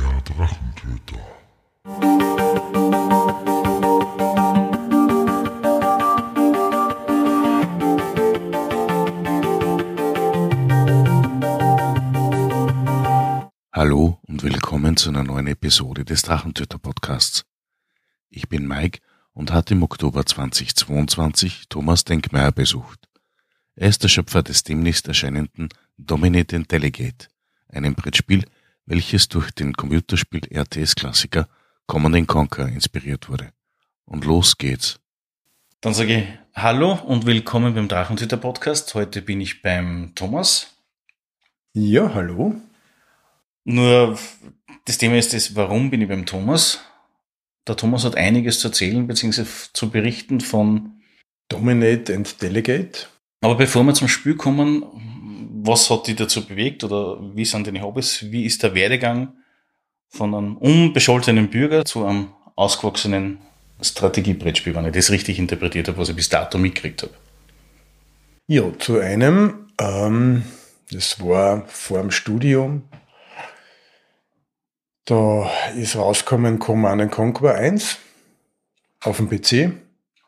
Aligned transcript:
Der 0.00 0.20
Drachentöter. 0.22 1.18
Hallo 13.72 14.18
und 14.26 14.42
willkommen 14.42 14.96
zu 14.96 15.10
einer 15.10 15.24
neuen 15.24 15.46
Episode 15.46 16.04
des 16.06 16.22
Drachentöter 16.22 16.78
Podcasts. 16.78 17.44
Ich 18.30 18.48
bin 18.48 18.66
Mike 18.66 19.00
und 19.34 19.52
hatte 19.52 19.74
im 19.74 19.82
Oktober 19.82 20.24
2022 20.24 21.68
Thomas 21.68 22.04
Denkmeier 22.04 22.52
besucht. 22.52 23.08
Er 23.74 23.88
ist 23.88 24.02
der 24.02 24.08
Schöpfer 24.08 24.42
des 24.42 24.62
demnächst 24.62 25.06
erscheinenden 25.08 25.68
Dominate 25.98 26.56
and 26.56 26.72
Delegate, 26.72 27.28
einem 27.68 27.94
Brettspiel, 27.94 28.46
welches 28.86 29.28
durch 29.28 29.50
den 29.52 29.74
Computerspiel 29.74 30.42
RTS-Klassiker 30.50 31.48
Command 31.86 32.26
Conquer 32.26 32.68
inspiriert 32.68 33.28
wurde. 33.28 33.52
Und 34.04 34.24
los 34.24 34.58
geht's. 34.58 34.98
Dann 35.80 35.94
sage 35.94 36.16
ich 36.18 36.26
Hallo 36.54 36.92
und 36.94 37.24
willkommen 37.24 37.74
beim 37.74 37.88
Drachenzüter 37.88 38.36
Podcast. 38.36 38.94
Heute 38.94 39.22
bin 39.22 39.40
ich 39.40 39.62
beim 39.62 40.12
Thomas. 40.14 40.76
Ja, 41.72 42.12
hallo. 42.12 42.54
Nur 43.64 44.18
das 44.84 44.98
Thema 44.98 45.16
ist 45.16 45.32
das, 45.32 45.56
warum 45.56 45.90
bin 45.90 46.02
ich 46.02 46.08
beim 46.08 46.26
Thomas? 46.26 46.80
Der 47.66 47.76
Thomas 47.76 48.04
hat 48.04 48.16
einiges 48.16 48.60
zu 48.60 48.68
erzählen 48.68 49.06
bzw. 49.06 49.44
zu 49.72 49.90
berichten 49.90 50.40
von 50.40 51.00
Dominate 51.48 52.14
and 52.14 52.42
Delegate. 52.42 53.06
Aber 53.40 53.54
bevor 53.54 53.84
wir 53.84 53.94
zum 53.94 54.08
Spiel 54.08 54.36
kommen, 54.36 54.84
was 55.64 55.90
hat 55.90 56.06
dich 56.06 56.16
dazu 56.16 56.44
bewegt 56.44 56.82
oder 56.84 57.18
wie 57.34 57.44
sind 57.44 57.66
deine 57.66 57.82
Hobbys? 57.82 58.30
Wie 58.30 58.44
ist 58.44 58.62
der 58.62 58.74
Werdegang 58.74 59.32
von 60.08 60.34
einem 60.34 60.56
unbescholtenen 60.56 61.50
Bürger 61.50 61.84
zu 61.84 62.04
einem 62.04 62.32
ausgewachsenen 62.56 63.38
Strategiebrettspiel, 63.80 64.74
wenn 64.74 64.86
ich 64.86 64.92
das 64.92 65.10
richtig 65.10 65.38
interpretiert 65.38 65.88
habe, 65.88 65.98
was 65.98 66.08
ich 66.08 66.16
bis 66.16 66.28
dato 66.28 66.58
mitgekriegt 66.58 67.02
habe? 67.02 67.14
Ja, 68.48 68.64
zu 68.78 68.98
einem, 68.98 69.68
ähm, 69.80 70.42
das 70.90 71.20
war 71.20 71.66
vor 71.68 72.00
dem 72.00 72.10
Studium, 72.10 72.82
da 75.04 75.50
ist 75.76 75.96
rausgekommen 75.96 76.58
Command 76.58 77.10
Conquer 77.10 77.54
1 77.54 77.98
auf 79.00 79.16
dem 79.16 79.28
PC. 79.28 79.72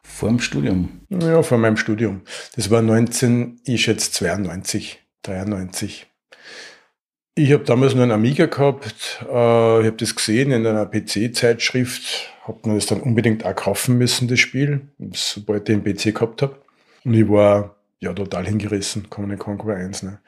Vor 0.03 0.29
dem 0.29 0.41
Studium? 0.41 1.01
Ja, 1.09 1.43
vor 1.43 1.59
meinem 1.59 1.77
Studium. 1.77 2.23
Das 2.57 2.71
war 2.71 2.83
19, 2.83 3.61
ich 3.65 3.85
schätze 3.85 4.11
92, 4.13 5.04
93. 5.25 6.07
Ich 7.37 7.53
habe 7.53 7.65
damals 7.65 7.95
nur 7.95 8.05
einen 8.05 8.13
Amiga 8.13 8.47
gehabt, 8.47 9.19
äh, 9.23 9.81
ich 9.81 9.87
habe 9.87 9.97
das 9.97 10.15
gesehen 10.15 10.53
in 10.53 10.65
einer 10.65 10.87
PC-Zeitschrift, 10.87 12.29
habe 12.45 12.69
mir 12.69 12.77
das 12.77 12.87
dann 12.87 13.01
unbedingt 13.01 13.45
auch 13.45 13.57
kaufen 13.57 13.99
müssen, 13.99 14.29
das 14.29 14.39
Spiel, 14.39 14.83
sobald 15.13 15.69
ich 15.69 15.75
den 15.77 15.83
PC 15.83 16.15
gehabt 16.15 16.43
habe. 16.43 16.57
Und 17.05 17.15
ich 17.15 17.29
war 17.29 17.75
ja 17.99 18.13
total 18.13 18.47
hingerissen, 18.47 19.11
Command 19.11 19.41
Conquer 19.41 19.75
1. 19.75 20.05
Ne? 20.05 20.21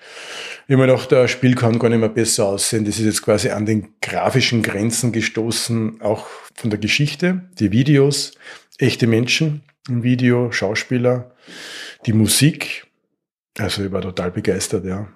Ich 0.66 0.72
habe 0.72 0.78
mir 0.78 0.86
gedacht, 0.88 1.12
das 1.12 1.30
Spiel 1.30 1.54
kann 1.54 1.78
gar 1.78 1.90
nicht 1.90 2.00
mehr 2.00 2.08
besser 2.08 2.46
aussehen. 2.46 2.84
Das 2.84 2.98
ist 2.98 3.04
jetzt 3.04 3.22
quasi 3.22 3.50
an 3.50 3.66
den 3.66 3.94
grafischen 4.02 4.62
Grenzen 4.62 5.12
gestoßen, 5.12 6.00
auch 6.00 6.26
von 6.54 6.70
der 6.70 6.80
Geschichte, 6.80 7.42
die 7.58 7.70
Videos, 7.70 8.32
echte 8.78 9.06
Menschen 9.06 9.62
im 9.88 10.02
Video, 10.02 10.50
Schauspieler, 10.50 11.32
die 12.06 12.12
Musik. 12.12 12.85
Also 13.58 13.84
ich 13.84 13.92
war 13.92 14.02
total 14.02 14.30
begeistert, 14.30 14.84
ja. 14.84 15.08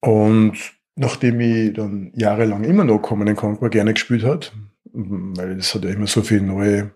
Und 0.00 0.56
nachdem 0.96 1.40
ich 1.40 1.72
dann 1.72 2.12
jahrelang 2.14 2.64
immer 2.64 2.84
noch 2.84 2.98
Command 2.98 3.36
Conquer 3.36 3.70
gerne 3.70 3.94
gespielt 3.94 4.24
hat, 4.24 4.52
weil 4.84 5.58
es 5.58 5.74
hat 5.74 5.84
ja 5.84 5.90
immer 5.90 6.06
so 6.06 6.22
viele 6.22 6.42
neue, 6.42 6.92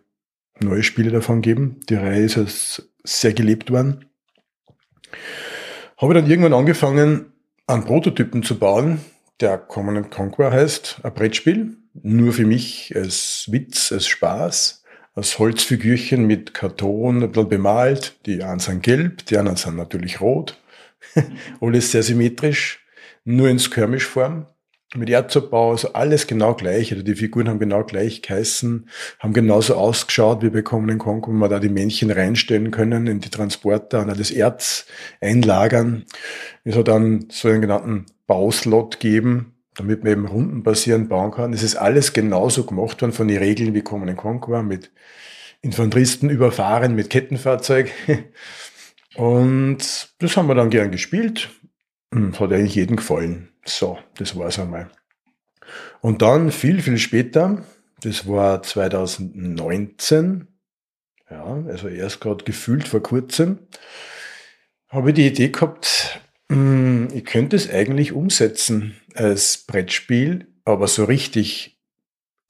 neue 0.60 0.82
Spiele 0.82 1.10
davon 1.10 1.42
gegeben, 1.42 1.80
die 1.88 1.94
Reihe 1.94 2.24
ist 2.24 2.36
jetzt 2.36 2.90
sehr 3.04 3.32
gelebt 3.32 3.70
worden, 3.70 4.06
habe 5.96 6.14
ich 6.14 6.20
dann 6.20 6.30
irgendwann 6.30 6.54
angefangen, 6.54 7.32
einen 7.66 7.84
Prototypen 7.84 8.42
zu 8.42 8.58
bauen, 8.58 9.00
der 9.40 9.58
Command 9.58 10.10
Conquer 10.10 10.52
heißt, 10.52 11.00
ein 11.02 11.14
Brettspiel, 11.14 11.76
nur 11.94 12.32
für 12.32 12.46
mich 12.46 12.92
als 12.94 13.46
Witz, 13.50 13.92
als 13.92 14.06
Spaß, 14.06 14.81
als 15.14 15.38
Holzfigürchen 15.38 16.26
mit 16.26 16.54
Karton 16.54 17.22
ein 17.22 17.32
bisschen 17.32 17.48
bemalt. 17.48 18.16
Die 18.26 18.42
einen 18.42 18.60
sind 18.60 18.82
gelb, 18.82 19.26
die 19.26 19.36
anderen 19.36 19.56
sind 19.56 19.76
natürlich 19.76 20.20
rot. 20.20 20.58
Alles 21.60 21.90
sehr 21.90 22.02
symmetrisch 22.02 22.80
nur 23.24 23.48
in 23.48 23.58
Skirmish-Form. 23.58 24.46
Mit 24.94 25.08
Erzabbau, 25.08 25.70
also 25.70 25.94
alles 25.94 26.26
genau 26.26 26.52
gleich. 26.52 26.92
Also 26.92 27.02
die 27.02 27.14
Figuren 27.14 27.48
haben 27.48 27.58
genau 27.58 27.82
gleich 27.82 28.20
geheißen, 28.20 28.90
haben 29.20 29.32
genauso 29.32 29.74
ausgeschaut 29.74 30.42
wie 30.42 30.50
bei 30.50 30.60
Common 30.60 30.98
Conquer, 30.98 31.28
wo 31.28 31.32
man 31.32 31.48
da 31.48 31.60
die 31.60 31.70
Männchen 31.70 32.10
reinstellen 32.10 32.70
können 32.70 33.06
in 33.06 33.20
die 33.20 33.30
Transporter 33.30 34.02
und 34.02 34.08
das 34.08 34.30
Erz 34.30 34.84
einlagern. 35.22 36.04
Es 36.64 36.76
hat 36.76 36.88
dann 36.88 37.24
so 37.30 37.48
einen 37.48 37.62
genannten 37.62 38.04
Bauslot 38.26 39.00
geben, 39.00 39.51
damit 39.74 40.04
man 40.04 40.12
eben 40.12 40.26
rundenbasierend 40.26 41.08
bauen 41.08 41.30
kann. 41.30 41.52
Es 41.52 41.62
ist 41.62 41.76
alles 41.76 42.12
genauso 42.12 42.64
gemacht 42.64 43.00
worden 43.00 43.12
von 43.12 43.28
den 43.28 43.38
Regeln 43.38 43.74
wie 43.74 43.82
Common 43.82 44.16
Conquer 44.16 44.62
mit 44.62 44.90
Infanteristen 45.62 46.28
überfahren 46.28 46.94
mit 46.94 47.08
Kettenfahrzeug. 47.08 47.90
Und 49.14 50.14
das 50.18 50.36
haben 50.36 50.48
wir 50.48 50.54
dann 50.54 50.70
gern 50.70 50.90
gespielt. 50.90 51.50
Hm, 52.12 52.38
hat 52.38 52.52
eigentlich 52.52 52.74
jedem 52.74 52.96
gefallen. 52.96 53.50
So, 53.64 53.98
das 54.16 54.36
war's 54.36 54.58
einmal. 54.58 54.90
Und 56.00 56.20
dann 56.22 56.50
viel, 56.50 56.82
viel 56.82 56.98
später, 56.98 57.64
das 58.00 58.26
war 58.26 58.62
2019, 58.62 60.48
ja, 61.30 61.44
also 61.68 61.88
erst 61.88 62.20
gerade 62.20 62.44
gefühlt 62.44 62.88
vor 62.88 63.02
kurzem, 63.02 63.60
habe 64.88 65.10
ich 65.10 65.14
die 65.14 65.26
Idee 65.28 65.48
gehabt, 65.48 66.20
ich 67.14 67.24
könnte 67.24 67.56
es 67.56 67.70
eigentlich 67.70 68.12
umsetzen 68.12 68.96
als 69.14 69.58
Brettspiel, 69.66 70.46
aber 70.64 70.88
so 70.88 71.04
richtig 71.04 71.80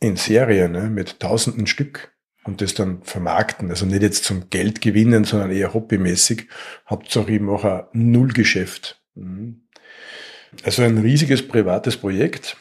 in 0.00 0.16
Serie, 0.16 0.68
ne, 0.68 0.90
mit 0.90 1.20
tausenden 1.20 1.66
Stück 1.66 2.12
und 2.44 2.60
das 2.60 2.74
dann 2.74 3.02
vermarkten. 3.02 3.70
Also 3.70 3.86
nicht 3.86 4.02
jetzt 4.02 4.24
zum 4.24 4.50
Geld 4.50 4.80
gewinnen, 4.80 5.24
sondern 5.24 5.50
eher 5.50 5.74
hobbymäßig. 5.74 6.48
Hauptsache 6.88 7.32
ich 7.32 7.40
mache 7.40 7.88
ein 7.94 8.10
Nullgeschäft. 8.10 9.00
Mhm. 9.14 9.62
Also 10.64 10.82
ein 10.82 10.98
riesiges 10.98 11.46
privates 11.46 11.96
Projekt. 11.96 12.56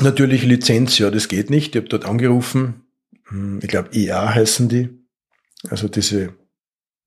Natürlich 0.00 0.42
Lizenz, 0.42 0.98
ja, 0.98 1.10
das 1.10 1.28
geht 1.28 1.50
nicht. 1.50 1.74
Ich 1.74 1.80
habe 1.80 1.88
dort 1.88 2.06
angerufen. 2.06 2.86
Hm, 3.28 3.60
ich 3.62 3.68
glaube, 3.68 3.90
EA 3.92 4.34
heißen 4.34 4.68
die. 4.68 4.88
Also 5.68 5.88
diese 5.88 6.34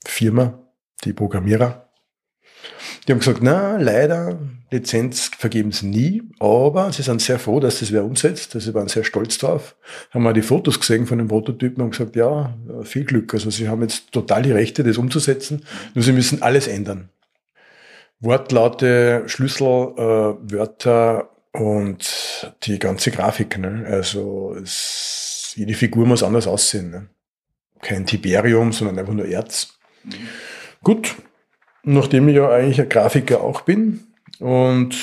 Firma, 0.06 0.72
die 1.03 1.14
Programmierer. 1.14 1.84
Die 3.07 3.11
haben 3.11 3.19
gesagt, 3.19 3.43
na, 3.43 3.77
leider, 3.77 4.39
Lizenz 4.71 5.29
vergeben 5.38 5.71
sie 5.71 5.85
nie, 5.85 6.23
aber 6.39 6.91
sie 6.91 7.03
sind 7.03 7.21
sehr 7.21 7.38
froh, 7.38 7.59
dass 7.59 7.79
das 7.79 7.91
wer 7.91 8.03
umsetzt. 8.03 8.55
Also 8.55 8.71
sie 8.71 8.73
waren 8.73 8.88
sehr 8.88 9.03
stolz 9.03 9.38
drauf. 9.38 9.75
Haben 10.11 10.23
mal 10.23 10.33
die 10.33 10.41
Fotos 10.41 10.79
gesehen 10.79 11.05
von 11.05 11.19
den 11.19 11.27
Prototypen 11.27 11.83
und 11.83 11.91
gesagt, 11.91 12.16
ja, 12.16 12.57
viel 12.83 13.05
Glück. 13.05 13.31
Also 13.33 13.51
sie 13.51 13.69
haben 13.69 13.83
jetzt 13.83 14.11
total 14.11 14.41
die 14.41 14.51
Rechte, 14.51 14.83
das 14.83 14.97
umzusetzen. 14.97 15.63
Nur 15.93 16.03
sie 16.03 16.13
müssen 16.13 16.41
alles 16.41 16.67
ändern. 16.67 17.09
Wortlaute, 18.21 19.23
Schlüsselwörter 19.27 21.29
äh, 21.53 21.57
und 21.57 22.53
die 22.63 22.79
ganze 22.79 23.11
Grafik. 23.11 23.59
Ne? 23.59 23.85
Also 23.87 24.55
es, 24.61 25.53
jede 25.55 25.75
Figur 25.75 26.07
muss 26.07 26.23
anders 26.23 26.47
aussehen. 26.47 26.89
Ne? 26.89 27.07
Kein 27.81 28.07
Tiberium, 28.07 28.72
sondern 28.72 28.97
einfach 28.97 29.13
nur 29.13 29.27
Erz. 29.27 29.77
Mhm. 30.03 30.13
Gut, 30.81 31.16
nachdem 31.85 32.28
ich 32.28 32.35
ja 32.35 32.50
eigentlich 32.50 32.81
ein 32.81 32.90
Grafiker 32.90 33.41
auch 33.41 33.62
bin 33.62 34.03
und 34.40 34.96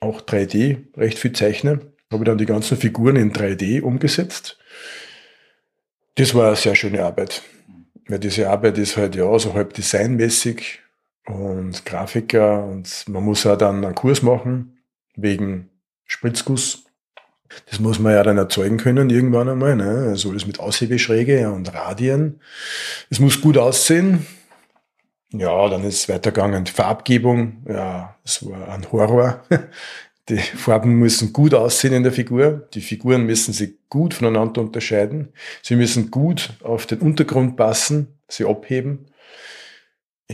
auch 0.00 0.20
3D 0.20 0.78
recht 0.96 1.18
viel 1.18 1.32
zeichne, 1.32 1.80
habe 2.10 2.24
ich 2.24 2.28
dann 2.28 2.38
die 2.38 2.46
ganzen 2.46 2.76
Figuren 2.76 3.16
in 3.16 3.32
3D 3.32 3.82
umgesetzt. 3.82 4.58
Das 6.16 6.34
war 6.34 6.48
eine 6.48 6.56
sehr 6.56 6.74
schöne 6.74 7.02
Arbeit. 7.04 7.42
Weil 8.08 8.18
diese 8.18 8.50
Arbeit 8.50 8.78
ist 8.78 8.96
halt 8.96 9.14
ja 9.14 9.38
so 9.38 9.54
halb 9.54 9.74
designmäßig 9.74 10.80
und 11.26 11.84
Grafiker 11.86 12.64
und 12.64 13.04
man 13.08 13.22
muss 13.22 13.44
ja 13.44 13.56
dann 13.56 13.84
einen 13.84 13.94
Kurs 13.94 14.22
machen 14.22 14.78
wegen 15.16 15.70
Spritzguss. 16.04 16.84
Das 17.70 17.80
muss 17.80 17.98
man 17.98 18.12
ja 18.12 18.22
dann 18.22 18.38
erzeugen 18.38 18.78
können 18.78 19.10
irgendwann 19.10 19.48
einmal. 19.48 19.76
Ne? 19.76 20.08
Also 20.08 20.32
das 20.32 20.46
mit 20.46 20.58
Aushebeschräge 20.58 21.50
und 21.50 21.72
Radien. 21.72 22.40
Es 23.10 23.20
muss 23.20 23.40
gut 23.40 23.58
aussehen. 23.58 24.26
Ja, 25.32 25.68
dann 25.68 25.84
ist 25.84 25.94
es 25.94 26.08
weitergegangen. 26.08 26.64
Die 26.64 26.72
Farbgebung, 26.72 27.64
ja, 27.68 28.16
es 28.24 28.44
war 28.48 28.68
ein 28.68 28.90
Horror. 28.90 29.42
Die 30.28 30.38
Farben 30.38 30.94
müssen 30.94 31.32
gut 31.32 31.52
aussehen 31.52 31.92
in 31.92 32.04
der 32.04 32.12
Figur. 32.12 32.68
Die 32.74 32.80
Figuren 32.80 33.26
müssen 33.26 33.52
sich 33.52 33.72
gut 33.88 34.14
voneinander 34.14 34.60
unterscheiden. 34.60 35.32
Sie 35.62 35.74
müssen 35.74 36.12
gut 36.12 36.50
auf 36.62 36.86
den 36.86 37.00
Untergrund 37.00 37.56
passen, 37.56 38.18
sie 38.28 38.44
abheben 38.44 39.06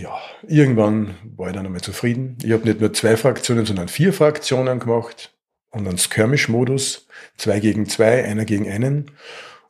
ja, 0.00 0.18
irgendwann 0.46 1.16
war 1.36 1.48
ich 1.48 1.54
dann 1.54 1.66
einmal 1.66 1.80
zufrieden. 1.80 2.38
Ich 2.42 2.52
habe 2.52 2.64
nicht 2.64 2.80
nur 2.80 2.92
zwei 2.92 3.16
Fraktionen, 3.16 3.66
sondern 3.66 3.88
vier 3.88 4.12
Fraktionen 4.12 4.78
gemacht. 4.78 5.34
und 5.70 5.86
einen 5.86 5.98
Skirmish-Modus, 5.98 7.06
zwei 7.36 7.60
gegen 7.60 7.86
zwei, 7.86 8.24
einer 8.24 8.46
gegen 8.46 8.68
einen. 8.68 9.10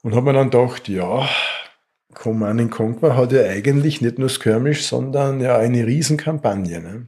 Und 0.02 0.14
habe 0.14 0.26
mir 0.26 0.32
dann 0.32 0.50
gedacht, 0.50 0.88
ja, 0.88 1.28
Command 2.18 2.70
Conquer 2.72 3.16
hat 3.16 3.30
ja 3.30 3.42
eigentlich 3.42 4.00
nicht 4.00 4.18
nur 4.18 4.28
Skirmish, 4.28 4.84
sondern 4.84 5.40
ja 5.40 5.56
eine 5.56 5.86
Riesenkampagne. 5.86 6.80
Ne? 6.80 7.06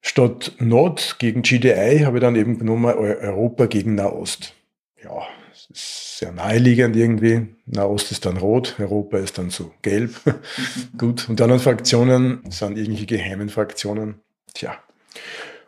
Statt 0.00 0.52
Nord 0.58 1.16
gegen 1.20 1.42
GDI 1.42 2.00
habe 2.04 2.18
ich 2.18 2.20
dann 2.20 2.34
eben 2.34 2.58
genommen 2.58 2.86
Europa 2.86 3.66
gegen 3.66 3.94
Nahost. 3.94 4.54
Ja, 5.02 5.22
das 5.50 5.70
ist 5.70 6.18
sehr 6.18 6.32
naheliegend 6.32 6.96
irgendwie. 6.96 7.46
Nahost 7.64 8.10
ist 8.10 8.26
dann 8.26 8.38
rot, 8.38 8.74
Europa 8.80 9.18
ist 9.18 9.38
dann 9.38 9.50
so 9.50 9.72
gelb. 9.82 10.10
Gut. 10.98 11.28
Und 11.28 11.38
die 11.38 11.42
anderen 11.44 11.62
Fraktionen 11.62 12.40
sind 12.50 12.76
irgendwelche 12.76 13.06
geheimen 13.06 13.50
Fraktionen. 13.50 14.16
Tja. 14.52 14.74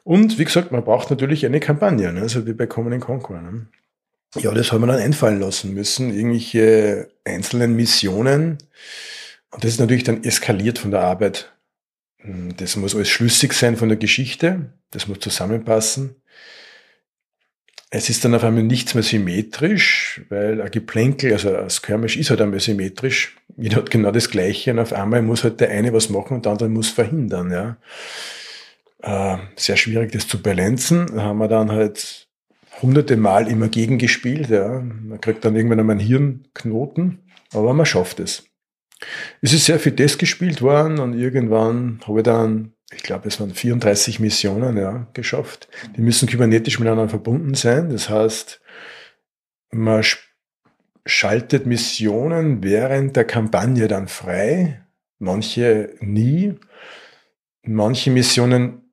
Und 0.02 0.38
wie 0.38 0.44
gesagt, 0.44 0.72
man 0.72 0.84
braucht 0.84 1.08
natürlich 1.10 1.46
eine 1.46 1.60
Kampagne, 1.60 2.12
ne? 2.12 2.28
so 2.28 2.46
wie 2.46 2.52
bei 2.52 2.66
Common 2.66 2.98
Conquer. 2.98 3.40
Ne? 3.40 3.66
Ja, 4.34 4.52
das 4.52 4.72
haben 4.72 4.82
wir 4.82 4.88
dann 4.88 5.00
einfallen 5.00 5.40
lassen 5.40 5.72
müssen. 5.72 6.12
Irgendwelche 6.12 7.08
einzelnen 7.24 7.74
Missionen. 7.74 8.58
Und 9.50 9.64
das 9.64 9.72
ist 9.72 9.80
natürlich 9.80 10.04
dann 10.04 10.24
eskaliert 10.24 10.78
von 10.78 10.90
der 10.90 11.00
Arbeit 11.00 11.56
hm, 12.26 12.56
das 12.56 12.76
muss 12.76 12.94
alles 12.94 13.08
schlüssig 13.08 13.52
sein 13.52 13.76
von 13.76 13.88
der 13.88 13.98
Geschichte, 13.98 14.72
das 14.90 15.06
muss 15.06 15.20
zusammenpassen. 15.20 16.16
Es 17.90 18.10
ist 18.10 18.24
dann 18.24 18.34
auf 18.34 18.42
einmal 18.42 18.64
nichts 18.64 18.94
mehr 18.94 19.04
symmetrisch, 19.04 20.22
weil 20.28 20.60
ein 20.60 20.70
Geplänkel, 20.70 21.32
also 21.32 21.56
ein 21.56 21.70
Skirmish 21.70 22.16
ist 22.16 22.30
halt 22.30 22.40
einmal 22.40 22.58
symmetrisch. 22.60 23.36
Jeder 23.56 23.76
hat 23.76 23.90
genau 23.90 24.10
das 24.10 24.28
Gleiche 24.28 24.72
und 24.72 24.80
auf 24.80 24.92
einmal 24.92 25.22
muss 25.22 25.44
halt 25.44 25.60
der 25.60 25.70
eine 25.70 25.92
was 25.92 26.08
machen 26.10 26.34
und 26.34 26.44
der 26.44 26.52
andere 26.52 26.68
muss 26.68 26.90
verhindern, 26.90 27.52
ja. 27.52 27.76
Äh, 29.02 29.38
sehr 29.54 29.76
schwierig, 29.76 30.10
das 30.12 30.26
zu 30.26 30.42
balancen. 30.42 31.06
Da 31.14 31.22
haben 31.22 31.38
wir 31.38 31.48
dann 31.48 31.70
halt 31.70 32.25
hunderte 32.82 33.16
Mal 33.16 33.48
immer 33.48 33.68
gegengespielt, 33.68 34.50
ja. 34.50 34.80
Man 34.80 35.20
kriegt 35.20 35.44
dann 35.44 35.56
irgendwann 35.56 35.80
einmal 35.80 35.96
einen 35.98 36.06
Hirnknoten, 36.06 37.20
aber 37.52 37.72
man 37.74 37.86
schafft 37.86 38.20
es. 38.20 38.44
Es 39.42 39.52
ist 39.52 39.66
sehr 39.66 39.78
viel 39.78 39.92
das 39.92 40.18
gespielt 40.18 40.62
worden 40.62 40.98
und 40.98 41.14
irgendwann 41.14 42.00
habe 42.06 42.20
ich 42.20 42.24
dann, 42.24 42.72
ich 42.92 43.02
glaube, 43.02 43.28
es 43.28 43.40
waren 43.40 43.52
34 43.52 44.20
Missionen 44.20 44.76
ja, 44.76 45.06
geschafft. 45.12 45.68
Die 45.96 46.00
müssen 46.00 46.28
kybernetisch 46.28 46.78
miteinander 46.78 47.08
verbunden 47.08 47.54
sein. 47.54 47.90
Das 47.90 48.08
heißt, 48.08 48.60
man 49.70 50.04
schaltet 51.04 51.66
Missionen 51.66 52.62
während 52.62 53.16
der 53.16 53.24
Kampagne 53.24 53.86
dann 53.88 54.08
frei, 54.08 54.82
manche 55.18 55.94
nie. 56.00 56.54
Manche 57.62 58.10
Missionen 58.10 58.92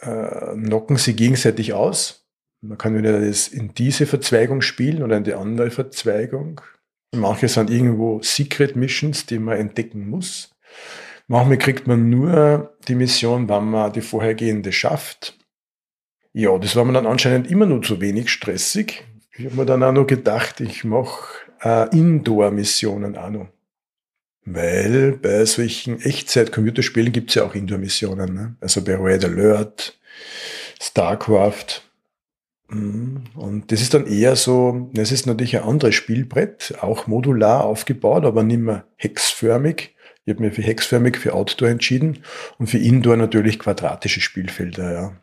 äh, 0.00 0.54
knocken 0.54 0.96
sie 0.96 1.14
gegenseitig 1.14 1.72
aus. 1.72 2.23
Man 2.66 2.78
kann 2.78 2.96
wieder 2.96 3.20
das 3.20 3.48
in 3.48 3.74
diese 3.74 4.06
Verzweigung 4.06 4.62
spielen 4.62 5.02
oder 5.02 5.18
in 5.18 5.24
die 5.24 5.34
andere 5.34 5.70
Verzweigung. 5.70 6.62
Manche 7.14 7.46
sind 7.46 7.68
irgendwo 7.68 8.22
Secret 8.22 8.74
Missions, 8.74 9.26
die 9.26 9.38
man 9.38 9.58
entdecken 9.58 10.08
muss. 10.08 10.50
Manchmal 11.26 11.58
kriegt 11.58 11.86
man 11.86 12.08
nur 12.08 12.74
die 12.88 12.94
Mission, 12.94 13.48
wenn 13.50 13.70
man 13.70 13.92
die 13.92 14.00
vorhergehende 14.00 14.72
schafft. 14.72 15.38
Ja, 16.32 16.56
das 16.58 16.74
war 16.74 16.86
mir 16.86 16.94
dann 16.94 17.06
anscheinend 17.06 17.50
immer 17.50 17.66
nur 17.66 17.82
zu 17.82 18.00
wenig 18.00 18.30
stressig. 18.30 19.04
Ich 19.36 19.44
habe 19.44 19.56
mir 19.56 19.66
dann 19.66 19.82
auch 19.82 19.92
noch 19.92 20.06
gedacht, 20.06 20.60
ich 20.60 20.84
mache 20.84 21.28
äh, 21.62 21.94
Indoor-Missionen 21.96 23.16
auch 23.16 23.30
noch. 23.30 23.48
Weil 24.46 25.12
bei 25.12 25.44
solchen 25.44 26.00
Echtzeit-Computerspielen 26.00 27.12
gibt 27.12 27.30
es 27.30 27.36
ja 27.36 27.44
auch 27.44 27.54
Indoor-Missionen. 27.54 28.34
Ne? 28.34 28.56
Also 28.60 28.82
bei 28.82 28.96
Red 28.96 29.24
Alert, 29.24 29.98
StarCraft. 30.80 31.82
Mhm. 32.68 33.24
Und 33.34 33.70
das 33.72 33.80
ist 33.80 33.94
dann 33.94 34.06
eher 34.06 34.36
so, 34.36 34.90
das 34.92 35.12
ist 35.12 35.26
natürlich 35.26 35.56
ein 35.56 35.64
anderes 35.64 35.94
Spielbrett, 35.94 36.74
auch 36.80 37.06
modular 37.06 37.64
aufgebaut, 37.64 38.24
aber 38.24 38.42
nicht 38.42 38.60
mehr 38.60 38.86
hexförmig. 38.96 39.94
Ich 40.24 40.32
habe 40.32 40.42
mir 40.42 40.52
für 40.52 40.62
hexförmig 40.62 41.18
für 41.18 41.34
Outdoor 41.34 41.68
entschieden 41.68 42.24
und 42.58 42.68
für 42.68 42.78
Indoor 42.78 43.16
natürlich 43.16 43.58
quadratische 43.58 44.20
Spielfelder. 44.20 44.92
Ja. 44.92 45.16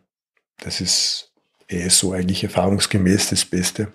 Das 0.58 0.80
ist 0.80 1.32
eh 1.68 1.88
so 1.88 2.12
eigentlich 2.12 2.44
erfahrungsgemäß 2.44 3.30
das 3.30 3.44
Beste. 3.44 3.88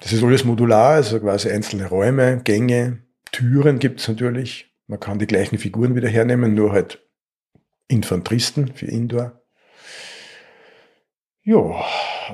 Das 0.00 0.12
ist 0.12 0.22
alles 0.22 0.44
modular, 0.44 0.90
also 0.90 1.18
quasi 1.18 1.50
einzelne 1.50 1.86
Räume, 1.86 2.42
Gänge, 2.44 2.98
Türen 3.32 3.78
gibt 3.78 4.00
es 4.00 4.08
natürlich. 4.08 4.70
Man 4.86 5.00
kann 5.00 5.18
die 5.18 5.26
gleichen 5.26 5.58
Figuren 5.58 5.96
wieder 5.96 6.08
hernehmen, 6.08 6.54
nur 6.54 6.72
halt 6.72 7.02
Infanteristen 7.88 8.74
für 8.74 8.86
Indoor. 8.86 9.40
Ja, 11.46 11.84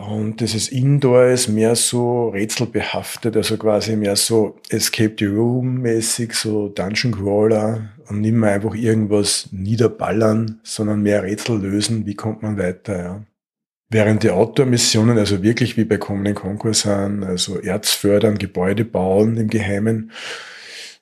und 0.08 0.40
dieses 0.40 0.68
Indoor 0.68 1.24
ist 1.26 1.48
mehr 1.48 1.74
so 1.74 2.28
rätselbehaftet, 2.28 3.36
also 3.36 3.56
quasi 3.56 3.96
mehr 3.96 4.14
so 4.14 4.60
Escape 4.68 5.16
the 5.18 5.26
Room 5.26 5.78
mäßig, 5.78 6.32
so 6.34 6.68
Dungeon 6.68 7.12
Crawler 7.12 7.90
und 8.08 8.20
nicht 8.20 8.34
mehr 8.34 8.52
einfach 8.52 8.76
irgendwas 8.76 9.48
niederballern, 9.50 10.60
sondern 10.62 11.02
mehr 11.02 11.24
Rätsel 11.24 11.60
lösen, 11.60 12.06
wie 12.06 12.14
kommt 12.14 12.42
man 12.42 12.56
weiter, 12.56 13.02
ja. 13.02 13.24
Während 13.92 14.22
die 14.22 14.30
Outdoor-Missionen 14.30 15.18
also 15.18 15.42
wirklich 15.42 15.76
wie 15.76 15.84
bei 15.84 15.96
Common 15.96 16.36
Conquer 16.36 16.74
sind, 16.74 17.24
also 17.24 17.58
Erz 17.58 17.90
fördern, 17.90 18.38
Gebäude 18.38 18.84
bauen 18.84 19.36
im 19.36 19.48
Geheimen. 19.48 20.12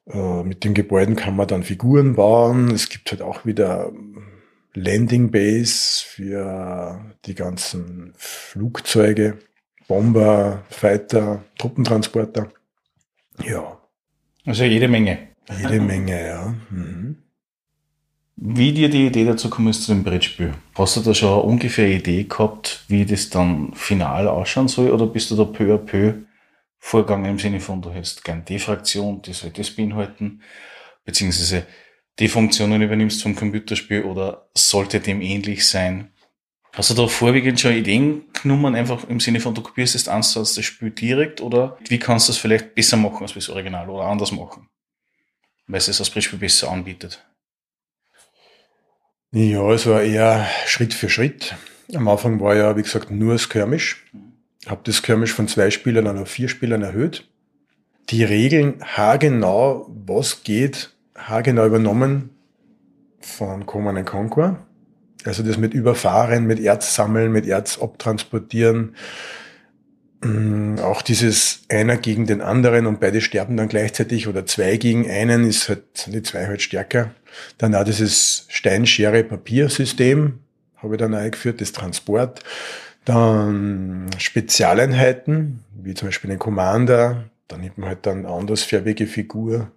Äh, 0.07 0.43
mit 0.45 0.65
den 0.65 0.73
Gebäuden 0.73 1.15
kann 1.15 1.37
man 1.37 1.47
dann 1.47 1.63
Figuren 1.63 2.15
bauen. 2.15 2.71
Es 2.71 2.89
gibt 2.89 3.11
halt 3.11 3.21
auch 3.21 3.45
wieder 3.45 3.93
Landing 4.75 5.31
Base 5.31 6.05
für 6.05 7.15
die 7.25 7.35
ganzen 7.35 8.13
Flugzeuge, 8.17 9.39
Bomber, 9.87 10.65
Fighter, 10.71 11.45
Truppentransporter. 11.59 12.53
Ja. 13.43 13.79
Also 14.45 14.65
jede 14.65 14.89
Menge. 14.89 15.29
Jede 15.61 15.81
Menge, 15.81 16.27
ja. 16.27 16.55
Mhm. 16.71 17.17
Wie 18.41 18.73
dir 18.73 18.89
die 18.89 19.07
Idee 19.07 19.25
dazu 19.25 19.51
gekommen 19.51 19.69
ist 19.69 19.83
zu 19.83 19.93
dem 19.93 20.05
Brettspiel? 20.05 20.55
Hast 20.77 20.97
du 20.97 21.01
da 21.01 21.13
schon 21.13 21.33
eine 21.33 21.43
ungefähr 21.43 21.89
Idee 21.89 22.23
gehabt, 22.25 22.85
wie 22.87 23.05
das 23.05 23.31
dann 23.31 23.73
final 23.75 24.29
ausschauen 24.29 24.69
soll, 24.69 24.93
oder 24.93 25.07
bist 25.07 25.31
du 25.31 25.37
da 25.37 25.45
peu 25.45 25.75
à 25.75 25.79
peu 25.79 26.15
vorgegangen 26.79 27.33
im 27.33 27.39
Sinne 27.41 27.59
von, 27.59 27.83
du 27.83 27.91
hättest 27.91 28.23
gern 28.23 28.45
die 28.45 28.61
Fraktion, 28.61 29.23
die 29.23 29.33
soll 29.33 29.51
das 29.51 29.71
beinhalten, 29.71 30.43
beziehungsweise 31.05 31.67
die 32.19 32.29
Funktionen 32.29 32.83
übernimmst 32.83 33.23
vom 33.23 33.37
Computerspiel 33.37 34.03
oder 34.03 34.49
sollte 34.55 35.01
dem 35.01 35.21
ähnlich 35.21 35.67
sein? 35.67 36.13
Hast 36.73 36.91
du 36.91 36.95
da 36.95 37.09
vorwiegend 37.09 37.59
schon 37.59 37.73
Ideen 37.73 38.25
genommen, 38.41 38.75
einfach 38.75 39.09
im 39.09 39.21
Sinne 39.21 39.41
von, 39.41 39.55
du 39.55 39.63
kopierst 39.63 39.95
das 39.95 40.09
Ansatz 40.09 40.55
das 40.55 40.65
Spiel 40.65 40.91
direkt 40.91 41.41
oder 41.41 41.79
wie 41.89 41.99
kannst 41.99 42.29
du 42.29 42.33
es 42.33 42.39
vielleicht 42.39 42.75
besser 42.75 42.97
machen 42.97 43.23
als 43.23 43.35
das 43.35 43.49
Original 43.49 43.89
oder 43.89 44.05
anders 44.05 44.33
machen? 44.33 44.69
Weil 45.67 45.79
es 45.79 45.89
es 45.89 46.01
als 46.01 46.11
besser 46.11 46.71
anbietet. 46.71 47.25
Ja, 49.33 49.71
es 49.73 49.87
war 49.87 50.03
eher 50.03 50.47
Schritt 50.67 50.95
für 50.95 51.11
Schritt. 51.11 51.55
Am 51.95 52.09
Anfang 52.09 52.41
war 52.41 52.55
ja, 52.55 52.77
wie 52.77 52.83
gesagt, 52.83 53.11
nur 53.11 53.39
Skirmish. 53.39 54.07
Habe 54.67 54.81
das 54.85 54.97
Skirmish 54.97 55.33
von 55.33 55.49
zwei 55.49 55.71
Spielern 55.71 56.19
auf 56.19 56.31
vier 56.31 56.49
Spielern 56.49 56.83
erhöht. 56.83 57.29
Die 58.11 58.25
Regeln 58.25 58.83
haargenau, 58.83 59.87
was 60.07 60.45
geht, 60.45 60.95
haargenau 61.19 61.67
übernommen 61.67 62.31
von 63.21 63.67
Command 63.67 64.07
Conquer. 64.07 64.65
Also 65.25 65.43
das 65.43 65.59
mit 65.59 65.75
Überfahren, 65.75 66.47
mit 66.47 66.61
Erz 66.61 66.95
sammeln, 66.95 67.33
mit 67.33 67.47
Erz 67.47 67.79
abtransportieren. 67.79 68.95
Mm, 70.23 70.79
auch 70.79 71.03
dieses 71.03 71.63
einer 71.69 71.97
gegen 71.97 72.27
den 72.27 72.41
anderen 72.41 72.87
und 72.87 73.01
beide 73.01 73.21
sterben 73.21 73.57
dann 73.57 73.69
gleichzeitig 73.69 74.27
oder 74.29 74.47
zwei 74.47 74.77
gegen 74.77 75.09
einen 75.11 75.45
ist 75.45 75.69
halt, 75.69 76.07
die 76.07 76.23
zwei 76.23 76.47
halt 76.47 76.63
stärker. 76.63 77.13
Dann 77.59 77.75
auch 77.75 77.85
dieses 77.85 78.47
Steinschere-Papier-System 78.49 80.39
habe 80.77 80.95
ich 80.95 80.99
dann 80.99 81.15
eingeführt, 81.15 81.61
das 81.61 81.73
Transport. 81.73 82.43
Dann 83.05 84.11
Spezialeinheiten, 84.19 85.65
wie 85.83 85.95
zum 85.95 86.09
Beispiel 86.09 86.31
den 86.31 86.39
Commander. 86.39 87.25
Da 87.49 87.57
nimmt 87.57 87.79
man 87.79 87.89
halt 87.89 88.07
dann 88.07 88.27
andersfärbige 88.27 89.07
Figur 89.07 89.71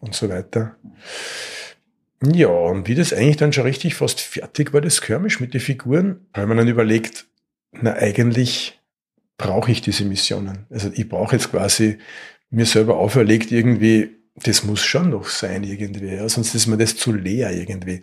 und 0.00 0.14
so 0.14 0.28
weiter. 0.28 0.76
Ja, 2.22 2.48
und 2.48 2.88
wie 2.88 2.94
das 2.94 3.12
eigentlich 3.12 3.36
dann 3.36 3.52
schon 3.52 3.64
richtig 3.64 3.94
fast 3.94 4.20
fertig 4.20 4.72
war, 4.72 4.80
das 4.80 4.96
Skirmish 4.96 5.40
mit 5.40 5.54
den 5.54 5.60
Figuren, 5.60 6.26
haben 6.34 6.48
wir 6.48 6.56
dann 6.56 6.68
überlegt, 6.68 7.26
na 7.72 7.94
eigentlich 7.94 8.80
brauche 9.36 9.70
ich 9.70 9.82
diese 9.82 10.04
Missionen. 10.04 10.66
Also 10.70 10.90
ich 10.94 11.08
brauche 11.08 11.36
jetzt 11.36 11.50
quasi 11.50 11.98
mir 12.50 12.64
selber 12.64 12.96
auferlegt 12.96 13.52
irgendwie, 13.52 14.16
das 14.34 14.64
muss 14.64 14.84
schon 14.84 15.10
noch 15.10 15.28
sein 15.28 15.64
irgendwie, 15.64 16.14
ja, 16.14 16.28
sonst 16.28 16.54
ist 16.54 16.66
mir 16.66 16.76
das 16.76 16.96
zu 16.96 17.12
leer 17.12 17.52
irgendwie. 17.52 18.02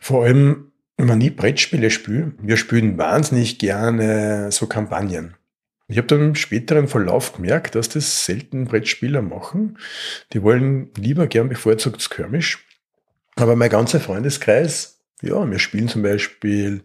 Vor 0.00 0.24
allem, 0.24 0.72
wenn 0.96 1.06
man 1.06 1.18
nie 1.18 1.30
Brettspiele 1.30 1.90
spielt, 1.90 2.34
wir 2.40 2.56
spielen 2.56 2.98
wahnsinnig 2.98 3.58
gerne 3.58 4.50
so 4.50 4.66
Kampagnen. 4.66 5.34
Ich 5.92 5.98
habe 5.98 6.06
dann 6.06 6.28
im 6.28 6.34
späteren 6.34 6.88
Verlauf 6.88 7.34
gemerkt, 7.34 7.74
dass 7.74 7.90
das 7.90 8.24
selten 8.24 8.64
Brettspieler 8.64 9.20
machen. 9.20 9.76
Die 10.32 10.42
wollen 10.42 10.88
lieber 10.96 11.26
gern 11.26 11.50
bevorzugt 11.50 12.00
Skirmish. 12.00 12.66
Aber 13.36 13.56
mein 13.56 13.68
ganzer 13.68 14.00
Freundeskreis, 14.00 15.02
ja, 15.20 15.50
wir 15.50 15.58
spielen 15.58 15.88
zum 15.88 16.00
Beispiel 16.02 16.82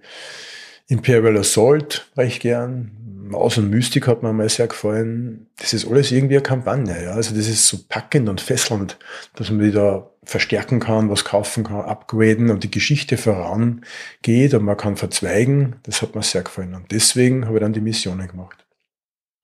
Imperial 0.88 1.38
Assault 1.38 2.12
recht 2.18 2.42
gern. 2.42 2.92
Maus 3.30 3.58
und 3.58 3.70
Mystik 3.70 4.08
hat 4.08 4.24
mir 4.24 4.34
mal 4.34 4.50
sehr 4.50 4.68
gefallen. 4.68 5.48
Das 5.56 5.72
ist 5.72 5.88
alles 5.88 6.12
irgendwie 6.12 6.36
eine 6.36 6.44
Kampagne. 6.44 7.06
Ja? 7.06 7.12
Also 7.12 7.34
das 7.34 7.48
ist 7.48 7.66
so 7.66 7.78
packend 7.88 8.28
und 8.28 8.42
fesselnd, 8.42 8.98
dass 9.36 9.50
man 9.50 9.62
wieder 9.62 10.12
verstärken 10.26 10.82
kann, 10.82 11.10
was 11.10 11.24
kaufen 11.24 11.64
kann, 11.64 11.80
upgraden 11.80 12.50
und 12.50 12.66
die 12.66 12.72
Geschichte 12.72 13.16
vorangeht 13.16 14.54
und 14.54 14.66
man 14.66 14.76
kann 14.76 14.98
verzweigen. 14.98 15.78
Das 15.84 16.02
hat 16.02 16.14
mir 16.14 16.24
sehr 16.24 16.44
gefallen. 16.44 16.76
Und 16.76 16.92
deswegen 16.92 17.46
habe 17.46 17.56
ich 17.56 17.62
dann 17.62 17.72
die 17.72 17.80
Missionen 17.80 18.28
gemacht. 18.28 18.67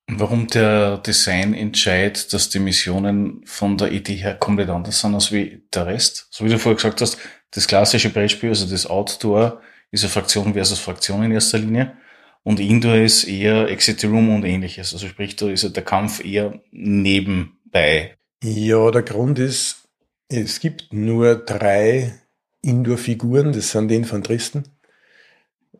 Warum 0.06 0.48
der 0.48 0.98
Designentscheid, 0.98 2.32
dass 2.32 2.50
die 2.50 2.58
Missionen 2.58 3.42
von 3.46 3.78
der 3.78 3.90
Idee 3.90 4.16
her 4.16 4.34
komplett 4.34 4.68
anders 4.68 5.00
sind 5.00 5.14
als 5.14 5.32
wie 5.32 5.62
der 5.72 5.86
Rest? 5.86 6.26
So 6.30 6.44
wie 6.44 6.50
du 6.50 6.58
vorher 6.58 6.76
gesagt 6.76 7.00
hast, 7.00 7.18
das 7.50 7.66
klassische 7.66 8.10
Beispiel, 8.10 8.50
also 8.50 8.66
das 8.66 8.86
Outdoor, 8.86 9.62
ist 9.90 10.02
eine 10.02 10.10
Fraktion 10.10 10.52
versus 10.52 10.78
Fraktion 10.78 11.22
in 11.22 11.32
erster 11.32 11.58
Linie. 11.58 11.96
Und 12.42 12.60
Indoor 12.60 12.96
ist 12.96 13.24
eher 13.24 13.68
Exit 13.68 14.04
Room 14.04 14.34
und 14.34 14.44
ähnliches. 14.44 14.92
Also 14.92 15.08
sprich, 15.08 15.36
da 15.36 15.48
ist 15.48 15.74
der 15.74 15.84
Kampf 15.84 16.22
eher 16.22 16.60
nebenbei. 16.70 18.18
Ja, 18.42 18.90
der 18.90 19.02
Grund 19.02 19.38
ist, 19.38 19.88
es 20.28 20.60
gibt 20.60 20.92
nur 20.92 21.36
drei 21.36 22.20
Indoor-Figuren, 22.60 23.52
das 23.52 23.70
sind 23.70 23.88
die 23.88 23.96
Infanteristen, 23.96 24.64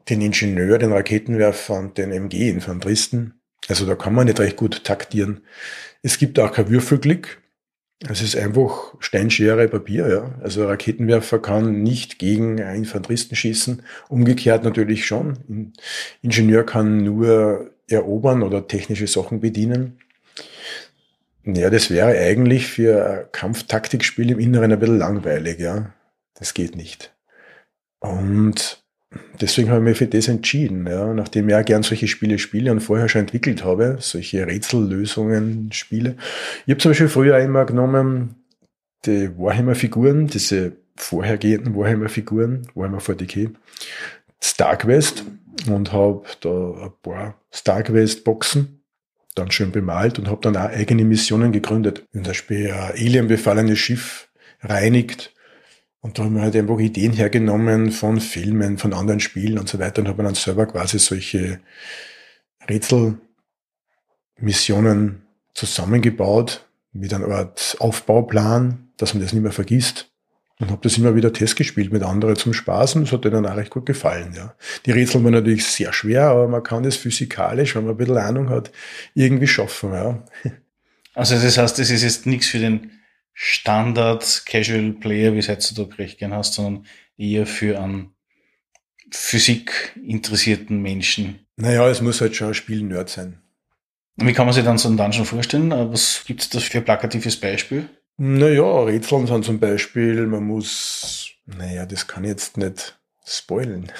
den 0.08 0.22
Ingenieur, 0.22 0.78
den 0.78 0.92
Raketenwerfer 0.92 1.74
und 1.74 1.98
den 1.98 2.10
MG-Infanteristen. 2.10 3.40
Also 3.68 3.86
da 3.86 3.94
kann 3.94 4.14
man 4.14 4.26
nicht 4.26 4.40
recht 4.40 4.56
gut 4.56 4.84
taktieren. 4.84 5.42
Es 6.02 6.18
gibt 6.18 6.38
auch 6.38 6.52
kein 6.52 6.68
Würfelglück. 6.68 7.40
Es 8.06 8.20
ist 8.20 8.36
einfach 8.36 8.94
Steinschere 8.98 9.68
Papier, 9.68 10.08
ja. 10.08 10.34
Also 10.42 10.66
Raketenwerfer 10.66 11.38
kann 11.38 11.82
nicht 11.82 12.18
gegen 12.18 12.58
Infanteristen 12.58 13.36
schießen. 13.36 13.82
Umgekehrt 14.08 14.64
natürlich 14.64 15.06
schon. 15.06 15.38
Ein 15.48 15.72
Ingenieur 16.20 16.66
kann 16.66 16.98
nur 16.98 17.70
erobern 17.88 18.42
oder 18.42 18.66
technische 18.66 19.06
Sachen 19.06 19.40
bedienen. 19.40 19.98
Ja, 21.44 21.70
das 21.70 21.90
wäre 21.90 22.18
eigentlich 22.18 22.66
für 22.66 23.06
ein 23.06 23.32
Kampftaktikspiel 23.32 24.30
im 24.30 24.38
Inneren 24.38 24.72
ein 24.72 24.78
bisschen 24.78 24.98
langweilig, 24.98 25.58
ja. 25.60 25.92
Das 26.34 26.54
geht 26.54 26.74
nicht. 26.76 27.14
Und 28.00 28.83
deswegen 29.40 29.70
habe 29.70 29.80
ich 29.80 29.84
mich 29.84 29.98
für 29.98 30.06
das 30.06 30.28
entschieden, 30.28 30.86
ja, 30.86 31.12
nachdem 31.12 31.48
ich 31.48 31.54
auch 31.54 31.64
gern 31.64 31.82
solche 31.82 32.08
Spiele 32.08 32.38
spiele 32.38 32.70
und 32.70 32.80
vorher 32.80 33.08
schon 33.08 33.22
entwickelt 33.22 33.64
habe, 33.64 33.96
solche 34.00 34.46
Rätsellösungen 34.46 35.70
spiele. 35.72 36.16
Ich 36.66 36.72
habe 36.72 36.78
zum 36.78 36.90
Beispiel 36.90 37.08
früher 37.08 37.36
einmal 37.36 37.66
genommen 37.66 38.36
die 39.06 39.30
Warhammer-Figuren, 39.36 40.28
diese 40.28 40.72
vorhergehenden 40.96 41.76
Warhammer-Figuren, 41.76 42.68
Warhammer 42.74 43.00
40k, 43.00 43.50
Starquest 44.40 45.24
und 45.68 45.92
habe 45.92 46.24
da 46.40 46.84
ein 46.84 46.92
paar 47.02 47.40
Starquest-Boxen 47.50 48.80
dann 49.34 49.50
schön 49.50 49.72
bemalt 49.72 50.18
und 50.18 50.28
habe 50.28 50.40
dann 50.42 50.56
auch 50.56 50.70
eigene 50.70 51.04
Missionen 51.04 51.52
gegründet. 51.52 52.04
Zum 52.12 52.22
Beispiel 52.22 52.70
ein 52.70 52.92
Alien 52.92 53.26
befallenes 53.26 53.78
Schiff 53.78 54.28
reinigt 54.62 55.33
und 56.04 56.18
da 56.18 56.24
haben 56.24 56.34
wir 56.34 56.42
halt 56.42 56.54
einfach 56.54 56.78
Ideen 56.78 57.14
hergenommen 57.14 57.90
von 57.90 58.20
Filmen, 58.20 58.76
von 58.76 58.92
anderen 58.92 59.20
Spielen 59.20 59.58
und 59.58 59.70
so 59.70 59.78
weiter 59.78 60.02
und 60.02 60.08
haben 60.08 60.22
dann 60.22 60.34
selber 60.34 60.66
quasi 60.66 60.98
solche 60.98 61.60
Rätselmissionen 62.68 65.22
zusammengebaut 65.54 66.68
mit 66.92 67.14
einer 67.14 67.28
Art 67.28 67.78
Aufbauplan, 67.80 68.90
dass 68.98 69.14
man 69.14 69.22
das 69.22 69.32
nicht 69.32 69.42
mehr 69.42 69.50
vergisst. 69.50 70.10
Und 70.60 70.70
habe 70.70 70.82
das 70.82 70.98
immer 70.98 71.14
wieder 71.14 71.32
testgespielt 71.32 71.90
mit 71.90 72.02
anderen 72.02 72.36
zum 72.36 72.52
Spaß 72.52 72.96
und 72.96 73.04
das 73.04 73.12
hat 73.12 73.24
denen 73.24 73.46
auch 73.46 73.56
recht 73.56 73.70
gut 73.70 73.86
gefallen. 73.86 74.34
Ja. 74.36 74.54
Die 74.84 74.90
Rätsel 74.90 75.24
waren 75.24 75.32
natürlich 75.32 75.64
sehr 75.64 75.94
schwer, 75.94 76.24
aber 76.24 76.48
man 76.48 76.62
kann 76.62 76.82
das 76.82 76.96
physikalisch, 76.96 77.76
wenn 77.76 77.84
man 77.84 77.94
ein 77.94 77.96
bisschen 77.96 78.18
Ahnung 78.18 78.50
hat, 78.50 78.70
irgendwie 79.14 79.46
schaffen. 79.46 79.94
Ja. 79.94 80.22
Also 81.14 81.36
das 81.36 81.56
heißt, 81.56 81.78
das 81.78 81.88
ist 81.88 82.02
jetzt 82.02 82.26
nichts 82.26 82.48
für 82.48 82.58
den 82.58 82.90
Standard-Casual-Player, 83.34 85.34
wie 85.34 85.38
es 85.38 85.48
heutzutage 85.48 85.98
recht 85.98 86.18
gern 86.18 86.32
hast, 86.32 86.54
sondern 86.54 86.86
eher 87.18 87.46
für 87.46 87.80
einen 87.80 88.14
Physik 89.10 89.92
interessierten 90.02 90.80
Menschen. 90.80 91.46
Naja, 91.56 91.88
es 91.88 92.00
muss 92.00 92.20
halt 92.20 92.34
schon 92.34 92.48
ein 92.48 92.54
Spiel-Nerd 92.54 93.08
sein. 93.08 93.40
Wie 94.16 94.32
kann 94.32 94.46
man 94.46 94.54
sich 94.54 94.64
dann 94.64 94.78
so 94.78 94.88
einen 94.88 94.96
Dungeon 94.96 95.24
vorstellen? 95.24 95.72
Äh, 95.72 95.92
was 95.92 96.24
gibt 96.26 96.40
es 96.40 96.48
da 96.48 96.60
für 96.60 96.78
ein 96.78 96.84
plakatives 96.84 97.38
Beispiel? 97.38 97.88
Naja, 98.16 98.84
Rätseln 98.84 99.26
sind 99.26 99.44
zum 99.44 99.58
Beispiel, 99.58 100.26
man 100.26 100.44
muss, 100.44 101.30
naja, 101.46 101.84
das 101.84 102.06
kann 102.06 102.22
ich 102.22 102.30
jetzt 102.30 102.56
nicht 102.56 102.96
spoilen. 103.26 103.90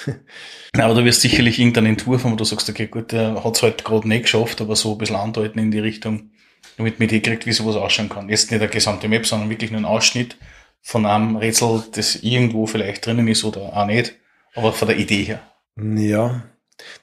aber 0.73 0.93
du 0.93 1.03
wirst 1.03 1.21
sicherlich 1.21 1.59
irgendeinen 1.59 1.87
Entwurf 1.87 2.23
haben, 2.23 2.31
wo 2.31 2.37
du 2.37 2.45
sagst, 2.45 2.69
okay, 2.69 2.87
gut, 2.87 3.11
der 3.11 3.43
hat 3.43 3.57
es 3.57 3.63
halt 3.63 3.83
gerade 3.83 4.07
nicht 4.07 4.23
geschafft, 4.23 4.61
aber 4.61 4.77
so 4.77 4.93
ein 4.93 4.97
bisschen 4.97 5.17
andeuten 5.17 5.59
in 5.59 5.71
die 5.71 5.79
Richtung 5.79 6.31
damit 6.77 6.99
man 6.99 7.07
die 7.07 7.21
kriegt, 7.21 7.45
wie 7.45 7.53
sowas 7.53 7.75
ausschauen 7.75 8.09
kann. 8.09 8.29
Jetzt 8.29 8.51
nicht 8.51 8.61
eine 8.61 8.69
gesamte 8.69 9.07
Map, 9.07 9.25
sondern 9.25 9.49
wirklich 9.49 9.71
nur 9.71 9.81
ein 9.81 9.85
Ausschnitt 9.85 10.37
von 10.81 11.05
einem 11.05 11.35
Rätsel, 11.37 11.83
das 11.93 12.17
irgendwo 12.17 12.67
vielleicht 12.67 13.05
drinnen 13.05 13.27
ist 13.27 13.43
oder 13.43 13.75
auch 13.75 13.85
nicht, 13.87 14.15
aber 14.53 14.71
von 14.71 14.87
der 14.87 14.97
Idee 14.97 15.23
her. 15.23 15.41
Ja, 15.77 16.43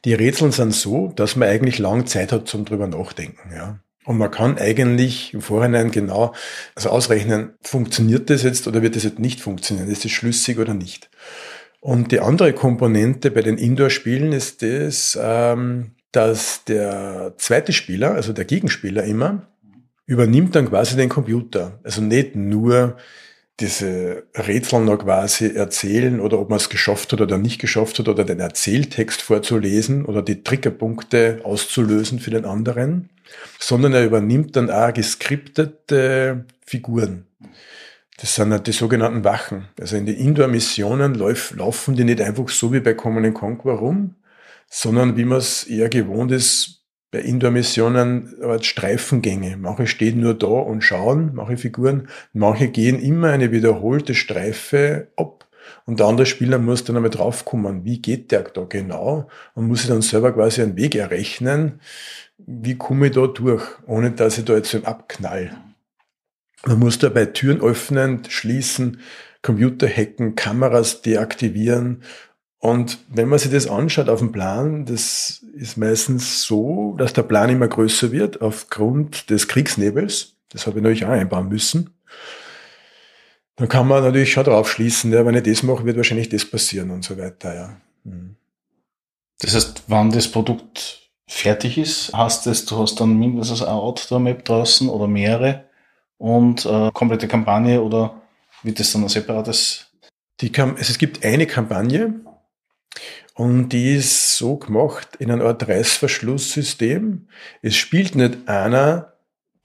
die 0.04 0.14
Rätsel 0.14 0.52
sind 0.52 0.72
so, 0.72 1.12
dass 1.16 1.36
man 1.36 1.48
eigentlich 1.48 1.78
lang 1.78 2.06
Zeit 2.06 2.32
hat 2.32 2.48
zum 2.48 2.64
drüber 2.64 2.86
nachdenken, 2.86 3.52
ja. 3.54 3.80
Und 4.04 4.18
man 4.18 4.30
kann 4.30 4.58
eigentlich 4.58 5.32
im 5.32 5.42
Vorhinein 5.42 5.92
genau 5.92 6.34
also 6.74 6.90
ausrechnen, 6.90 7.54
funktioniert 7.62 8.30
das 8.30 8.42
jetzt 8.42 8.66
oder 8.66 8.82
wird 8.82 8.96
das 8.96 9.04
jetzt 9.04 9.20
nicht 9.20 9.40
funktionieren? 9.40 9.88
Ist 9.88 10.04
das 10.04 10.10
schlüssig 10.10 10.58
oder 10.58 10.74
nicht? 10.74 11.08
Und 11.80 12.10
die 12.12 12.20
andere 12.20 12.52
Komponente 12.52 13.30
bei 13.30 13.42
den 13.42 13.58
Indoor-Spielen 13.58 14.32
ist 14.32 14.62
das, 14.62 15.18
ähm, 15.20 15.92
dass 16.10 16.64
der 16.64 17.34
zweite 17.38 17.72
Spieler, 17.72 18.14
also 18.14 18.32
der 18.32 18.44
Gegenspieler 18.44 19.04
immer, 19.04 19.48
übernimmt 20.06 20.54
dann 20.54 20.68
quasi 20.68 20.96
den 20.96 21.08
Computer. 21.08 21.78
Also 21.84 22.02
nicht 22.02 22.36
nur 22.36 22.96
diese 23.60 24.24
Rätsel 24.34 24.80
noch 24.80 24.98
quasi 24.98 25.54
erzählen 25.54 26.20
oder 26.20 26.38
ob 26.38 26.50
man 26.50 26.56
es 26.56 26.68
geschafft 26.68 27.12
hat 27.12 27.20
oder 27.20 27.38
nicht 27.38 27.60
geschafft 27.60 27.98
hat 27.98 28.08
oder 28.08 28.24
den 28.24 28.40
Erzähltext 28.40 29.22
vorzulesen 29.22 30.04
oder 30.04 30.22
die 30.22 30.42
Triggerpunkte 30.42 31.40
auszulösen 31.44 32.18
für 32.18 32.30
den 32.30 32.44
anderen, 32.44 33.10
sondern 33.58 33.92
er 33.92 34.04
übernimmt 34.04 34.56
dann 34.56 34.70
auch 34.70 34.92
geskriptete 34.92 36.46
Figuren. 36.64 37.26
Das 38.18 38.34
sind 38.34 38.52
halt 38.52 38.66
die 38.66 38.72
sogenannten 38.72 39.24
Wachen. 39.24 39.68
Also 39.80 39.96
in 39.96 40.06
den 40.06 40.16
Indoor-Missionen 40.16 41.14
laufen 41.14 41.96
die 41.96 42.04
nicht 42.04 42.20
einfach 42.20 42.48
so 42.48 42.72
wie 42.72 42.80
bei 42.80 42.94
Common 42.94 43.34
Conquer 43.34 43.72
rum, 43.72 44.14
sondern 44.70 45.16
wie 45.16 45.24
man 45.24 45.38
es 45.38 45.64
eher 45.64 45.88
gewohnt 45.88 46.32
ist, 46.32 46.81
bei 47.12 47.20
Indoor-Missionen 47.20 48.34
Streifengänge. 48.62 49.56
Manche 49.58 49.86
stehen 49.86 50.18
nur 50.18 50.34
da 50.34 50.46
und 50.46 50.82
schauen, 50.82 51.32
manche 51.34 51.58
Figuren, 51.58 52.08
manche 52.32 52.68
gehen 52.68 52.98
immer 53.00 53.28
eine 53.28 53.52
wiederholte 53.52 54.14
Streife 54.14 55.08
ab. 55.16 55.46
Und 55.84 56.00
der 56.00 56.06
andere 56.06 56.26
Spieler 56.26 56.58
muss 56.58 56.84
dann 56.84 56.96
einmal 56.96 57.10
draufkommen, 57.10 57.84
wie 57.84 58.00
geht 58.00 58.32
der 58.32 58.42
da 58.42 58.64
genau 58.64 59.28
und 59.54 59.68
muss 59.68 59.80
sich 59.80 59.90
dann 59.90 60.02
selber 60.02 60.32
quasi 60.32 60.62
einen 60.62 60.76
Weg 60.76 60.94
errechnen, 60.94 61.80
wie 62.38 62.76
komme 62.76 63.06
ich 63.06 63.12
da 63.12 63.26
durch, 63.26 63.62
ohne 63.86 64.10
dass 64.12 64.38
ich 64.38 64.44
da 64.44 64.56
jetzt 64.56 64.70
so 64.70 64.78
abknall. 64.78 65.56
Man 66.64 66.78
muss 66.78 66.98
dabei 66.98 67.26
Türen 67.26 67.60
öffnen, 67.60 68.22
schließen, 68.28 69.00
Computer 69.42 69.86
hacken, 69.86 70.34
Kameras 70.34 71.02
deaktivieren 71.02 72.02
und 72.62 72.98
wenn 73.08 73.28
man 73.28 73.40
sich 73.40 73.50
das 73.50 73.66
anschaut 73.66 74.08
auf 74.08 74.20
dem 74.20 74.30
Plan, 74.30 74.84
das 74.84 75.41
ist 75.54 75.76
meistens 75.76 76.42
so, 76.42 76.94
dass 76.98 77.12
der 77.12 77.22
Plan 77.22 77.50
immer 77.50 77.68
größer 77.68 78.12
wird 78.12 78.40
aufgrund 78.40 79.30
des 79.30 79.48
Kriegsnebels. 79.48 80.34
Das 80.48 80.66
habe 80.66 80.78
ich 80.78 80.82
natürlich 80.82 81.04
auch 81.04 81.10
einbauen 81.10 81.48
müssen. 81.48 81.90
Dann 83.56 83.68
kann 83.68 83.86
man 83.86 84.02
natürlich 84.02 84.32
schon 84.32 84.44
drauf 84.44 84.70
schließen, 84.70 85.12
ja, 85.12 85.24
wenn 85.26 85.34
ich 85.34 85.42
das 85.42 85.62
mache, 85.62 85.84
wird 85.84 85.96
wahrscheinlich 85.96 86.28
das 86.28 86.44
passieren 86.44 86.90
und 86.90 87.04
so 87.04 87.18
weiter, 87.18 87.54
ja. 87.54 87.76
Mhm. 88.04 88.36
Das 89.40 89.54
heißt, 89.54 89.84
wann 89.88 90.10
das 90.10 90.28
Produkt 90.28 91.10
fertig 91.28 91.78
ist, 91.78 92.12
heißt 92.12 92.46
es, 92.46 92.64
du 92.64 92.78
hast 92.78 93.00
dann 93.00 93.18
mindestens 93.18 93.62
eine 93.62 93.72
Outdoor-Map 93.72 94.44
draußen 94.44 94.88
oder 94.88 95.06
mehrere 95.06 95.64
und 96.18 96.64
äh, 96.64 96.90
komplette 96.92 97.28
Kampagne 97.28 97.82
oder 97.82 98.22
wird 98.62 98.78
das 98.78 98.92
dann 98.92 99.02
ein 99.02 99.08
separates? 99.08 99.86
Die 100.40 100.50
Kam 100.50 100.76
also 100.76 100.90
es 100.90 100.98
gibt 100.98 101.24
eine 101.24 101.46
Kampagne, 101.46 102.20
und 103.34 103.70
die 103.70 103.94
ist 103.94 104.36
so 104.36 104.56
gemacht 104.56 105.16
in 105.18 105.30
einer 105.30 105.44
Art 105.44 105.66
Reißverschlusssystem. 105.66 107.28
Es 107.62 107.76
spielt 107.76 108.14
nicht 108.14 108.48
einer 108.48 109.14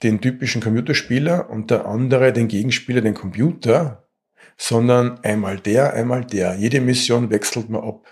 den 0.02 0.20
typischen 0.20 0.62
Computerspieler 0.62 1.50
und 1.50 1.70
der 1.70 1.86
andere 1.86 2.32
den 2.32 2.48
Gegenspieler, 2.48 3.00
den 3.00 3.14
Computer, 3.14 4.08
sondern 4.56 5.22
einmal 5.22 5.58
der, 5.58 5.92
einmal 5.92 6.24
der. 6.24 6.54
Jede 6.54 6.80
Mission 6.80 7.30
wechselt 7.30 7.68
man 7.68 7.82
ab. 7.82 8.06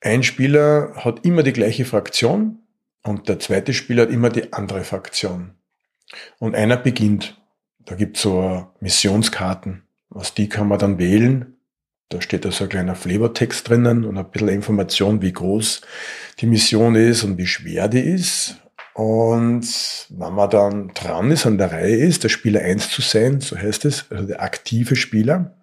Ein 0.00 0.22
Spieler 0.22 0.92
hat 0.96 1.26
immer 1.26 1.42
die 1.42 1.52
gleiche 1.52 1.84
Fraktion 1.84 2.60
und 3.02 3.28
der 3.28 3.38
zweite 3.38 3.74
Spieler 3.74 4.04
hat 4.04 4.10
immer 4.10 4.30
die 4.30 4.52
andere 4.52 4.84
Fraktion. 4.84 5.54
Und 6.38 6.54
einer 6.54 6.76
beginnt. 6.76 7.36
Da 7.80 7.94
gibt's 7.94 8.22
so 8.22 8.68
Missionskarten. 8.80 9.82
Aus 10.08 10.34
die 10.34 10.48
kann 10.48 10.68
man 10.68 10.78
dann 10.78 10.98
wählen 10.98 11.59
Da 12.10 12.20
steht 12.20 12.44
da 12.44 12.50
so 12.50 12.64
ein 12.64 12.70
kleiner 12.70 12.96
Flavortext 12.96 13.68
drinnen 13.68 14.04
und 14.04 14.18
ein 14.18 14.30
bisschen 14.30 14.48
Information, 14.48 15.22
wie 15.22 15.32
groß 15.32 15.80
die 16.40 16.46
Mission 16.46 16.96
ist 16.96 17.22
und 17.22 17.38
wie 17.38 17.46
schwer 17.46 17.86
die 17.86 18.00
ist. 18.00 18.56
Und 18.94 19.64
wenn 20.08 20.32
man 20.34 20.50
dann 20.50 20.88
dran 20.88 21.30
ist, 21.30 21.46
an 21.46 21.56
der 21.56 21.70
Reihe 21.70 21.96
ist, 21.96 22.24
der 22.24 22.28
Spieler 22.28 22.62
1 22.62 22.90
zu 22.90 23.00
sein, 23.00 23.40
so 23.40 23.56
heißt 23.56 23.84
es, 23.84 24.10
also 24.10 24.26
der 24.26 24.42
aktive 24.42 24.96
Spieler, 24.96 25.56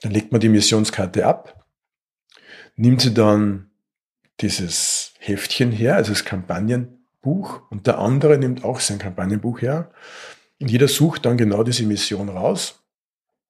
dann 0.00 0.12
legt 0.12 0.32
man 0.32 0.40
die 0.40 0.48
Missionskarte 0.48 1.26
ab, 1.26 1.66
nimmt 2.76 3.02
sie 3.02 3.12
dann 3.12 3.70
dieses 4.40 5.12
Heftchen 5.18 5.70
her, 5.70 5.96
also 5.96 6.12
das 6.12 6.24
Kampagnenbuch, 6.24 7.60
und 7.70 7.86
der 7.86 7.98
andere 7.98 8.38
nimmt 8.38 8.64
auch 8.64 8.80
sein 8.80 8.98
Kampagnenbuch 8.98 9.60
her. 9.60 9.90
Und 10.60 10.70
jeder 10.70 10.88
sucht 10.88 11.26
dann 11.26 11.36
genau 11.36 11.62
diese 11.62 11.84
Mission 11.84 12.30
raus. 12.30 12.83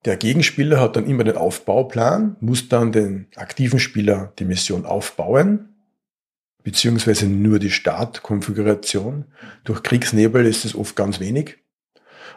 Der 0.05 0.19
Gegenspieler 0.19 0.81
hat 0.81 0.97
dann 0.97 1.07
immer 1.07 1.25
den 1.25 1.37
Aufbauplan, 1.37 2.37
muss 2.41 2.69
dann 2.69 2.93
den 2.93 3.27
aktiven 3.37 3.79
Spieler 3.79 4.33
die 4.39 4.45
Mission 4.45 4.85
aufbauen, 4.85 5.71
beziehungsweise 6.63 7.27
nur 7.27 7.59
die 7.59 7.71
Startkonfiguration. 7.71 9.25
Durch 9.65 9.83
Kriegsnebel 9.83 10.45
ist 10.45 10.67
es 10.67 10.75
oft 10.75 10.95
ganz 10.95 11.21
wenig. 11.21 11.59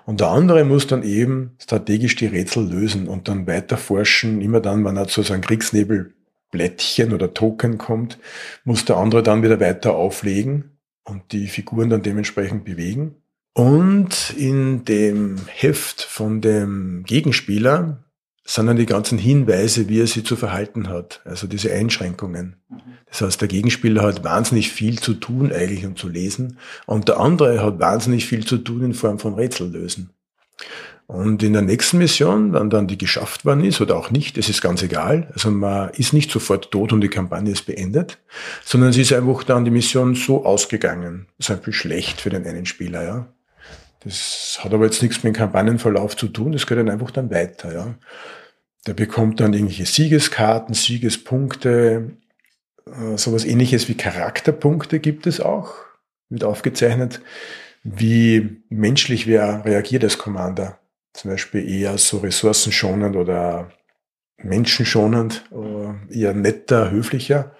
Und 0.05 0.21
der 0.21 0.29
andere 0.29 0.63
muss 0.63 0.88
dann 0.88 1.03
eben 1.03 1.55
strategisch 1.59 2.15
die 2.15 2.27
Rätsel 2.27 2.65
lösen 2.65 3.09
und 3.09 3.27
dann 3.27 3.47
weiter 3.47 3.75
forschen. 3.75 4.39
Immer 4.41 4.62
dann, 4.62 4.86
wenn 4.86 4.95
er 4.95 5.09
zu 5.09 5.21
so 5.21 5.33
einem 5.33 5.43
Kriegsnebelblättchen 5.43 7.13
oder 7.13 7.33
Token 7.33 7.77
kommt, 7.77 8.17
muss 8.63 8.86
der 8.86 8.95
andere 8.95 9.24
dann 9.24 9.43
wieder 9.43 9.59
weiter 9.59 9.95
auflegen 9.95 10.77
und 11.03 11.33
die 11.33 11.47
Figuren 11.47 11.89
dann 11.89 12.03
dementsprechend 12.03 12.63
bewegen. 12.63 13.15
Und 13.57 14.35
in 14.37 14.85
dem 14.85 15.37
Heft 15.47 16.03
von 16.03 16.41
dem 16.41 17.01
Gegenspieler 17.07 18.03
sind 18.45 18.67
dann 18.67 18.77
die 18.77 18.85
ganzen 18.85 19.17
Hinweise, 19.17 19.89
wie 19.89 19.99
er 19.99 20.05
sich 20.05 20.27
zu 20.27 20.35
verhalten 20.35 20.89
hat. 20.89 21.21
Also 21.25 21.47
diese 21.47 21.73
Einschränkungen. 21.73 22.57
Das 23.09 23.21
heißt, 23.21 23.41
der 23.41 23.47
Gegenspieler 23.47 24.03
hat 24.03 24.23
wahnsinnig 24.23 24.71
viel 24.71 24.99
zu 24.99 25.15
tun 25.15 25.51
eigentlich 25.51 25.87
um 25.87 25.95
zu 25.95 26.07
lesen 26.07 26.59
und 26.85 27.07
der 27.07 27.19
andere 27.19 27.63
hat 27.63 27.79
wahnsinnig 27.79 28.27
viel 28.27 28.45
zu 28.45 28.59
tun 28.59 28.83
in 28.83 28.93
Form 28.93 29.17
von 29.17 29.33
Rätsel 29.33 29.71
lösen. 29.71 30.11
Und 31.07 31.41
in 31.41 31.53
der 31.53 31.63
nächsten 31.63 31.97
Mission, 31.97 32.53
wenn 32.53 32.69
dann 32.69 32.85
die 32.85 32.99
geschafft 32.99 33.43
worden 33.43 33.63
ist 33.63 33.81
oder 33.81 33.97
auch 33.97 34.11
nicht, 34.11 34.37
es 34.37 34.49
ist 34.49 34.61
ganz 34.61 34.83
egal. 34.83 35.31
Also 35.33 35.49
man 35.49 35.89
ist 35.95 36.13
nicht 36.13 36.29
sofort 36.29 36.69
tot 36.69 36.93
und 36.93 37.01
die 37.01 37.07
Kampagne 37.07 37.53
ist 37.53 37.65
beendet, 37.65 38.19
sondern 38.63 38.91
es 38.91 38.97
ist 38.97 39.13
einfach 39.13 39.43
dann 39.43 39.65
die 39.65 39.71
Mission 39.71 40.13
so 40.13 40.45
ausgegangen. 40.45 41.25
Das 41.39 41.49
ist 41.49 41.55
einfach 41.55 41.73
schlecht 41.73 42.21
für 42.21 42.29
den 42.29 42.45
einen 42.45 42.67
Spieler, 42.67 43.03
ja. 43.03 43.33
Das 44.07 44.59
hat 44.63 44.73
aber 44.73 44.85
jetzt 44.85 45.01
nichts 45.01 45.17
mit 45.23 45.35
dem 45.35 45.37
Kampagnenverlauf 45.37 46.15
zu 46.15 46.29
tun, 46.29 46.53
das 46.53 46.65
geht 46.65 46.77
dann 46.77 46.89
einfach 46.89 47.11
dann 47.11 47.29
weiter. 47.29 47.73
Ja. 47.73 47.95
Der 48.85 48.93
bekommt 48.93 49.41
dann 49.41 49.51
irgendwelche 49.53 49.85
Siegeskarten, 49.85 50.73
Siegespunkte, 50.73 52.11
äh, 52.85 53.17
sowas 53.17 53.43
ähnliches 53.43 53.89
wie 53.89 53.95
Charakterpunkte 53.95 54.99
gibt 54.99 55.27
es 55.27 55.41
auch, 55.41 55.73
wird 56.29 56.45
aufgezeichnet, 56.45 57.19
wie 57.83 58.61
menschlich 58.69 59.27
wer 59.27 59.65
reagiert 59.65 60.05
als 60.05 60.17
Commander. 60.17 60.79
Zum 61.11 61.31
Beispiel 61.31 61.67
eher 61.67 61.97
so 61.97 62.19
ressourcenschonend 62.19 63.17
oder 63.17 63.71
menschenschonend, 64.37 65.43
eher 66.09 66.33
netter, 66.33 66.91
höflicher. 66.91 67.55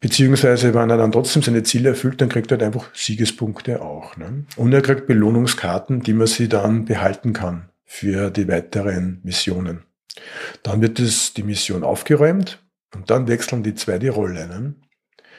Beziehungsweise, 0.00 0.74
wenn 0.74 0.90
er 0.90 0.96
dann 0.96 1.10
trotzdem 1.10 1.42
seine 1.42 1.64
Ziele 1.64 1.90
erfüllt, 1.90 2.20
dann 2.20 2.28
kriegt 2.28 2.52
er 2.52 2.58
halt 2.58 2.62
einfach 2.62 2.94
Siegespunkte 2.94 3.82
auch. 3.82 4.16
Ne? 4.16 4.44
Und 4.56 4.72
er 4.72 4.80
kriegt 4.80 5.08
Belohnungskarten, 5.08 6.00
die 6.02 6.12
man 6.12 6.28
sie 6.28 6.48
dann 6.48 6.84
behalten 6.84 7.32
kann 7.32 7.70
für 7.84 8.30
die 8.30 8.46
weiteren 8.46 9.20
Missionen. 9.24 9.82
Dann 10.62 10.80
wird 10.82 11.00
es 11.00 11.34
die 11.34 11.42
Mission 11.42 11.82
aufgeräumt 11.82 12.62
und 12.94 13.10
dann 13.10 13.26
wechseln 13.26 13.64
die 13.64 13.74
zwei 13.74 13.98
die 13.98 14.08
Rolle. 14.08 14.46
Ne? 14.46 14.74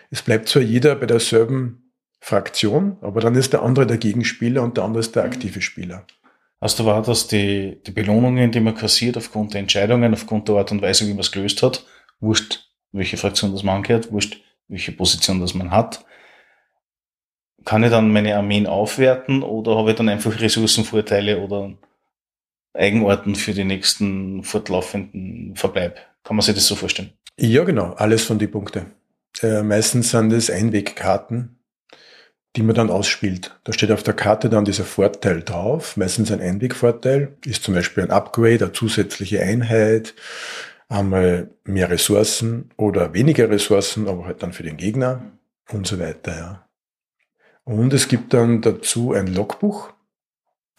Es 0.10 0.22
bleibt 0.22 0.50
zwar 0.50 0.62
jeder 0.62 0.96
bei 0.96 1.06
derselben 1.06 1.94
Fraktion, 2.20 2.98
aber 3.01 3.22
dann 3.22 3.36
ist 3.36 3.54
der 3.54 3.63
andere 3.63 3.88
der 3.88 3.98
Gegenspieler 3.98 4.62
und 4.62 4.75
der 4.75 4.84
andere 4.84 5.00
ist 5.00 5.15
der 5.15 5.24
aktive 5.24 5.62
Spieler. 5.62 6.06
Hast 6.60 6.80
du 6.80 6.86
wahr, 6.86 7.02
dass 7.02 7.28
die, 7.28 7.82
die 7.88 7.91
Belohnungen, 7.91 8.52
die 8.52 8.60
man 8.60 8.76
kassiert 8.76 9.15
aufgrund 9.15 9.54
der 9.54 9.62
Entscheidungen, 9.62 10.13
aufgrund 10.13 10.50
der 10.50 10.56
Art 10.56 10.72
und 10.74 10.82
Weise, 10.82 11.06
wie 11.08 11.12
man 11.12 11.19
es 11.19 11.32
gelöst 11.32 11.63
hat, 11.63 11.86
wurscht, 12.19 12.69
welche 12.91 13.15
Fraktion 13.15 13.54
das 13.54 13.63
man 13.63 13.78
angehört, 13.78 14.12
wurscht, 14.12 14.41
welche 14.69 14.93
Position 14.93 15.41
das 15.41 15.53
man 15.53 15.71
hat. 15.71 16.05
Kann 17.65 17.84
ich 17.84 17.89
dann 17.89 18.13
meine 18.13 18.36
Armeen 18.36 18.67
aufwerten 18.67 19.43
oder 19.43 19.75
habe 19.75 19.91
ich 19.91 19.97
dann 19.97 20.08
einfach 20.08 20.39
Ressourcenvorteile 20.39 21.39
oder 21.39 21.73
Eigenarten 22.73 23.36
für 23.36 23.53
die 23.53 23.65
nächsten 23.65 24.43
fortlaufenden 24.43 25.55
Verbleib? 25.55 25.99
Kann 26.23 26.38
man 26.38 26.45
sich 26.45 26.55
das 26.55 26.67
so 26.67 26.75
vorstellen? 26.75 27.12
Ja, 27.38 27.63
genau, 27.63 27.93
alles 27.93 28.23
von 28.23 28.39
die 28.39 28.47
Punkte. 28.47 28.86
Äh, 29.41 29.63
meistens 29.63 30.12
sind 30.12 30.32
es 30.32 30.49
Einwegkarten, 30.49 31.60
die 32.55 32.63
man 32.63 32.75
dann 32.75 32.89
ausspielt. 32.89 33.60
Da 33.63 33.73
steht 33.73 33.91
auf 33.91 34.03
der 34.03 34.13
Karte 34.13 34.49
dann 34.49 34.65
dieser 34.65 34.84
Vorteil 34.84 35.43
drauf. 35.43 35.97
Meistens 35.97 36.32
ein 36.32 36.41
Einwegvorteil 36.41 37.38
ist 37.45 37.63
zum 37.63 37.73
Beispiel 37.73 38.03
ein 38.03 38.12
Upgrade, 38.12 38.65
eine 38.65 38.73
zusätzliche 38.73 39.41
Einheit, 39.41 40.15
einmal 40.89 41.52
mehr 41.63 41.89
Ressourcen 41.89 42.71
oder 42.75 43.13
weniger 43.13 43.49
Ressourcen, 43.49 44.08
aber 44.08 44.25
halt 44.25 44.43
dann 44.43 44.52
für 44.52 44.63
den 44.63 44.78
Gegner 44.78 45.21
und 45.71 45.88
so 45.88 45.99
weiter. 45.99 46.36
Ja. 46.36 46.69
Und 47.63 47.93
es 47.93 48.08
gibt 48.08 48.34
dann 48.34 48.62
dazu 48.62 49.13
ein 49.13 49.28
Logbuch. 49.28 49.93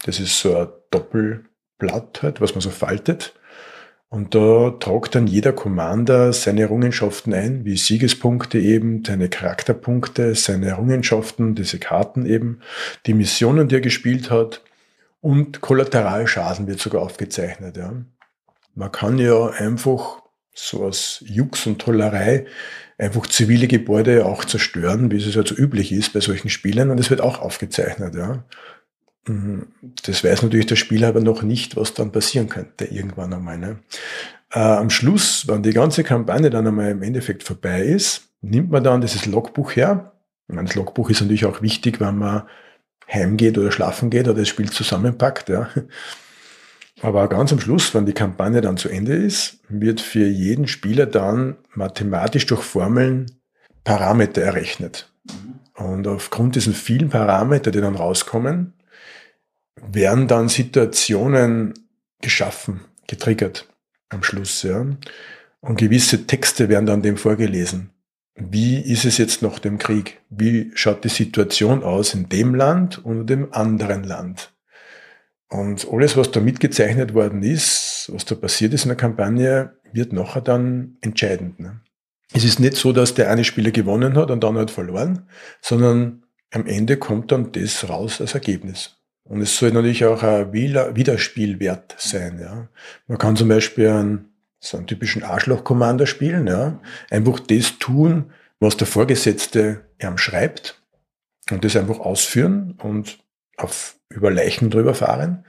Das 0.04 0.18
ist 0.18 0.40
so 0.40 0.56
ein 0.56 0.68
Doppelblatt 0.90 2.22
halt, 2.22 2.40
was 2.40 2.54
man 2.54 2.60
so 2.60 2.70
faltet. 2.70 3.34
Und 4.08 4.34
da 4.34 4.70
tragt 4.70 5.14
dann 5.14 5.28
jeder 5.28 5.52
Commander 5.52 6.32
seine 6.32 6.62
Errungenschaften 6.62 7.32
ein, 7.32 7.64
wie 7.64 7.76
Siegespunkte 7.76 8.58
eben, 8.58 9.04
seine 9.04 9.28
Charakterpunkte, 9.28 10.34
seine 10.34 10.66
Errungenschaften, 10.66 11.54
diese 11.54 11.78
Karten 11.78 12.26
eben, 12.26 12.60
die 13.06 13.14
Missionen, 13.14 13.68
die 13.68 13.76
er 13.76 13.80
gespielt 13.80 14.28
hat 14.28 14.62
und 15.20 15.60
Kollateralschaden 15.60 16.66
wird 16.66 16.80
sogar 16.80 17.02
aufgezeichnet. 17.02 17.76
Ja. 17.76 17.92
Man 18.74 18.92
kann 18.92 19.18
ja 19.18 19.48
einfach 19.48 20.22
so 20.54 20.84
aus 20.84 21.22
Jux 21.26 21.66
und 21.66 21.80
Tollerei 21.80 22.46
einfach 22.98 23.26
zivile 23.26 23.66
Gebäude 23.66 24.26
auch 24.26 24.44
zerstören, 24.44 25.10
wie 25.10 25.16
es 25.16 25.36
also 25.36 25.54
üblich 25.54 25.92
ist 25.92 26.12
bei 26.12 26.20
solchen 26.20 26.50
Spielen 26.50 26.90
und 26.90 27.00
es 27.00 27.10
wird 27.10 27.20
auch 27.20 27.40
aufgezeichnet. 27.40 28.14
Ja. 28.14 28.44
Mhm. 29.26 29.68
Das 30.04 30.22
weiß 30.22 30.42
natürlich 30.42 30.66
der 30.66 30.76
Spieler 30.76 31.08
aber 31.08 31.20
noch 31.20 31.42
nicht, 31.42 31.76
was 31.76 31.94
dann 31.94 32.12
passieren 32.12 32.48
könnte 32.48 32.84
irgendwann 32.84 33.32
einmal. 33.32 33.58
Ne? 33.58 33.78
Äh, 34.52 34.58
am 34.58 34.90
Schluss, 34.90 35.46
wenn 35.48 35.62
die 35.62 35.72
ganze 35.72 36.04
Kampagne 36.04 36.50
dann 36.50 36.66
einmal 36.66 36.90
im 36.90 37.02
Endeffekt 37.02 37.42
vorbei 37.42 37.82
ist, 37.82 38.28
nimmt 38.42 38.70
man 38.70 38.84
dann 38.84 39.00
dieses 39.00 39.26
Logbuch 39.26 39.76
her. 39.76 40.12
Ich 40.48 40.54
meine, 40.54 40.66
das 40.66 40.76
Logbuch 40.76 41.10
ist 41.10 41.20
natürlich 41.20 41.46
auch 41.46 41.62
wichtig, 41.62 42.00
wenn 42.00 42.16
man 42.16 42.42
heimgeht 43.10 43.58
oder 43.58 43.72
schlafen 43.72 44.10
geht 44.10 44.28
oder 44.28 44.38
das 44.40 44.48
Spiel 44.48 44.70
zusammenpackt. 44.70 45.48
Ja. 45.48 45.68
Aber 47.02 47.28
ganz 47.28 47.52
am 47.52 47.60
Schluss, 47.60 47.94
wenn 47.94 48.06
die 48.06 48.12
Kampagne 48.12 48.60
dann 48.60 48.76
zu 48.76 48.88
Ende 48.88 49.14
ist, 49.14 49.58
wird 49.68 50.00
für 50.00 50.26
jeden 50.26 50.66
Spieler 50.66 51.06
dann 51.06 51.56
mathematisch 51.74 52.46
durch 52.46 52.62
Formeln 52.62 53.26
Parameter 53.84 54.42
errechnet. 54.42 55.10
Und 55.74 56.06
aufgrund 56.06 56.56
diesen 56.56 56.74
vielen 56.74 57.08
Parameter, 57.08 57.70
die 57.70 57.80
dann 57.80 57.96
rauskommen, 57.96 58.74
werden 59.76 60.28
dann 60.28 60.48
Situationen 60.48 61.72
geschaffen, 62.20 62.80
getriggert 63.06 63.66
am 64.10 64.22
Schluss. 64.22 64.62
Ja. 64.62 64.84
Und 65.60 65.78
gewisse 65.78 66.26
Texte 66.26 66.68
werden 66.68 66.86
dann 66.86 67.02
dem 67.02 67.16
vorgelesen. 67.16 67.90
Wie 68.34 68.78
ist 68.78 69.04
es 69.04 69.18
jetzt 69.18 69.42
nach 69.42 69.58
dem 69.58 69.78
Krieg? 69.78 70.20
Wie 70.28 70.70
schaut 70.74 71.04
die 71.04 71.08
Situation 71.08 71.82
aus 71.82 72.14
in 72.14 72.28
dem 72.28 72.54
Land 72.54 73.04
und 73.04 73.20
in 73.20 73.26
dem 73.26 73.54
anderen 73.54 74.04
Land? 74.04 74.52
Und 75.50 75.86
alles, 75.92 76.16
was 76.16 76.30
da 76.30 76.40
mitgezeichnet 76.40 77.12
worden 77.12 77.42
ist, 77.42 78.08
was 78.12 78.24
da 78.24 78.36
passiert 78.36 78.72
ist 78.72 78.84
in 78.84 78.90
der 78.90 78.96
Kampagne, 78.96 79.72
wird 79.92 80.12
nachher 80.12 80.40
dann 80.40 80.96
entscheidend. 81.00 81.58
Ne? 81.58 81.80
Es 82.32 82.44
ist 82.44 82.60
nicht 82.60 82.76
so, 82.76 82.92
dass 82.92 83.14
der 83.14 83.30
eine 83.30 83.42
Spieler 83.42 83.72
gewonnen 83.72 84.16
hat 84.16 84.30
und 84.30 84.44
dann 84.44 84.56
hat 84.56 84.70
verloren, 84.70 85.26
sondern 85.60 86.22
am 86.52 86.66
Ende 86.66 86.96
kommt 86.96 87.32
dann 87.32 87.50
das 87.50 87.88
raus 87.88 88.20
als 88.20 88.34
Ergebnis. 88.34 88.96
Und 89.24 89.40
es 89.40 89.56
soll 89.56 89.72
natürlich 89.72 90.04
auch 90.04 90.22
ein 90.22 90.52
Wiederspielwert 90.52 91.96
sein. 91.98 92.38
Ja. 92.40 92.68
Man 93.08 93.18
kann 93.18 93.36
zum 93.36 93.48
Beispiel 93.48 93.88
einen, 93.88 94.32
so 94.60 94.76
einen 94.76 94.86
typischen 94.86 95.24
Arschloch-Commander 95.24 96.06
spielen, 96.06 96.46
ja. 96.46 96.80
einfach 97.10 97.40
das 97.40 97.78
tun, 97.78 98.32
was 98.60 98.76
der 98.76 98.86
Vorgesetzte 98.86 99.82
ihm 100.00 100.18
schreibt 100.18 100.80
und 101.50 101.64
das 101.64 101.76
einfach 101.76 101.98
ausführen 101.98 102.74
und 102.82 103.18
auf 103.62 103.96
über 104.08 104.30
Leichen 104.30 104.70
drüber 104.70 104.94
fahren. 104.94 105.44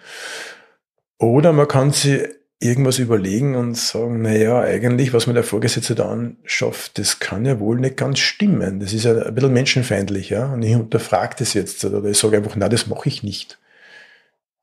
Oder 1.18 1.54
man 1.54 1.68
kann 1.68 1.92
sich 1.92 2.28
irgendwas 2.60 3.00
überlegen 3.00 3.56
und 3.56 3.76
sagen, 3.76 4.22
naja, 4.22 4.62
eigentlich, 4.62 5.14
was 5.14 5.26
mir 5.26 5.34
der 5.34 5.44
Vorgesetzte 5.44 5.96
da 5.96 6.10
anschafft, 6.10 7.00
das 7.00 7.20
kann 7.20 7.44
ja 7.44 7.60
wohl 7.60 7.80
nicht 7.80 7.98
ganz 7.98 8.20
stimmen. 8.20 8.80
Das 8.80 8.94
ist 8.94 9.06
ja 9.06 9.20
ein 9.20 9.34
bisschen 9.34 9.54
menschenfeindlich, 9.54 10.30
ja. 10.30 10.54
Und 10.54 10.62
ich 10.62 10.76
unterfrage 10.76 11.36
das 11.40 11.56
jetzt 11.56 11.84
oder 11.84 12.04
ich 12.08 12.18
sage 12.18 12.38
einfach, 12.38 12.56
na, 12.56 12.70
das 12.70 12.88
mache 12.88 13.10
ich 13.10 13.24
nicht. 13.24 13.60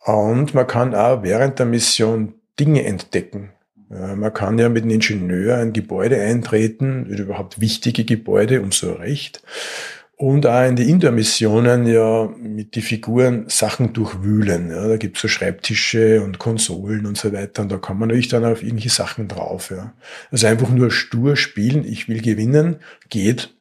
Und 0.04 0.54
man 0.54 0.66
kann 0.66 0.94
auch 0.94 1.22
während 1.22 1.58
der 1.58 1.66
Mission 1.66 2.34
Dinge 2.58 2.84
entdecken, 2.84 3.50
Man 3.88 4.34
kann 4.34 4.58
ja 4.58 4.68
mit 4.68 4.82
einem 4.82 4.92
Ingenieur 4.92 5.56
ein 5.56 5.72
Gebäude 5.72 6.20
eintreten, 6.20 7.06
überhaupt 7.06 7.61
wichtige 7.61 8.04
Gebäude, 8.04 8.61
umso 8.61 8.92
recht. 8.92 9.42
Und 10.18 10.46
auch 10.46 10.66
in 10.66 10.74
die 10.74 10.90
Indoor-Missionen 10.90 11.87
ja 11.87 12.28
mit 12.37 12.74
die 12.74 12.83
Figuren 12.83 13.48
Sachen 13.48 13.92
durchwühlen. 13.92 14.68
Ja, 14.68 14.88
da 14.88 14.96
gibt's 14.96 15.20
so 15.20 15.28
Schreibtische 15.28 16.22
und 16.24 16.40
Konsolen 16.40 17.07
und 17.07 17.16
so 17.16 17.33
weiter. 17.33 17.62
Und 17.62 17.70
da 17.70 17.78
kann 17.78 17.98
man 17.98 18.09
natürlich 18.09 18.26
dann 18.26 18.44
auf 18.44 18.64
irgendwelche 18.64 18.90
Sachen 18.90 19.28
drauf. 19.28 19.70
Ja. 19.70 19.94
Also 20.33 20.48
einfach 20.48 20.70
nur 20.70 20.90
stur 20.90 21.37
spielen, 21.37 21.85
ich 21.85 22.09
will 22.09 22.20
gewinnen, 22.20 22.81
geht. 23.09 23.57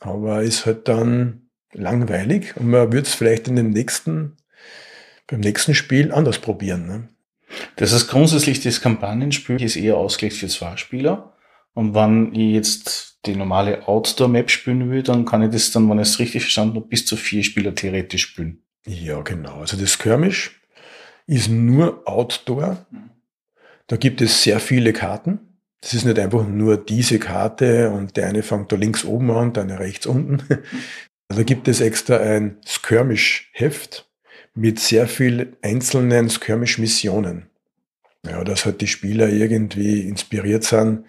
Aber 0.00 0.42
ist 0.42 0.66
halt 0.66 0.88
dann 0.88 1.42
langweilig 1.72 2.56
und 2.56 2.68
man 2.68 2.90
wird 2.90 3.06
es 3.06 3.14
vielleicht 3.14 3.46
in 3.46 3.54
dem 3.54 3.70
nächsten, 3.70 4.38
beim 5.28 5.38
nächsten 5.38 5.76
Spiel 5.76 6.10
anders 6.10 6.38
probieren. 6.38 6.88
Ne? 6.88 7.08
Das 7.76 7.92
heißt 7.92 8.08
grundsätzlich, 8.08 8.60
das 8.60 8.80
Kampagnenspiel 8.80 9.62
ist 9.62 9.76
eher 9.76 9.98
ausgelegt 9.98 10.36
für 10.36 10.48
zwei 10.48 10.76
Spieler. 10.76 11.36
Und 11.74 11.94
wenn 11.94 12.34
ich 12.34 12.54
jetzt 12.54 13.18
die 13.26 13.36
normale 13.36 13.86
Outdoor-Map 13.86 14.50
spielen 14.50 14.90
will, 14.90 15.02
dann 15.02 15.24
kann 15.24 15.42
ich 15.42 15.50
das 15.50 15.70
dann, 15.72 15.88
wenn 15.90 15.98
ich 15.98 16.08
es 16.08 16.18
richtig 16.18 16.42
verstanden 16.42 16.76
habe, 16.76 16.86
bis 16.86 17.06
zu 17.06 17.16
vier 17.16 17.44
Spieler 17.44 17.74
theoretisch 17.74 18.22
spielen. 18.22 18.62
Ja, 18.86 19.20
genau. 19.20 19.60
Also 19.60 19.76
das 19.76 19.92
Skirmish 19.92 20.60
ist 21.26 21.48
nur 21.48 22.02
Outdoor. 22.08 22.86
Da 23.86 23.96
gibt 23.96 24.20
es 24.20 24.42
sehr 24.42 24.60
viele 24.60 24.92
Karten. 24.92 25.40
Das 25.80 25.94
ist 25.94 26.04
nicht 26.04 26.18
einfach 26.18 26.46
nur 26.46 26.76
diese 26.76 27.18
Karte 27.18 27.90
und 27.90 28.16
der 28.16 28.26
eine 28.26 28.42
fängt 28.42 28.70
da 28.70 28.76
links 28.76 29.04
oben 29.04 29.30
an, 29.30 29.52
der 29.52 29.64
eine 29.64 29.78
rechts 29.78 30.06
unten. 30.06 30.42
Da 31.32 31.44
gibt 31.44 31.68
es 31.68 31.80
extra 31.80 32.16
ein 32.16 32.58
Skirmish-Heft 32.66 34.10
mit 34.54 34.80
sehr 34.80 35.06
viel 35.06 35.56
einzelnen 35.62 36.28
Skirmish-Missionen. 36.28 37.48
Ja, 38.26 38.42
dass 38.42 38.64
halt 38.64 38.80
die 38.80 38.88
Spieler 38.88 39.28
irgendwie 39.28 40.00
inspiriert 40.08 40.64
sind, 40.64 41.04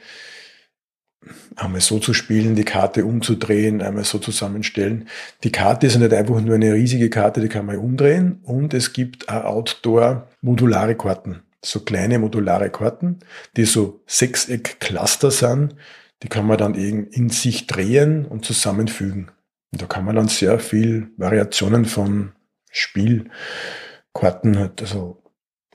einmal 1.55 1.81
so 1.81 1.99
zu 1.99 2.13
spielen, 2.13 2.55
die 2.55 2.63
Karte 2.63 3.05
umzudrehen, 3.05 3.81
einmal 3.81 4.03
so 4.03 4.17
zusammenstellen. 4.17 5.07
Die 5.43 5.51
Karte 5.51 5.87
ist 5.87 5.97
nicht 5.97 6.13
einfach 6.13 6.41
nur 6.41 6.55
eine 6.55 6.73
riesige 6.73 7.09
Karte, 7.09 7.41
die 7.41 7.49
kann 7.49 7.65
man 7.65 7.77
umdrehen 7.77 8.39
und 8.43 8.73
es 8.73 8.93
gibt 8.93 9.29
auch 9.29 9.43
Outdoor 9.43 10.27
modulare 10.41 10.95
Karten. 10.95 11.41
So 11.63 11.81
kleine 11.81 12.17
modulare 12.17 12.71
Karten, 12.71 13.19
die 13.55 13.65
so 13.65 14.01
Sechseck-Cluster 14.07 15.29
sind, 15.29 15.75
die 16.23 16.27
kann 16.27 16.47
man 16.47 16.57
dann 16.57 16.75
eben 16.75 17.05
in 17.07 17.29
sich 17.29 17.67
drehen 17.67 18.25
und 18.25 18.45
zusammenfügen. 18.45 19.29
Und 19.71 19.81
da 19.81 19.85
kann 19.85 20.05
man 20.05 20.15
dann 20.15 20.27
sehr 20.27 20.59
viel 20.59 21.11
Variationen 21.17 21.85
von 21.85 22.31
Spielkarten, 22.71 24.57
also 24.79 25.21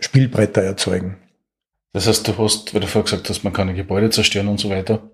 Spielbretter 0.00 0.62
erzeugen. 0.62 1.16
Das 1.92 2.06
heißt, 2.06 2.28
du 2.28 2.36
hast, 2.36 2.74
weil 2.74 2.80
du 2.80 2.86
vorher 2.88 3.04
gesagt 3.04 3.28
hast, 3.30 3.44
man 3.44 3.52
kann 3.52 3.68
ein 3.68 3.76
Gebäude 3.76 4.10
zerstören 4.10 4.48
und 4.48 4.60
so 4.60 4.68
weiter. 4.68 5.10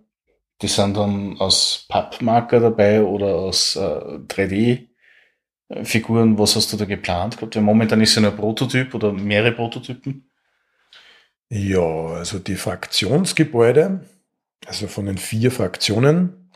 Die 0.63 0.69
sind 0.69 0.97
dann 0.97 1.37
aus 1.39 1.85
Pappmarker 1.89 2.61
dabei 2.61 3.03
oder 3.03 3.35
aus 3.35 3.75
äh, 3.75 4.21
3D-Figuren. 4.29 6.39
Was 6.39 6.55
hast 6.55 6.73
du 6.73 6.77
da 6.77 6.85
geplant 6.85 7.37
gehabt? 7.37 7.57
Ja, 7.57 7.61
momentan 7.61 8.01
ist 8.01 8.15
ja 8.15 8.23
ein 8.23 8.37
Prototyp 8.37 8.95
oder 8.95 9.13
mehrere 9.13 9.51
Prototypen. 9.53 10.31
Ja, 11.49 11.81
also 11.81 12.39
die 12.39 12.55
Fraktionsgebäude, 12.55 14.07
also 14.67 14.87
von 14.87 15.07
den 15.07 15.19
vier 15.19 15.51
Fraktionen, 15.51 16.53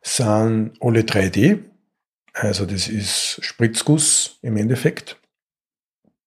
sind 0.00 0.72
alle 0.80 1.02
3D. 1.02 1.64
Also 2.32 2.64
das 2.66 2.88
ist 2.88 3.38
Spritzguss 3.42 4.38
im 4.42 4.56
Endeffekt. 4.56 5.20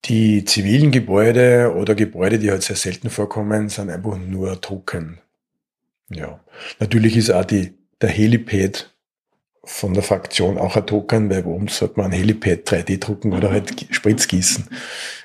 Die 0.06 0.46
zivilen 0.46 0.92
Gebäude 0.92 1.74
oder 1.76 1.96
Gebäude, 1.96 2.38
die 2.40 2.52
halt 2.52 2.64
sehr 2.64 2.78
selten 2.78 3.10
vorkommen, 3.10 3.70
sind 3.70 3.90
einfach 3.90 4.18
nur 4.18 4.62
Token. 4.62 5.20
Ja, 6.10 6.40
natürlich 6.80 7.18
ist 7.18 7.32
auch 7.32 7.46
die, 7.46 7.74
der 8.02 8.10
Helipad 8.10 8.94
von 9.64 9.94
der 9.94 10.04
Fraktion 10.04 10.58
auch 10.58 10.78
ein 10.78 10.86
Token, 10.88 11.30
weil 11.30 11.46
warum 11.46 11.68
sollte 11.68 12.00
man 12.00 12.08
ein 12.08 12.18
Helipad 12.18 12.68
3D 12.68 13.00
drucken 13.00 13.34
oder 13.34 13.52
halt 13.52 13.88
Spritz 13.92 14.28
gießen 14.28 14.68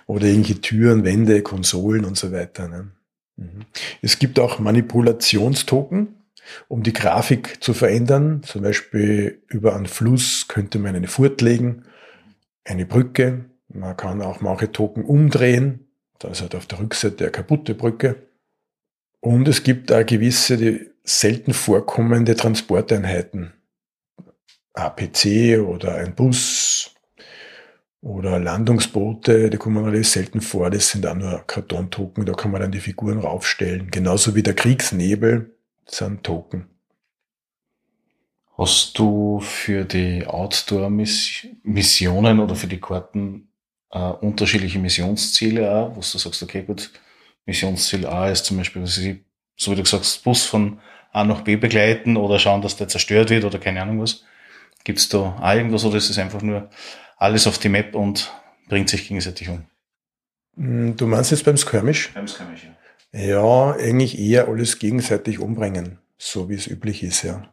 oder 0.06 0.26
irgendwelche 0.26 0.60
Türen, 0.60 1.04
Wände, 1.04 1.42
Konsolen 1.42 2.04
und 2.04 2.16
so 2.16 2.32
weiter. 2.32 2.68
Ne? 2.68 2.90
Mhm. 3.36 3.64
Es 4.02 4.18
gibt 4.18 4.40
auch 4.40 4.58
Manipulationstoken, 4.58 6.16
um 6.68 6.82
die 6.82 6.92
Grafik 6.92 7.62
zu 7.62 7.72
verändern. 7.72 8.42
Zum 8.42 8.62
Beispiel 8.62 9.42
über 9.46 9.76
einen 9.76 9.86
Fluss 9.86 10.48
könnte 10.48 10.80
man 10.80 10.96
eine 10.96 11.08
Furt 11.08 11.40
legen, 11.40 11.84
eine 12.64 12.84
Brücke. 12.84 13.44
Man 13.68 13.96
kann 13.96 14.20
auch 14.20 14.40
manche 14.40 14.72
Token 14.72 15.04
umdrehen. 15.04 15.86
Da 16.18 16.28
ist 16.28 16.42
halt 16.42 16.56
auf 16.56 16.66
der 16.66 16.80
Rückseite 16.80 17.24
eine 17.24 17.32
kaputte 17.32 17.74
Brücke. 17.74 18.16
Und 19.22 19.46
es 19.46 19.62
gibt 19.62 19.92
auch 19.92 20.04
gewisse 20.04 20.56
die 20.56 20.90
selten 21.04 21.54
vorkommende 21.54 22.34
Transporteinheiten. 22.34 23.52
APC 24.74 25.60
oder 25.60 25.94
ein 25.96 26.16
Bus 26.16 26.90
oder 28.00 28.40
Landungsboote, 28.40 29.48
die 29.48 29.58
kommen 29.58 29.84
alles 29.84 30.10
selten 30.12 30.40
vor. 30.40 30.70
Das 30.70 30.90
sind 30.90 31.06
auch 31.06 31.14
nur 31.14 31.44
Kartontoken, 31.46 32.26
da 32.26 32.32
kann 32.32 32.50
man 32.50 32.62
dann 32.62 32.72
die 32.72 32.80
Figuren 32.80 33.20
raufstellen. 33.20 33.92
Genauso 33.92 34.34
wie 34.34 34.42
der 34.42 34.54
Kriegsnebel 34.54 35.54
sind 35.86 36.24
Token. 36.24 36.66
Hast 38.58 38.98
du 38.98 39.38
für 39.40 39.84
die 39.84 40.26
Outdoor-Missionen 40.26 42.40
oder 42.40 42.56
für 42.56 42.66
die 42.66 42.80
Karten 42.80 43.52
äh, 43.90 44.00
unterschiedliche 44.00 44.80
Missionsziele 44.80 45.70
auch, 45.70 45.90
wo 45.90 46.00
du 46.00 46.18
sagst, 46.18 46.42
okay, 46.42 46.62
gut, 46.62 46.90
Missionsziel 47.46 48.06
A 48.06 48.28
ist 48.30 48.44
zum 48.44 48.56
Beispiel, 48.56 48.82
was 48.82 48.98
ich, 48.98 49.18
so 49.56 49.72
wie 49.72 49.76
du 49.76 49.82
gesagt 49.82 50.04
hast, 50.04 50.24
Bus 50.24 50.44
von 50.44 50.80
A 51.12 51.24
nach 51.24 51.42
B 51.42 51.56
begleiten 51.56 52.16
oder 52.16 52.38
schauen, 52.38 52.62
dass 52.62 52.76
der 52.76 52.88
zerstört 52.88 53.30
wird 53.30 53.44
oder 53.44 53.58
keine 53.58 53.82
Ahnung 53.82 54.00
was. 54.00 54.24
Gibt 54.84 54.98
es 54.98 55.08
da 55.08 55.36
auch 55.40 55.54
irgendwas 55.54 55.84
oder 55.84 55.96
ist 55.96 56.10
es 56.10 56.18
einfach 56.18 56.42
nur 56.42 56.70
alles 57.16 57.46
auf 57.46 57.58
die 57.58 57.68
Map 57.68 57.94
und 57.94 58.32
bringt 58.68 58.88
sich 58.88 59.06
gegenseitig 59.06 59.48
um? 59.48 59.64
Hm, 60.56 60.96
du 60.96 61.06
meinst 61.06 61.30
jetzt 61.30 61.44
beim 61.44 61.56
Skirmish? 61.56 62.12
Beim 62.14 62.26
Skirmish, 62.26 62.64
ja. 62.64 62.76
Ja, 63.14 63.72
eigentlich 63.72 64.18
eher 64.18 64.48
alles 64.48 64.78
gegenseitig 64.78 65.38
umbringen, 65.38 65.98
so 66.16 66.48
wie 66.48 66.54
es 66.54 66.66
üblich 66.66 67.02
ist, 67.02 67.22
ja. 67.22 67.52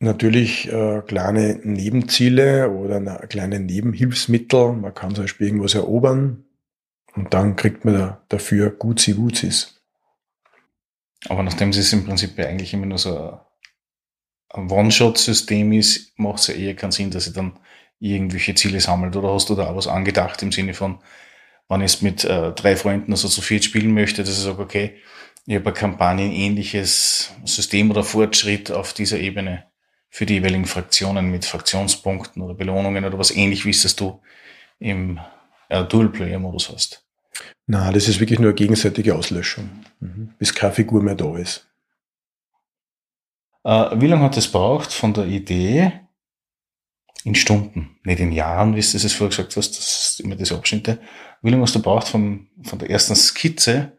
Natürlich 0.00 0.70
äh, 0.70 1.00
kleine 1.06 1.60
Nebenziele 1.62 2.70
oder 2.70 3.00
kleine 3.26 3.58
Nebenhilfsmittel. 3.58 4.72
Man 4.72 4.92
kann 4.94 5.14
zum 5.14 5.24
Beispiel 5.24 5.46
irgendwas 5.46 5.74
erobern, 5.74 6.43
und 7.14 7.32
dann 7.32 7.56
kriegt 7.56 7.84
man 7.84 7.94
da, 7.94 8.24
dafür 8.28 8.70
Gutsi 8.70 9.12
Gutsis. 9.12 9.80
Aber 11.28 11.42
nachdem 11.42 11.70
es 11.70 11.92
im 11.92 12.04
Prinzip 12.04 12.38
eigentlich 12.38 12.74
immer 12.74 12.86
nur 12.86 12.98
so 12.98 13.40
ein 14.50 14.70
One-Shot-System 14.70 15.72
ist, 15.72 16.18
macht 16.18 16.40
es 16.40 16.48
ja 16.48 16.54
eher 16.54 16.76
keinen 16.76 16.92
Sinn, 16.92 17.10
dass 17.10 17.26
ihr 17.26 17.32
dann 17.32 17.58
irgendwelche 17.98 18.54
Ziele 18.54 18.80
sammelt. 18.80 19.16
Oder 19.16 19.32
hast 19.32 19.48
du 19.48 19.54
da 19.54 19.68
auch 19.68 19.76
was 19.76 19.88
angedacht 19.88 20.42
im 20.42 20.52
Sinne 20.52 20.74
von, 20.74 20.98
wenn 21.68 21.80
ich 21.80 21.94
es 21.94 22.02
mit 22.02 22.24
äh, 22.24 22.52
drei 22.52 22.76
Freunden, 22.76 23.12
also 23.12 23.28
zu 23.28 23.40
viert 23.40 23.64
spielen 23.64 23.94
möchte, 23.94 24.22
dass 24.22 24.36
ich 24.36 24.44
sage, 24.44 24.62
okay, 24.62 24.96
ich 25.46 25.56
habe 25.56 25.70
ein 25.70 25.74
kampagnenähnliches 25.74 27.32
System 27.44 27.90
oder 27.90 28.04
Fortschritt 28.04 28.70
auf 28.70 28.92
dieser 28.92 29.18
Ebene 29.18 29.66
für 30.08 30.26
die 30.26 30.34
jeweiligen 30.34 30.66
Fraktionen 30.66 31.30
mit 31.30 31.44
Fraktionspunkten 31.44 32.42
oder 32.42 32.54
Belohnungen 32.54 33.04
oder 33.04 33.18
was 33.18 33.30
ähnlich 33.30 33.64
wie 33.64 33.70
es 33.70 33.82
das 33.82 33.96
du 33.96 34.22
im 34.78 35.18
äh, 35.68 35.84
Dual-Player-Modus 35.84 36.70
hast. 36.70 37.03
Na, 37.66 37.90
das 37.92 38.08
ist 38.08 38.20
wirklich 38.20 38.38
nur 38.38 38.50
eine 38.50 38.54
gegenseitige 38.54 39.14
Auslöschung, 39.14 39.84
mhm. 40.00 40.34
bis 40.38 40.54
keine 40.54 40.72
Figur 40.72 41.02
mehr 41.02 41.14
da 41.14 41.36
ist. 41.36 41.66
Äh, 43.64 44.00
wie 44.00 44.06
lange 44.06 44.24
hat 44.24 44.36
es 44.36 44.50
braucht 44.50 44.92
von 44.92 45.14
der 45.14 45.26
Idee 45.26 45.92
in 47.24 47.34
Stunden, 47.34 47.98
nicht 48.04 48.20
in 48.20 48.32
Jahren, 48.32 48.76
wie 48.76 48.80
du 48.80 48.96
es 48.96 49.12
vorher 49.14 49.30
gesagt 49.30 49.56
hast, 49.56 49.70
das 49.70 50.10
ist 50.10 50.20
immer 50.20 50.36
diese 50.36 50.54
Abschnitte. 50.54 51.00
Wie 51.40 51.50
lange 51.50 51.62
hast 51.62 51.74
du 51.74 51.80
braucht 51.80 52.08
von, 52.08 52.48
von 52.62 52.78
der 52.78 52.90
ersten 52.90 53.16
Skizze 53.16 53.98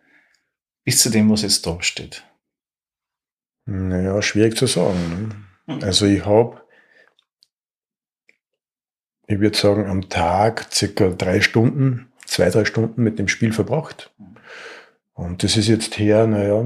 bis 0.83 1.01
zu 1.01 1.09
dem, 1.09 1.31
was 1.31 1.41
jetzt 1.41 1.65
da 1.65 1.81
steht? 1.81 2.23
Naja, 3.65 4.21
schwierig 4.21 4.55
zu 4.55 4.67
sagen. 4.67 5.45
Ne? 5.65 5.79
Also 5.83 6.05
ich 6.05 6.23
habe, 6.23 6.61
ich 9.25 9.39
würde 9.39 9.57
sagen, 9.57 9.87
am 9.87 10.07
Tag 10.07 10.67
circa 10.71 11.09
drei 11.09 11.41
Stunden 11.41 12.11
zwei, 12.25 12.49
drei 12.49 12.65
Stunden 12.65 13.03
mit 13.03 13.19
dem 13.19 13.27
Spiel 13.27 13.53
verbracht. 13.53 14.11
Und 15.13 15.43
das 15.43 15.57
ist 15.57 15.67
jetzt 15.67 15.97
her, 15.97 16.27
naja, 16.27 16.65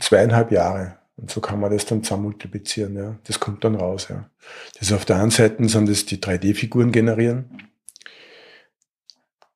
zweieinhalb 0.00 0.52
Jahre. 0.52 0.98
Und 1.16 1.30
so 1.30 1.40
kann 1.40 1.58
man 1.58 1.72
das 1.72 1.86
dann 1.86 2.04
zusammen 2.04 2.24
multiplizieren, 2.24 2.94
ja. 2.94 3.16
Das 3.24 3.40
kommt 3.40 3.64
dann 3.64 3.74
raus, 3.74 4.06
ja. 4.08 4.30
Das 4.78 4.92
auf 4.92 5.04
der 5.04 5.20
einen 5.20 5.30
Seite 5.30 5.68
sind 5.68 5.88
das 5.88 6.06
die 6.06 6.18
3D-Figuren 6.18 6.92
generieren. 6.92 7.68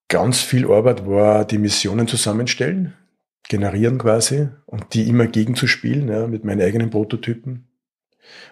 Ganz 0.08 0.40
viel 0.40 0.70
Arbeit 0.70 1.06
war 1.06 1.44
die 1.44 1.58
Missionen 1.58 2.08
zusammenstellen, 2.08 2.94
generieren 3.48 3.98
quasi 3.98 4.48
und 4.66 4.92
die 4.94 5.08
immer 5.08 5.26
gegenzuspielen, 5.26 6.08
ja, 6.08 6.26
mit 6.26 6.44
meinen 6.44 6.60
eigenen 6.60 6.90
Prototypen. 6.90 7.68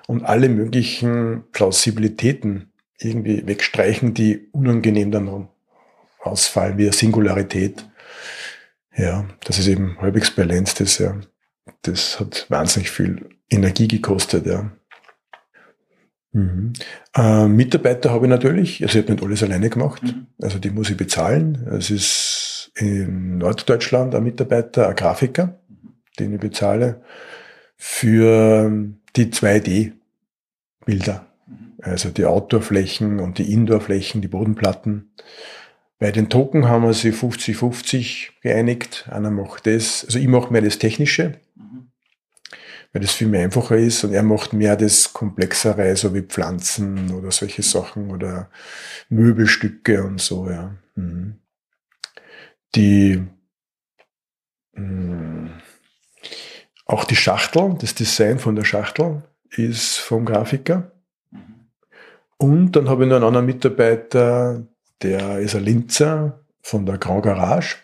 Und 0.06 0.24
alle 0.24 0.48
möglichen 0.48 1.44
Plausibilitäten 1.52 2.72
irgendwie 2.98 3.46
wegstreichen, 3.46 4.14
die 4.14 4.48
unangenehm 4.52 5.10
dann 5.10 5.48
ausfallen, 6.20 6.78
wie 6.78 6.84
eine 6.84 6.92
Singularität. 6.92 7.84
Ja, 8.96 9.24
das 9.44 9.58
ist 9.58 9.68
eben 9.68 9.96
halbwegs 10.00 10.30
balanced 10.30 10.80
ist, 10.80 10.98
ja. 10.98 11.16
Das 11.82 12.20
hat 12.20 12.46
wahnsinnig 12.48 12.90
viel 12.90 13.28
Energie 13.48 13.88
gekostet, 13.88 14.46
ja. 14.46 14.70
Mhm. 16.32 16.72
Äh, 17.16 17.48
Mitarbeiter 17.48 18.10
habe 18.10 18.26
ich 18.26 18.30
natürlich, 18.30 18.82
also 18.82 18.98
ich 18.98 19.04
habe 19.04 19.12
nicht 19.12 19.24
alles 19.24 19.42
alleine 19.42 19.68
gemacht, 19.68 20.02
mhm. 20.02 20.26
also 20.40 20.58
die 20.58 20.70
muss 20.70 20.90
ich 20.90 20.96
bezahlen. 20.96 21.66
Es 21.72 21.90
ist 21.90 22.70
in 22.76 23.38
Norddeutschland 23.38 24.14
ein 24.14 24.22
Mitarbeiter, 24.22 24.88
ein 24.88 24.96
Grafiker, 24.96 25.58
den 26.18 26.34
ich 26.34 26.40
bezahle, 26.40 27.02
für 27.76 28.70
die 29.16 29.26
2D-Bilder. 29.26 31.26
Mhm. 31.46 31.72
Also 31.82 32.10
die 32.10 32.26
Outdoor-Flächen 32.26 33.18
und 33.18 33.38
die 33.38 33.52
Indoor-Flächen, 33.52 34.20
die 34.20 34.28
Bodenplatten. 34.28 35.12
Bei 36.00 36.10
den 36.12 36.30
Token 36.30 36.66
haben 36.66 36.84
wir 36.84 36.94
sie 36.94 37.12
50-50 37.12 38.30
geeinigt. 38.40 39.06
Einer 39.10 39.30
macht 39.30 39.66
das, 39.66 40.02
also 40.06 40.18
ich 40.18 40.28
mache 40.28 40.50
mehr 40.50 40.62
das 40.62 40.78
Technische, 40.78 41.38
weil 42.92 43.02
das 43.02 43.12
viel 43.12 43.28
mehr 43.28 43.44
einfacher 43.44 43.76
ist 43.76 44.02
und 44.02 44.14
er 44.14 44.22
macht 44.22 44.54
mehr 44.54 44.76
das 44.76 45.12
Komplexere, 45.12 45.94
so 45.96 46.14
wie 46.14 46.22
Pflanzen 46.22 47.12
oder 47.12 47.30
solche 47.30 47.62
Sachen 47.62 48.10
oder 48.10 48.50
Möbelstücke 49.10 50.02
und 50.02 50.22
so, 50.22 50.48
ja. 50.48 50.74
Mhm. 50.94 51.34
Die 52.74 53.22
mh, 54.72 55.50
auch 56.86 57.04
die 57.04 57.16
Schachtel, 57.16 57.76
das 57.78 57.94
Design 57.94 58.38
von 58.38 58.56
der 58.56 58.64
Schachtel 58.64 59.22
ist 59.50 59.98
vom 59.98 60.24
Grafiker. 60.24 60.92
Und 62.38 62.72
dann 62.72 62.88
habe 62.88 63.04
ich 63.04 63.10
noch 63.10 63.16
einen 63.16 63.26
anderen 63.26 63.44
Mitarbeiter, 63.44 64.66
der 65.02 65.38
ist 65.38 65.54
ein 65.54 65.64
Linzer 65.64 66.44
von 66.62 66.86
der 66.86 66.98
Grand 66.98 67.24
Garage, 67.24 67.76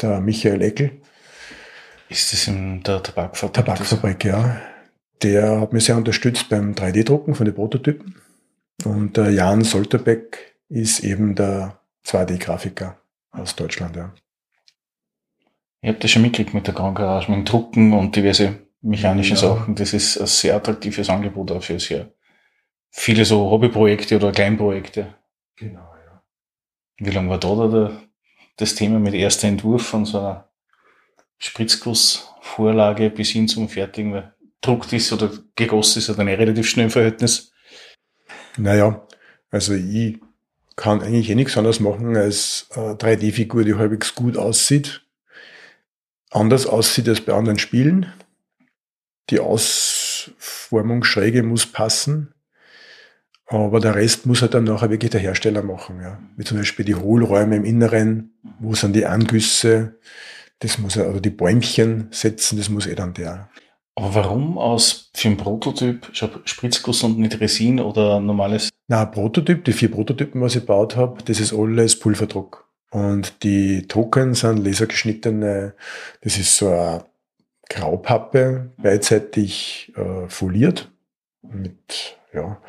der 0.00 0.20
Michael 0.20 0.62
Eckel. 0.62 1.02
Ist 2.08 2.32
das 2.32 2.48
in 2.48 2.82
der 2.82 3.02
Tabakfabrik? 3.02 3.54
Tabakfabrik, 3.54 4.24
ja. 4.24 4.60
Der 5.22 5.60
hat 5.60 5.72
mich 5.72 5.84
sehr 5.84 5.96
unterstützt 5.96 6.48
beim 6.48 6.72
3D-Drucken 6.72 7.34
von 7.34 7.44
den 7.44 7.54
Prototypen. 7.54 8.16
Und 8.84 9.16
der 9.16 9.30
Jan 9.30 9.62
Solterbeck 9.62 10.56
ist 10.68 11.00
eben 11.00 11.34
der 11.34 11.80
2D-Grafiker 12.06 12.96
aus 13.30 13.54
Deutschland, 13.54 13.96
ja. 13.96 14.14
Ich 15.82 15.88
habe 15.88 15.98
das 15.98 16.10
schon 16.10 16.22
mitgekriegt 16.22 16.52
mit 16.52 16.66
der 16.66 16.74
Grand 16.74 16.96
Garage, 16.96 17.30
mit 17.30 17.38
dem 17.38 17.44
Drucken 17.44 17.92
und 17.92 18.14
diverse 18.16 18.58
mechanische 18.82 19.34
ja. 19.34 19.40
Sachen. 19.40 19.74
Das 19.74 19.92
ist 19.92 20.18
ein 20.18 20.26
sehr 20.26 20.56
attraktives 20.56 21.08
Angebot 21.08 21.52
auch 21.52 21.62
für 21.62 21.78
sehr 21.78 22.12
viele 22.90 23.24
so 23.24 23.50
Hobbyprojekte 23.50 24.16
oder 24.16 24.32
Kleinprojekte. 24.32 25.14
Genau. 25.56 25.89
Wie 27.00 27.10
lange 27.10 27.30
war 27.30 27.40
da, 27.40 27.66
da 27.66 28.00
das 28.56 28.74
Thema 28.74 28.98
mit 28.98 29.14
erster 29.14 29.48
Entwurf 29.48 29.86
von 29.86 30.04
so 30.04 30.18
einer 30.18 30.50
Spritzgussvorlage 31.38 33.08
bis 33.08 33.30
hin 33.30 33.48
zum 33.48 33.70
fertigen, 33.70 34.12
weil 34.12 34.34
druckt 34.60 34.92
ist 34.92 35.10
oder 35.12 35.30
gegossen 35.56 36.00
ist, 36.00 36.10
hat 36.10 36.18
ein 36.18 36.28
relativ 36.28 36.68
schnell 36.68 36.90
Verhältnis. 36.90 37.52
Naja, 38.58 39.06
also 39.50 39.72
ich 39.72 40.18
kann 40.76 41.00
eigentlich 41.00 41.30
eh 41.30 41.34
nichts 41.34 41.56
anderes 41.56 41.80
machen 41.80 42.14
als 42.16 42.68
eine 42.74 42.92
3D-Figur, 42.94 43.64
die 43.64 43.76
halbwegs 43.76 44.14
gut 44.14 44.36
aussieht. 44.36 45.00
Anders 46.30 46.66
aussieht 46.66 47.08
als 47.08 47.22
bei 47.22 47.32
anderen 47.32 47.58
Spielen. 47.58 48.12
Die 49.30 49.40
Ausformungsschräge 49.40 51.42
muss 51.42 51.64
passen. 51.64 52.34
Aber 53.50 53.80
der 53.80 53.96
Rest 53.96 54.26
muss 54.26 54.42
halt 54.42 54.54
dann 54.54 54.64
nachher 54.64 54.90
wirklich 54.90 55.10
der 55.10 55.20
Hersteller 55.20 55.62
machen. 55.62 56.00
Ja. 56.00 56.18
Wie 56.36 56.44
zum 56.44 56.58
Beispiel 56.58 56.84
die 56.84 56.94
Hohlräume 56.94 57.56
im 57.56 57.64
Inneren, 57.64 58.32
wo 58.60 58.74
sind 58.74 58.94
die 58.94 59.06
Angüsse, 59.06 59.98
das 60.60 60.78
muss 60.78 60.96
er, 60.96 61.10
oder 61.10 61.20
die 61.20 61.30
Bäumchen 61.30 62.06
setzen, 62.12 62.58
das 62.58 62.68
muss 62.68 62.86
eh 62.86 62.94
dann 62.94 63.12
der. 63.12 63.50
Aber 63.96 64.14
warum 64.14 64.56
aus 64.56 65.10
für 65.14 65.28
einen 65.28 65.36
Prototyp 65.36 66.10
Spritzguss 66.44 67.02
und 67.02 67.18
nicht 67.18 67.40
Resin 67.40 67.80
oder 67.80 68.20
normales? 68.20 68.70
Na, 68.86 69.04
Prototyp, 69.04 69.64
die 69.64 69.72
vier 69.72 69.90
Prototypen, 69.90 70.40
was 70.40 70.54
ich 70.54 70.62
gebaut 70.62 70.94
habe, 70.96 71.20
das 71.24 71.40
ist 71.40 71.52
alles 71.52 71.98
Pulverdruck. 71.98 72.68
Und 72.92 73.42
die 73.42 73.82
Token 73.88 74.34
sind 74.34 74.64
lasergeschnittene, 74.64 75.74
das 76.22 76.38
ist 76.38 76.56
so 76.56 76.68
eine 76.68 77.04
Graupappe, 77.68 78.70
beidseitig 78.76 79.92
äh, 79.96 80.28
foliert 80.28 80.90
mit, 81.42 82.16
ja, 82.32 82.60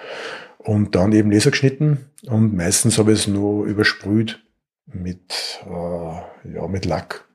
und 0.63 0.95
dann 0.95 1.11
eben 1.11 1.31
lasergeschnitten 1.31 2.05
und 2.27 2.55
meistens 2.55 2.97
habe 2.97 3.13
ich 3.13 3.21
es 3.21 3.27
nur 3.27 3.65
übersprüht 3.65 4.43
mit, 4.85 5.59
äh, 5.65 6.53
ja, 6.53 6.67
mit 6.69 6.85
Lack. 6.85 7.27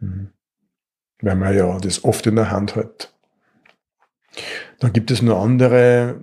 Mhm. 0.00 0.30
Weil 1.20 1.36
man 1.36 1.56
ja 1.56 1.78
das 1.78 2.04
oft 2.04 2.26
in 2.26 2.36
der 2.36 2.50
Hand 2.50 2.76
hat. 2.76 3.14
Dann 4.78 4.92
gibt 4.92 5.10
es 5.10 5.22
noch 5.22 5.42
andere 5.42 6.20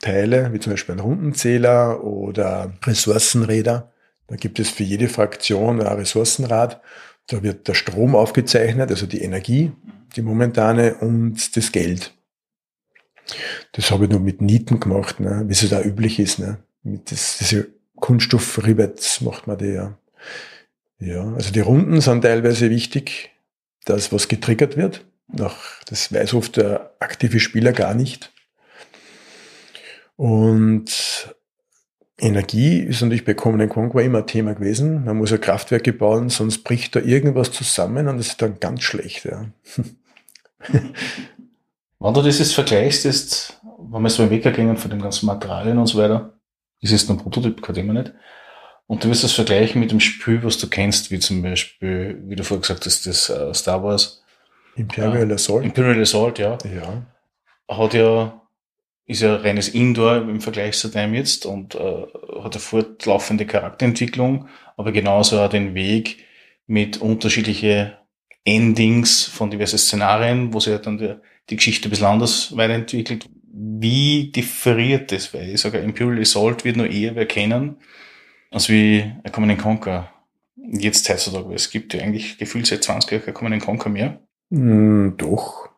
Teile, 0.00 0.52
wie 0.52 0.58
zum 0.58 0.72
Beispiel 0.72 0.96
ein 0.96 1.00
Rundenzähler 1.00 2.02
oder 2.02 2.72
Ressourcenräder. 2.84 3.92
Da 4.26 4.36
gibt 4.36 4.58
es 4.58 4.70
für 4.70 4.82
jede 4.82 5.08
Fraktion 5.08 5.80
ein 5.80 5.86
Ressourcenrad. 5.86 6.80
Da 7.28 7.42
wird 7.42 7.68
der 7.68 7.74
Strom 7.74 8.14
aufgezeichnet, 8.14 8.90
also 8.90 9.06
die 9.06 9.22
Energie, 9.22 9.72
die 10.16 10.22
momentane 10.22 10.94
und 10.96 11.56
das 11.56 11.70
Geld. 11.70 12.15
Das 13.72 13.90
habe 13.90 14.04
ich 14.04 14.10
nur 14.10 14.20
mit 14.20 14.40
Nieten 14.40 14.80
gemacht, 14.80 15.20
ne? 15.20 15.44
wie 15.46 15.52
es 15.52 15.68
da 15.68 15.82
üblich 15.82 16.18
ist. 16.18 16.38
Ne? 16.38 16.58
Mit 16.82 17.10
das, 17.10 17.38
diese 17.38 17.68
Kunststoffrivets 17.96 19.20
macht 19.20 19.46
man 19.46 19.58
die 19.58 19.72
ja. 19.72 19.98
Ja, 20.98 21.34
also 21.34 21.52
die 21.52 21.60
Runden 21.60 22.00
sind 22.00 22.22
teilweise 22.22 22.70
wichtig, 22.70 23.30
dass 23.84 24.12
was 24.12 24.28
getriggert 24.28 24.76
wird. 24.76 25.04
Nach, 25.28 25.82
das 25.84 26.12
weiß 26.12 26.34
oft 26.34 26.56
der 26.56 26.94
aktive 27.00 27.40
Spieler 27.40 27.72
gar 27.72 27.94
nicht. 27.94 28.32
Und 30.16 31.34
Energie 32.18 32.78
ist 32.78 33.02
natürlich 33.02 33.24
bei 33.26 33.34
Command 33.34 33.70
Conquer 33.70 34.02
immer 34.02 34.18
ein 34.18 34.26
Thema 34.26 34.54
gewesen. 34.54 35.04
Man 35.04 35.18
muss 35.18 35.30
ja 35.30 35.38
Kraftwerke 35.38 35.92
bauen, 35.92 36.30
sonst 36.30 36.64
bricht 36.64 36.96
da 36.96 37.00
irgendwas 37.00 37.52
zusammen 37.52 38.08
und 38.08 38.16
das 38.16 38.28
ist 38.28 38.42
dann 38.42 38.58
ganz 38.58 38.82
schlecht. 38.82 39.26
Ja. 39.26 39.46
Wenn 41.98 42.14
du 42.14 42.22
das 42.22 42.38
jetzt 42.38 42.54
vergleichst, 42.54 43.06
ist, 43.06 43.60
wenn 43.78 44.02
wir 44.02 44.10
so 44.10 44.22
im 44.22 44.30
Weg 44.30 44.42
gehen 44.42 44.76
von 44.76 44.90
den 44.90 45.00
ganzen 45.00 45.26
Materialien 45.26 45.78
und 45.78 45.86
so 45.86 45.98
weiter, 45.98 46.34
ist 46.80 46.92
es 46.92 47.08
ein 47.08 47.16
Prototyp, 47.16 47.62
kein 47.62 47.74
Thema 47.74 47.92
nicht. 47.94 48.12
Und 48.86 49.02
du 49.02 49.08
wirst 49.08 49.24
das 49.24 49.32
vergleichen 49.32 49.80
mit 49.80 49.90
dem 49.90 50.00
Spiel, 50.00 50.44
was 50.44 50.58
du 50.58 50.68
kennst, 50.68 51.10
wie 51.10 51.18
zum 51.18 51.42
Beispiel, 51.42 52.22
wie 52.26 52.36
du 52.36 52.44
vorher 52.44 52.60
gesagt 52.60 52.86
hast, 52.86 53.06
das 53.06 53.30
uh, 53.30 53.52
Star 53.52 53.82
Wars. 53.82 54.22
Imperial 54.76 55.32
Assault. 55.32 55.64
Imperial 55.64 56.00
Assault, 56.00 56.38
ja. 56.38 56.58
Ja. 56.72 57.06
Hat 57.68 57.94
ja, 57.94 58.42
ist 59.06 59.22
ja 59.22 59.36
reines 59.36 59.68
Indoor 59.68 60.16
im 60.16 60.40
Vergleich 60.40 60.78
zu 60.78 60.88
dem 60.88 61.14
jetzt 61.14 61.46
und 61.46 61.74
äh, 61.74 62.06
hat 62.42 62.54
eine 62.54 62.60
fortlaufende 62.60 63.46
Charakterentwicklung, 63.46 64.48
aber 64.76 64.92
genauso 64.92 65.40
auch 65.40 65.48
den 65.48 65.74
Weg 65.74 66.24
mit 66.66 66.98
unterschiedliche 67.00 67.98
Endings 68.44 69.24
von 69.24 69.50
diversen 69.50 69.78
Szenarien, 69.78 70.52
wo 70.52 70.60
sich 70.60 70.72
ja 70.72 70.78
dann 70.78 70.98
die, 70.98 71.16
die 71.50 71.56
Geschichte 71.56 71.88
ein 71.88 71.90
bisschen 71.90 72.06
anders 72.06 72.56
weiterentwickelt. 72.56 73.28
Wie 73.52 74.30
differiert 74.32 75.12
das? 75.12 75.32
Weil 75.32 75.50
ich 75.50 75.60
sage, 75.60 75.78
Imperial 75.78 76.20
Assault 76.20 76.64
wird 76.64 76.76
nur 76.76 76.90
eher 76.90 77.14
wer 77.14 77.26
kennen 77.26 77.76
also 78.50 78.72
wie 78.72 79.02
ein 79.22 79.32
Command 79.32 79.58
Conquer 79.60 80.10
jetzt 80.56 81.08
heutzutage, 81.08 81.48
weil 81.48 81.56
es 81.56 81.70
gibt 81.70 81.94
ja 81.94 82.02
eigentlich 82.02 82.38
gefühlt 82.38 82.66
seit 82.66 82.84
20 82.84 83.10
Jahren 83.10 83.24
kein 83.24 83.34
Command 83.34 83.62
Conquer 83.62 83.90
mehr. 83.90 84.20
Mm, 84.50 85.10
doch. 85.16 85.68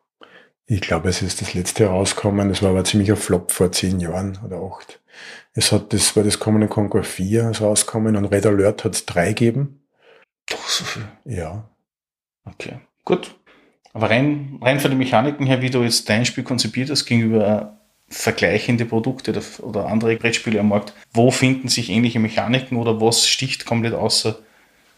Ich 0.65 0.81
glaube, 0.81 1.09
es 1.09 1.21
ist 1.21 1.41
das 1.41 1.53
letzte 1.53 1.85
herausgekommen. 1.85 2.49
Das 2.49 2.61
war 2.61 2.69
aber 2.69 2.83
ziemlich 2.83 3.09
ein 3.11 3.17
Flop 3.17 3.51
vor 3.51 3.71
zehn 3.71 3.99
Jahren 3.99 4.39
oder 4.45 4.61
acht. 4.61 5.01
Es 5.53 5.71
hat, 5.71 5.93
das 5.93 6.15
war 6.15 6.23
das 6.23 6.39
Command 6.39 6.69
Conquer 6.69 7.03
4 7.03 7.49
ist 7.49 7.61
rausgekommen 7.61 8.15
und 8.15 8.25
Red 8.25 8.45
Alert 8.45 8.85
hat 8.85 8.93
es 8.93 9.05
drei 9.05 9.29
gegeben. 9.29 9.81
Doch 10.49 10.67
so 10.67 10.85
viel. 10.85 11.03
Ja. 11.25 11.69
Okay. 12.45 12.79
Gut. 13.03 13.35
Aber 13.93 14.09
rein, 14.09 14.59
rein 14.61 14.79
von 14.79 14.91
den 14.91 14.97
Mechaniken 14.97 15.45
her, 15.45 15.61
wie 15.61 15.69
du 15.69 15.83
jetzt 15.83 16.09
dein 16.09 16.25
Spiel 16.25 16.43
konzipiert 16.43 16.89
hast, 16.89 17.05
gegenüber 17.05 17.77
vergleichende 18.07 18.85
Produkte 18.85 19.39
oder 19.61 19.87
andere 19.87 20.15
Brettspiele 20.15 20.59
am 20.59 20.69
Markt. 20.69 20.93
Wo 21.13 21.31
finden 21.31 21.67
sich 21.67 21.89
ähnliche 21.89 22.19
Mechaniken 22.19 22.77
oder 22.77 22.99
was 22.99 23.27
sticht 23.27 23.65
komplett 23.65 23.93
außer 23.93 24.39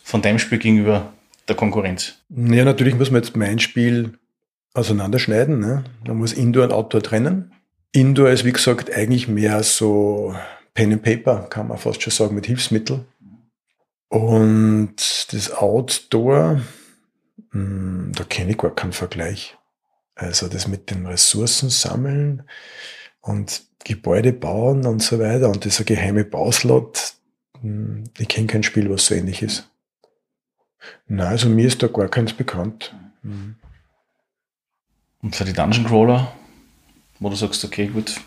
von 0.04 0.22
deinem 0.22 0.40
Spiel 0.40 0.60
gegenüber 0.60 1.12
der 1.48 1.56
Konkurrenz? 1.56 2.16
Ja, 2.30 2.64
natürlich 2.64 2.96
muss 2.96 3.12
man 3.12 3.22
jetzt 3.22 3.36
mein 3.36 3.60
Spiel 3.60 4.18
auseinanderschneiden. 4.74 5.60
Ne? 5.60 5.84
Man 6.08 6.18
muss 6.18 6.34
Indoor 6.34 6.66
und 6.66 6.72
Outdoor 6.72 7.04
trennen. 7.04 7.52
Indoor 7.92 8.30
ist, 8.30 8.46
wie 8.46 8.54
gesagt, 8.54 8.94
eigentlich 8.94 9.28
mehr 9.28 9.64
so 9.64 10.34
Pen 10.74 10.94
and 10.94 11.04
Paper, 11.04 11.48
kann 11.50 11.68
man 11.68 11.78
fast 11.78 12.02
schon 12.02 12.12
sagen, 12.12 12.36
mit 12.36 12.46
Hilfsmittel. 12.46 13.06
Und 14.08 14.96
das 15.32 15.52
Outdoor, 15.52 16.62
da 17.54 18.24
kenne 18.24 18.52
ich 18.52 18.58
gar 18.58 18.74
keinen 18.74 18.94
Vergleich. 18.94 19.58
Also 20.16 20.48
das 20.48 20.68
mit 20.68 20.90
den 20.90 21.06
Ressourcen 21.06 21.70
sammeln, 21.70 22.44
und 23.22 23.64
Gebäude 23.84 24.34
bauen 24.34 24.86
und 24.86 25.02
so 25.02 25.20
weiter 25.20 25.50
und 25.50 25.64
dieser 25.66 25.84
geheime 25.84 26.26
Bauslot, 26.26 27.14
hm, 27.62 28.04
ich 28.18 28.28
kenne 28.28 28.48
kein 28.48 28.64
Spiel, 28.64 28.90
was 28.90 29.06
so 29.06 29.16
ähnlich 29.16 29.42
ist. 29.42 29.70
Nein, 31.08 31.28
also 31.28 31.48
mir 31.48 31.68
ist 31.68 31.82
da 31.82 31.88
gar 31.88 32.10
keins 32.10 32.34
bekannt. 32.34 32.96
Mhm. 33.22 33.56
Und 35.22 35.36
für 35.36 35.46
die 35.46 35.54
Dungeon 35.54 35.86
Crawler, 35.86 36.36
wo 37.20 37.30
du 37.30 37.36
sagst, 37.36 37.64
okay, 37.64 37.88
gut, 37.88 38.20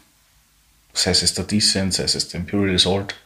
sei 0.93 1.11
es 1.11 1.35
der 1.35 1.45
Descent, 1.45 1.95
sei 1.95 2.05
es 2.05 2.29
der 2.29 2.41
Imperial 2.41 2.77
Assault. 2.77 3.17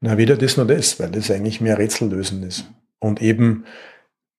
Na, 0.00 0.18
weder 0.18 0.36
das 0.36 0.56
noch 0.56 0.66
das, 0.66 0.98
weil 0.98 1.10
das 1.10 1.30
eigentlich 1.30 1.60
mehr 1.60 1.78
Rätsel 1.78 2.10
lösen 2.10 2.42
ist. 2.42 2.64
Und 2.98 3.22
eben 3.22 3.64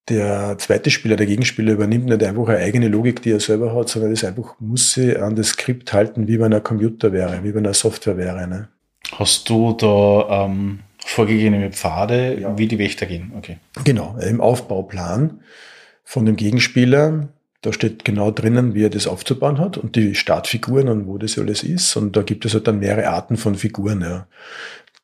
der 0.08 0.56
zweite 0.58 0.90
Spieler, 0.90 1.16
der 1.16 1.26
Gegenspieler, 1.26 1.72
übernimmt 1.72 2.06
nicht 2.06 2.22
einfach 2.22 2.48
eine 2.48 2.58
eigene 2.58 2.88
Logik, 2.88 3.22
die 3.22 3.32
er 3.32 3.40
selber 3.40 3.74
hat, 3.74 3.88
sondern 3.88 4.10
das 4.10 4.24
einfach 4.24 4.54
muss 4.58 4.92
sie 4.92 5.16
an 5.16 5.36
das 5.36 5.48
Skript 5.48 5.92
halten, 5.92 6.26
wie 6.28 6.40
wenn 6.40 6.52
er 6.52 6.58
ein 6.58 6.64
Computer 6.64 7.12
wäre, 7.12 7.42
wie 7.42 7.54
wenn 7.54 7.64
er 7.64 7.74
Software 7.74 8.16
wäre. 8.16 8.46
Ne? 8.46 8.68
Hast 9.12 9.48
du 9.48 9.72
da 9.72 10.46
ähm, 10.46 10.80
vorgegebene 11.04 11.70
Pfade, 11.70 12.40
ja. 12.40 12.58
wie 12.58 12.68
die 12.68 12.78
Wächter 12.78 13.06
gehen? 13.06 13.32
Okay. 13.36 13.58
Genau, 13.84 14.16
im 14.18 14.40
Aufbauplan 14.40 15.40
von 16.04 16.24
dem 16.24 16.36
Gegenspieler, 16.36 17.28
da 17.60 17.72
steht 17.72 18.04
genau 18.04 18.30
drinnen, 18.30 18.74
wie 18.74 18.84
er 18.84 18.90
das 18.90 19.06
aufzubauen 19.06 19.58
hat 19.58 19.76
und 19.76 19.96
die 19.96 20.14
Startfiguren 20.14 20.88
und 20.88 21.06
wo 21.06 21.18
das 21.18 21.38
alles 21.38 21.62
ist. 21.62 21.96
Und 21.96 22.16
da 22.16 22.22
gibt 22.22 22.44
es 22.44 22.54
halt 22.54 22.66
dann 22.66 22.78
mehrere 22.78 23.08
Arten 23.08 23.36
von 23.36 23.56
Figuren. 23.56 24.00
Ja. 24.00 24.26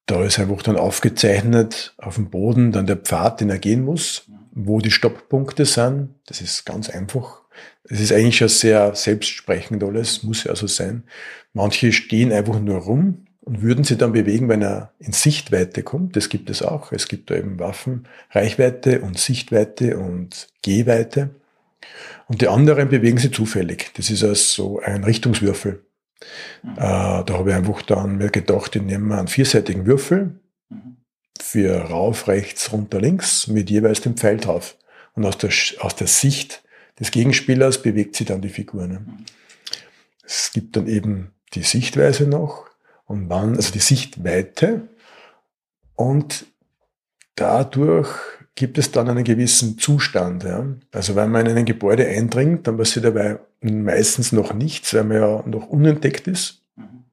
Da 0.07 0.23
ist 0.25 0.39
einfach 0.39 0.63
dann 0.63 0.77
aufgezeichnet 0.77 1.95
auf 1.99 2.15
dem 2.15 2.31
Boden 2.31 2.73
dann 2.73 2.87
der 2.87 2.97
Pfad, 2.97 3.41
den 3.41 3.51
er 3.51 3.59
gehen 3.59 3.85
muss 3.85 4.27
wo 4.55 4.79
die 4.79 4.91
Stopppunkte 4.91 5.65
sind. 5.65 6.15
Das 6.27 6.41
ist 6.41 6.65
ganz 6.65 6.89
einfach. 6.89 7.43
Es 7.85 8.01
ist 8.01 8.13
eigentlich 8.13 8.39
schon 8.39 8.49
sehr 8.49 8.95
selbstsprechend 8.95 9.83
alles, 9.85 10.23
muss 10.23 10.45
ja 10.45 10.57
so 10.57 10.67
sein. 10.67 11.05
Manche 11.53 11.93
stehen 11.93 12.33
einfach 12.33 12.59
nur 12.61 12.79
rum 12.79 13.27
und 13.41 13.63
würden 13.63 13.85
sie 13.85 13.97
dann 13.97 14.13
bewegen, 14.13 14.49
wenn 14.49 14.63
er 14.63 14.93
in 14.99 15.13
Sichtweite 15.13 15.83
kommt. 15.83 16.17
Das 16.17 16.29
gibt 16.29 16.49
es 16.51 16.63
auch. 16.63 16.93
Es 16.93 17.09
gibt 17.09 17.31
da 17.31 17.35
eben 17.35 17.59
Waffen, 17.59 18.09
Reichweite 18.31 19.01
und 19.01 19.19
Sichtweite 19.19 19.99
und 19.99 20.49
Gehweite. 20.63 21.31
Und 22.27 22.41
die 22.41 22.49
anderen 22.49 22.89
bewegen 22.89 23.19
sie 23.19 23.31
zufällig. 23.31 23.91
Das 23.97 24.09
ist 24.09 24.25
also 24.25 24.81
ein 24.81 25.05
Richtungswürfel. 25.05 25.85
Mhm. 26.63 26.71
Äh, 26.73 26.77
da 26.79 27.27
habe 27.29 27.51
ich 27.51 27.57
einfach 27.57 27.83
dann 27.83 28.17
mir 28.17 28.31
gedacht, 28.31 28.75
ich 28.77 28.83
nehme 28.83 29.19
einen 29.19 29.29
vierseitigen 29.29 29.85
Würfel, 29.85 30.41
mhm 30.71 30.97
für 31.45 31.77
rauf, 31.77 32.27
rechts, 32.27 32.73
runter, 32.73 33.01
links 33.01 33.49
mit 33.49 33.69
jeweils 33.69 34.01
dem 34.01 34.17
Pfeil 34.17 34.39
drauf. 34.39 34.77
Und 35.13 35.27
aus 35.27 35.37
der, 35.37 35.51
aus 35.81 35.95
der 35.95 36.07
Sicht 36.07 36.65
des 36.99 37.11
Gegenspielers 37.11 37.83
bewegt 37.83 38.17
sie 38.17 38.25
dann 38.25 38.41
die 38.41 38.49
Figur. 38.49 38.87
Ne? 38.87 39.05
Es 40.25 40.51
gibt 40.53 40.75
dann 40.75 40.89
eben 40.89 41.33
die 41.53 41.63
Sichtweise 41.63 42.27
noch 42.27 42.65
und 43.05 43.29
wann, 43.29 43.57
also 43.57 43.73
die 43.73 43.81
Sichtweite 43.81 44.89
und 45.95 46.47
dadurch 47.37 48.09
gibt 48.55 48.79
es 48.79 48.91
dann 48.91 49.11
einen 49.11 49.25
gewissen 49.25 49.79
Zustand. 49.79 50.45
Ja? 50.45 50.67
Also 50.93 51.15
wenn 51.15 51.31
man 51.31 51.45
in 51.45 51.59
ein 51.59 51.67
Gebäude 51.67 52.09
eindringt, 52.09 52.67
dann 52.67 52.79
passiert 52.79 53.05
dabei 53.05 53.39
meistens 53.61 54.33
noch 54.33 54.55
nichts, 54.55 54.95
weil 54.95 55.05
man 55.05 55.17
ja 55.19 55.43
noch 55.47 55.69
unentdeckt 55.69 56.27
ist. 56.27 56.63
Mhm. 56.77 57.05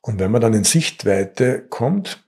Und 0.00 0.18
wenn 0.18 0.32
man 0.32 0.40
dann 0.40 0.54
in 0.54 0.64
Sichtweite 0.64 1.64
kommt, 1.68 2.22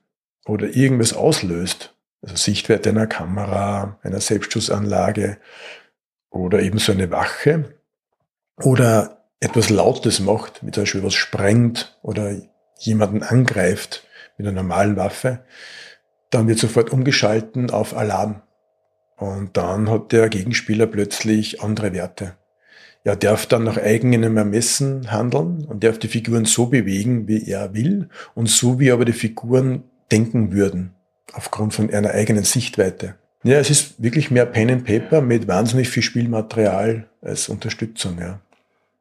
oder 0.45 0.75
irgendwas 0.75 1.13
auslöst, 1.13 1.95
also 2.21 2.35
Sichtwerte 2.35 2.89
einer 2.89 3.07
Kamera, 3.07 3.99
einer 4.03 4.19
Selbstschussanlage 4.19 5.37
oder 6.29 6.61
eben 6.61 6.79
so 6.79 6.91
eine 6.91 7.11
Wache 7.11 7.75
oder 8.61 9.25
etwas 9.39 9.69
Lautes 9.69 10.19
macht, 10.19 10.65
wie 10.65 10.71
zum 10.71 10.83
Beispiel 10.83 11.03
was 11.03 11.13
sprengt 11.13 11.97
oder 12.01 12.35
jemanden 12.79 13.23
angreift 13.23 14.07
mit 14.37 14.47
einer 14.47 14.61
normalen 14.61 14.95
Waffe, 14.95 15.45
dann 16.29 16.47
wird 16.47 16.59
sofort 16.59 16.91
umgeschalten 16.91 17.69
auf 17.69 17.95
Alarm. 17.95 18.41
Und 19.17 19.55
dann 19.55 19.89
hat 19.89 20.11
der 20.11 20.29
Gegenspieler 20.29 20.87
plötzlich 20.87 21.61
andere 21.61 21.93
Werte. 21.93 22.35
Er 23.05 23.15
darf 23.15 23.45
dann 23.45 23.63
nach 23.63 23.77
eigenem 23.77 24.35
Ermessen 24.35 25.11
handeln 25.11 25.63
und 25.65 25.83
darf 25.83 25.99
die 25.99 26.07
Figuren 26.07 26.45
so 26.45 26.65
bewegen, 26.65 27.27
wie 27.27 27.49
er 27.49 27.73
will 27.73 28.09
und 28.33 28.49
so 28.49 28.79
wie 28.79 28.91
aber 28.91 29.05
die 29.05 29.13
Figuren 29.13 29.83
denken 30.11 30.51
würden, 30.51 30.93
aufgrund 31.33 31.73
von 31.73 31.93
einer 31.93 32.11
eigenen 32.11 32.43
Sichtweite. 32.43 33.15
Ja, 33.43 33.59
es 33.59 33.69
ist 33.69 34.01
wirklich 34.01 34.31
mehr 34.31 34.45
Pen 34.45 34.71
and 34.71 34.85
Paper 34.85 35.21
mit 35.21 35.47
wahnsinnig 35.47 35.89
viel 35.89 36.03
Spielmaterial 36.03 37.07
als 37.21 37.49
Unterstützung, 37.49 38.17
ja. 38.19 38.39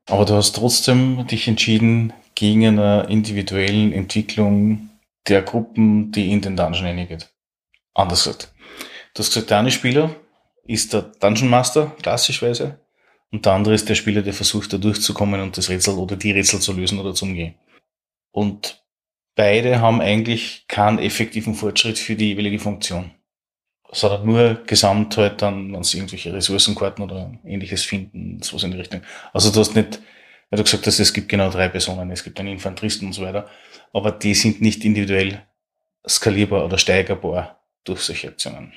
Aber 0.07 0.25
du 0.27 0.35
hast 0.35 0.57
trotzdem 0.57 1.27
dich 1.27 1.49
entschieden 1.49 2.12
gegen 2.35 2.67
eine 2.67 3.07
individuellen 3.09 3.93
Entwicklung 3.93 4.90
der 5.29 5.40
Gruppen, 5.43 6.12
die 6.12 6.31
in 6.31 6.43
den 6.43 6.57
Dungeon 6.57 6.85
reingeht. 6.85 7.31
Anders 7.95 8.25
gesagt. 8.25 8.53
Du 9.14 9.21
hast 9.21 9.33
gesagt, 9.33 9.51
der 9.51 9.61
eine 9.61 9.71
Spieler 9.71 10.14
ist 10.67 10.93
der 10.93 11.03
Dungeon 11.03 11.49
Master, 11.49 11.93
klassischweise, 12.03 12.79
und 13.31 13.47
der 13.47 13.53
andere 13.53 13.75
ist 13.75 13.88
der 13.88 13.95
Spieler, 13.95 14.23
der 14.23 14.33
versucht, 14.33 14.73
da 14.73 14.79
durchzukommen 14.79 15.40
und 15.40 15.57
das 15.57 15.69
Rätsel 15.69 15.95
oder 15.95 16.17
die 16.17 16.33
Rätsel 16.33 16.61
zu 16.61 16.73
lösen 16.73 16.99
oder 17.01 17.14
zu 17.14 17.25
umgehen. 17.25 17.55
Und 18.31 18.84
beide 19.35 19.81
haben 19.81 20.01
eigentlich 20.01 20.64
keinen 20.68 20.99
effektiven 20.99 21.55
Fortschritt 21.55 21.99
für 21.99 22.14
die 22.14 22.29
jeweilige 22.29 22.59
Funktion. 22.59 23.11
Sondern 23.92 24.27
nur 24.27 24.55
gesamt 24.66 25.16
halt 25.16 25.40
dann, 25.42 25.73
wenn 25.73 25.85
sie 25.85 25.99
irgendwelche 25.99 26.33
Ressourcenkarten 26.33 27.05
oder 27.05 27.33
ähnliches 27.44 27.85
finden, 27.85 28.42
sowas 28.42 28.64
in 28.64 28.73
die 28.73 28.79
Richtung. 28.79 29.03
Also 29.33 29.53
du 29.53 29.61
hast 29.61 29.77
nicht, 29.77 30.01
weil 30.51 30.57
du 30.57 30.64
gesagt 30.64 30.87
hast, 30.87 30.99
es 30.99 31.12
gibt 31.12 31.29
genau 31.29 31.51
drei 31.51 31.68
Personen, 31.68 32.11
es 32.11 32.25
gibt 32.25 32.40
einen 32.40 32.49
Infanteristen 32.49 33.07
und 33.07 33.12
so 33.12 33.23
weiter, 33.23 33.49
aber 33.92 34.11
die 34.11 34.35
sind 34.35 34.61
nicht 34.61 34.85
individuell 34.85 35.42
skalierbar 36.09 36.64
oder 36.64 36.79
steigerbar 36.79 37.61
durch 37.85 38.01
solche 38.01 38.29
Aktionen. 38.29 38.73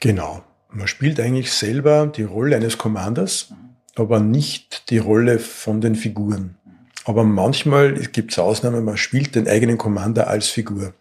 Genau. 0.00 0.44
Man 0.70 0.88
spielt 0.88 1.20
eigentlich 1.20 1.52
selber 1.52 2.06
die 2.06 2.24
Rolle 2.24 2.56
eines 2.56 2.76
Commanders, 2.76 3.54
aber 3.94 4.20
nicht 4.20 4.90
die 4.90 4.98
Rolle 4.98 5.38
von 5.38 5.80
den 5.80 5.94
Figuren. 5.94 6.58
Aber 7.04 7.24
manchmal 7.24 7.94
gibt 7.94 8.32
es 8.32 8.38
Ausnahmen, 8.38 8.84
man 8.84 8.96
spielt 8.96 9.34
den 9.34 9.46
eigenen 9.46 9.78
Commander 9.78 10.28
als 10.28 10.48
Figur. 10.48 10.94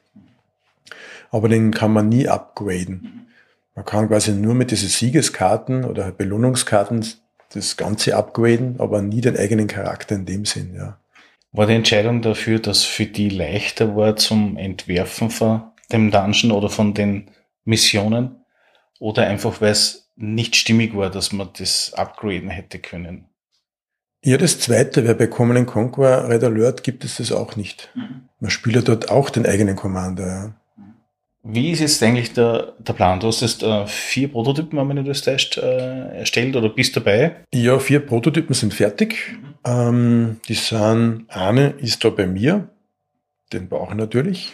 Aber 1.32 1.50
den 1.50 1.72
kann 1.72 1.94
man 1.94 2.10
nie 2.10 2.28
upgraden. 2.28 3.28
Man 3.76 3.86
kann 3.86 4.08
quasi 4.08 4.34
nur 4.34 4.54
mit 4.54 4.72
diesen 4.72 4.90
Siegeskarten 4.90 5.86
oder 5.86 6.12
Belohnungskarten 6.12 7.06
das 7.54 7.78
Ganze 7.78 8.16
upgraden, 8.16 8.80
aber 8.80 9.02
nie 9.02 9.22
den 9.22 9.38
eigenen 9.38 9.68
Charakter 9.68 10.16
in 10.16 10.26
dem 10.26 10.46
Sinn, 10.46 10.76
ja. 10.76 10.98
War 11.52 11.68
die 11.68 11.76
Entscheidung 11.76 12.24
dafür, 12.24 12.58
dass 12.58 12.84
für 12.84 13.06
die 13.06 13.30
leichter 13.30 13.96
war 13.96 14.16
zum 14.16 14.58
Entwerfen 14.58 15.30
von 15.30 15.62
dem 15.92 16.10
Dungeon 16.10 16.52
oder 16.52 16.68
von 16.68 16.96
den 16.96 17.30
Missionen? 17.64 18.44
Oder 19.00 19.28
einfach, 19.28 19.62
weil 19.62 19.72
es 19.72 20.10
nicht 20.16 20.56
stimmig 20.56 20.96
war, 20.96 21.12
dass 21.12 21.32
man 21.32 21.50
das 21.58 21.94
upgraden 21.94 22.50
hätte 22.50 22.80
können? 22.80 23.26
Ja, 24.26 24.38
das 24.38 24.60
zweite, 24.60 25.06
weil 25.06 25.16
bei 25.16 25.28
Command 25.28 25.68
Conquer 25.68 26.30
Red 26.30 26.44
Alert 26.44 26.84
gibt 26.84 27.04
es 27.04 27.18
das 27.18 27.32
auch 27.32 27.58
nicht. 27.58 27.90
Mhm. 27.94 28.30
Man 28.40 28.52
spielt 28.52 28.76
ja 28.76 28.82
dort 28.82 29.10
auch 29.10 29.30
den 29.30 29.46
eigenen 29.46 29.76
Commander. 29.76 30.26
Ja. 30.26 30.54
Wie 31.44 31.72
ist 31.72 31.82
jetzt 31.82 32.02
eigentlich 32.02 32.32
der, 32.32 32.74
der 32.80 32.94
Plan? 32.94 33.20
Du 33.20 33.28
hast 33.28 33.42
jetzt 33.42 33.64
äh, 33.64 33.86
vier 33.86 34.32
Prototypen, 34.32 34.80
wenn 34.80 34.88
man 34.88 34.96
nicht 34.96 35.10
das 35.10 35.24
täuscht, 35.24 35.58
äh, 35.58 36.20
erstellt 36.20 36.56
oder 36.56 36.70
bist 36.70 36.96
dabei? 36.96 37.36
Ja, 37.54 37.80
vier 37.80 38.00
Prototypen 38.00 38.56
sind 38.56 38.74
fertig. 38.74 39.34
Mhm. 39.34 39.54
Ähm, 39.66 40.38
die 40.48 40.54
sind, 40.54 41.26
eine 41.28 41.72
ist 41.72 42.06
da 42.06 42.10
bei 42.10 42.26
mir, 42.26 42.70
den 43.52 43.68
brauche 43.68 43.92
ich 43.92 43.98
natürlich. 43.98 44.54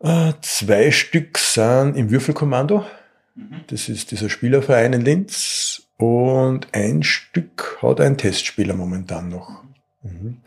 Äh, 0.00 0.32
zwei 0.40 0.90
Stück 0.92 1.36
sind 1.36 1.94
im 1.94 2.10
Würfelkommando. 2.10 2.86
Mhm. 3.34 3.60
Das 3.66 3.90
ist 3.90 4.12
dieser 4.12 4.30
Spielerverein 4.30 4.94
in 4.94 5.02
Linz. 5.02 5.67
Und 5.98 6.68
ein 6.72 7.02
Stück 7.02 7.78
hat 7.82 8.00
ein 8.00 8.16
Testspieler 8.16 8.74
momentan 8.74 9.28
noch. 9.28 9.64
Mhm. 10.02 10.38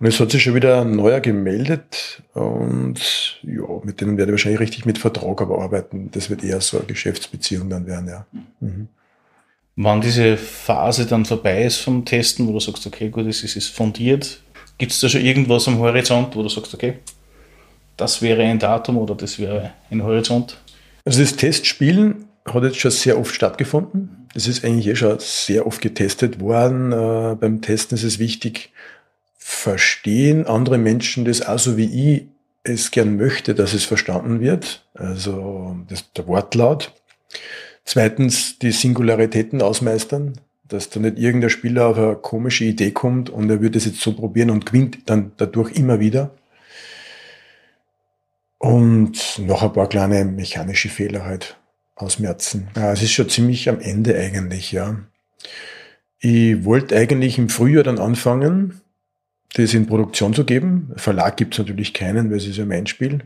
Und 0.00 0.06
es 0.06 0.18
hat 0.18 0.32
sich 0.32 0.42
schon 0.42 0.56
wieder 0.56 0.80
ein 0.80 0.96
neuer 0.96 1.20
gemeldet 1.20 2.22
und 2.34 3.38
ja, 3.42 3.62
mit 3.84 4.00
denen 4.00 4.16
werde 4.16 4.32
ich 4.32 4.34
wahrscheinlich 4.34 4.60
richtig 4.60 4.84
mit 4.84 4.98
Vertrag 4.98 5.40
aber 5.40 5.60
arbeiten. 5.60 6.10
Das 6.10 6.28
wird 6.28 6.42
eher 6.42 6.60
so 6.60 6.78
eine 6.78 6.86
Geschäftsbeziehung 6.86 7.70
dann 7.70 7.86
werden, 7.86 8.08
ja. 8.08 8.26
Mhm. 8.60 8.88
Wann 9.76 10.00
diese 10.00 10.36
Phase 10.36 11.06
dann 11.06 11.24
vorbei 11.24 11.64
ist 11.64 11.76
vom 11.76 12.04
Testen, 12.04 12.48
wo 12.48 12.52
du 12.52 12.60
sagst, 12.60 12.86
okay, 12.86 13.10
gut, 13.10 13.26
es 13.26 13.44
ist 13.44 13.68
fundiert, 13.68 14.42
gibt 14.78 14.90
es 14.90 15.00
da 15.00 15.08
schon 15.08 15.20
irgendwas 15.20 15.68
am 15.68 15.78
Horizont, 15.78 16.34
wo 16.34 16.42
du 16.42 16.48
sagst, 16.48 16.74
okay, 16.74 16.98
das 17.96 18.22
wäre 18.22 18.42
ein 18.42 18.58
Datum 18.58 18.98
oder 18.98 19.14
das 19.14 19.38
wäre 19.38 19.72
ein 19.90 20.02
Horizont? 20.02 20.58
Also 21.04 21.20
das 21.20 21.36
Testspielen 21.36 22.24
hat 22.44 22.64
jetzt 22.64 22.78
schon 22.78 22.90
sehr 22.90 23.18
oft 23.18 23.34
stattgefunden. 23.34 24.25
Das 24.36 24.46
ist 24.46 24.66
eigentlich 24.66 24.86
eh 24.86 24.96
schon 24.96 25.18
sehr 25.18 25.66
oft 25.66 25.80
getestet 25.80 26.40
worden. 26.40 26.92
Äh, 26.92 27.36
beim 27.36 27.62
Testen 27.62 27.96
ist 27.96 28.04
es 28.04 28.18
wichtig, 28.18 28.70
verstehen 29.38 30.46
andere 30.46 30.76
Menschen 30.76 31.24
das 31.24 31.40
auch 31.40 31.58
so 31.58 31.78
wie 31.78 32.16
ich 32.16 32.26
es 32.62 32.90
gern 32.90 33.16
möchte, 33.16 33.54
dass 33.54 33.72
es 33.72 33.86
verstanden 33.86 34.40
wird. 34.40 34.84
Also 34.92 35.78
das, 35.88 36.12
der 36.12 36.26
Wortlaut. 36.26 36.92
Zweitens 37.86 38.58
die 38.58 38.72
Singularitäten 38.72 39.62
ausmeistern, 39.62 40.38
dass 40.68 40.90
da 40.90 41.00
nicht 41.00 41.18
irgendein 41.18 41.48
Spieler 41.48 41.86
auf 41.86 41.96
eine 41.96 42.16
komische 42.16 42.64
Idee 42.64 42.90
kommt 42.90 43.30
und 43.30 43.48
er 43.48 43.62
würde 43.62 43.78
es 43.78 43.86
jetzt 43.86 44.02
so 44.02 44.12
probieren 44.12 44.50
und 44.50 44.66
gewinnt 44.66 44.98
dann 45.08 45.32
dadurch 45.38 45.74
immer 45.76 45.98
wieder. 45.98 46.32
Und 48.58 49.38
noch 49.38 49.62
ein 49.62 49.72
paar 49.72 49.88
kleine 49.88 50.26
mechanische 50.26 50.90
Fehler 50.90 51.24
halt 51.24 51.56
ausmerzen. 51.96 52.68
Ja, 52.76 52.92
es 52.92 53.02
ist 53.02 53.12
schon 53.12 53.28
ziemlich 53.28 53.68
am 53.68 53.80
Ende 53.80 54.16
eigentlich, 54.16 54.70
ja. 54.72 54.96
Ich 56.20 56.64
wollte 56.64 56.96
eigentlich 56.96 57.38
im 57.38 57.48
Frühjahr 57.48 57.82
dann 57.82 57.98
anfangen, 57.98 58.80
das 59.54 59.74
in 59.74 59.86
Produktion 59.86 60.34
zu 60.34 60.44
geben. 60.44 60.92
Verlag 60.96 61.36
gibt 61.36 61.54
es 61.54 61.58
natürlich 61.58 61.94
keinen, 61.94 62.30
weil 62.30 62.36
es 62.36 62.46
ist 62.46 62.58
ja 62.58 62.64
mein 62.64 62.86
Spiel. 62.86 63.24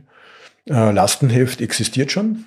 Äh, 0.68 0.93
Lastenheft 0.93 1.61
existiert 1.61 2.12
schon. 2.12 2.45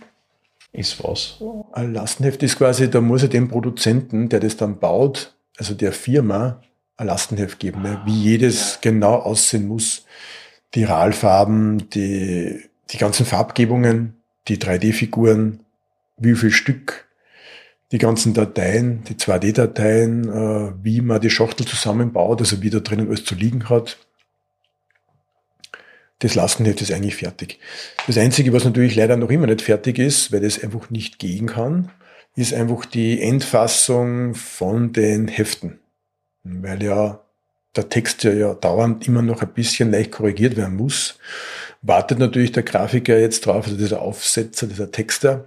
Ist 0.71 1.03
was? 1.03 1.41
Ein 1.73 1.93
Lastenheft 1.93 2.41
ist 2.41 2.57
quasi, 2.57 2.89
da 2.89 3.01
muss 3.01 3.21
er 3.21 3.29
dem 3.29 3.47
Produzenten, 3.47 4.29
der 4.29 4.39
das 4.39 4.57
dann 4.57 4.79
baut, 4.79 5.35
also 5.57 5.75
der 5.75 5.91
Firma, 5.91 6.61
ein 6.97 7.07
Lastenheft 7.07 7.59
geben, 7.59 7.81
ne? 7.81 8.01
wie 8.05 8.19
jedes 8.19 8.79
genau 8.81 9.15
aussehen 9.15 9.67
muss. 9.67 10.05
Die 10.73 10.83
RAL-Farben, 10.83 11.89
die, 11.89 12.63
die 12.89 12.97
ganzen 12.97 13.25
Farbgebungen, 13.25 14.15
die 14.47 14.57
3D-Figuren, 14.57 15.62
wie 16.17 16.35
viel 16.35 16.51
Stück, 16.51 17.07
die 17.91 17.97
ganzen 17.97 18.33
Dateien, 18.33 19.03
die 19.03 19.15
2D-Dateien, 19.15 20.29
äh, 20.29 20.73
wie 20.83 21.01
man 21.01 21.21
die 21.21 21.29
Schachtel 21.29 21.65
zusammenbaut, 21.67 22.41
also 22.41 22.61
wie 22.61 22.69
da 22.69 22.79
drinnen 22.79 23.07
alles 23.07 23.23
zu 23.23 23.35
liegen 23.35 23.69
hat. 23.69 23.97
Das 26.19 26.35
Lastenheft 26.35 26.81
ist 26.81 26.91
eigentlich 26.91 27.17
fertig. 27.17 27.59
Das 28.07 28.17
Einzige, 28.17 28.53
was 28.53 28.63
natürlich 28.63 28.95
leider 28.95 29.17
noch 29.17 29.29
immer 29.29 29.47
nicht 29.47 29.61
fertig 29.61 29.99
ist, 29.99 30.31
weil 30.31 30.39
das 30.39 30.63
einfach 30.63 30.89
nicht 30.89 31.19
gehen 31.19 31.47
kann, 31.47 31.91
ist 32.35 32.53
einfach 32.53 32.85
die 32.85 33.21
Endfassung 33.21 34.33
von 34.33 34.93
den 34.93 35.27
Heften. 35.27 35.79
Weil 36.43 36.81
ja 36.81 37.19
der 37.75 37.89
Text 37.89 38.23
ja, 38.23 38.31
ja 38.31 38.53
dauernd 38.53 39.07
immer 39.07 39.21
noch 39.21 39.41
ein 39.41 39.53
bisschen 39.53 39.91
leicht 39.91 40.11
korrigiert 40.11 40.55
werden 40.55 40.77
muss. 40.77 41.19
Wartet 41.81 42.19
natürlich 42.19 42.51
der 42.51 42.63
Grafiker 42.63 43.19
jetzt 43.19 43.45
drauf, 43.45 43.65
also 43.65 43.77
dieser 43.77 44.01
Aufsetzer, 44.01 44.67
dieser 44.67 44.91
Texter, 44.91 45.45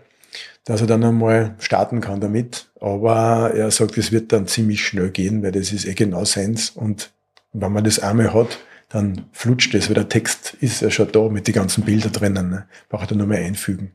dass 0.64 0.80
er 0.80 0.87
dann 0.87 1.05
einmal 1.05 1.55
starten 1.59 2.01
kann 2.01 2.20
damit. 2.20 2.68
Aber 2.80 3.53
er 3.55 3.70
sagt, 3.70 3.97
es 3.99 4.12
wird 4.12 4.32
dann 4.32 4.47
ziemlich 4.47 4.84
schnell 4.84 5.11
gehen, 5.11 5.43
weil 5.43 5.53
das 5.53 5.72
ist 5.72 5.87
eh 5.87 5.95
genau 5.95 6.24
seins. 6.24 6.70
Und 6.70 7.12
wenn 7.53 7.72
man 7.72 7.84
das 7.84 7.99
einmal 7.99 8.34
hat, 8.34 8.59
dann 8.89 9.26
flutscht 9.32 9.74
es, 9.74 9.89
weil 9.89 9.95
der 9.95 10.09
Text 10.09 10.55
ist 10.61 10.82
ja 10.82 10.91
schon 10.91 11.11
da 11.11 11.28
mit 11.28 11.47
den 11.47 11.55
ganzen 11.55 11.84
Bildern 11.84 12.12
drinnen. 12.12 12.51
Ne? 12.51 12.66
Braucht 12.89 13.11
er 13.11 13.16
nur 13.16 13.26
mehr 13.26 13.45
einfügen. 13.45 13.93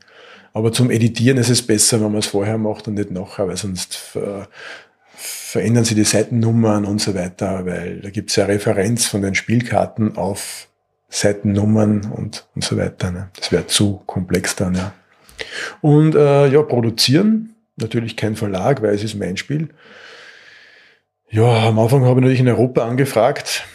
Aber 0.54 0.72
zum 0.72 0.92
Editieren 0.92 1.38
ist 1.38 1.50
es 1.50 1.66
besser, 1.66 2.02
wenn 2.02 2.12
man 2.12 2.20
es 2.20 2.28
vorher 2.28 2.58
macht 2.58 2.88
und 2.88 2.96
nicht 2.96 3.12
nachher, 3.12 3.48
weil 3.48 3.58
sonst 3.58 4.16
äh, 4.16 4.44
verändern 5.16 5.86
sie 5.86 5.96
die 5.96 6.04
Seitennummern 6.04 6.86
und 6.86 7.00
so 7.00 7.16
weiter, 7.16 7.66
weil 7.66 8.02
da 8.02 8.10
gibt 8.10 8.32
es 8.32 8.36
ja 8.36 8.46
Referenz 8.46 9.06
von 9.06 9.22
den 9.22 9.36
Spielkarten 9.36 10.18
auf 10.18 10.68
Seitennummern 11.10 12.12
und, 12.12 12.48
und 12.56 12.64
so 12.64 12.78
weiter. 12.78 13.12
Ne? 13.12 13.30
Das 13.36 13.52
wäre 13.52 13.68
zu 13.68 14.02
komplex 14.06 14.56
dann, 14.56 14.76
ja. 14.76 14.94
Und 15.82 16.16
äh, 16.16 16.48
ja, 16.48 16.62
produzieren, 16.62 17.56
natürlich 17.78 18.18
kein 18.18 18.36
Verlag, 18.36 18.82
weil 18.82 18.94
es 18.94 19.04
ist 19.04 19.16
mein 19.16 19.38
Spiel. 19.38 19.70
Ja, 21.30 21.68
am 21.68 21.80
Anfang 21.80 22.04
habe 22.04 22.20
ich 22.20 22.24
natürlich 22.24 22.40
in 22.42 22.50
Europa 22.50 22.88
angefragt, 22.88 23.66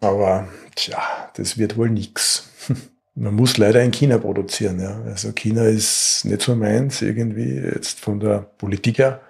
aber 0.00 0.48
tja, 0.74 1.02
das 1.34 1.56
wird 1.56 1.76
wohl 1.76 1.90
nix. 1.90 2.50
Man 3.14 3.34
muss 3.34 3.58
leider 3.58 3.82
in 3.82 3.90
China 3.90 4.18
produzieren. 4.18 4.80
Ja. 4.80 5.00
Also 5.06 5.32
China 5.32 5.64
ist 5.64 6.24
nicht 6.24 6.42
so 6.42 6.54
meins 6.54 7.02
irgendwie 7.02 7.56
jetzt 7.56 8.00
von 8.00 8.20
der 8.20 8.38
Politik 8.38 8.98
her. 8.98 9.20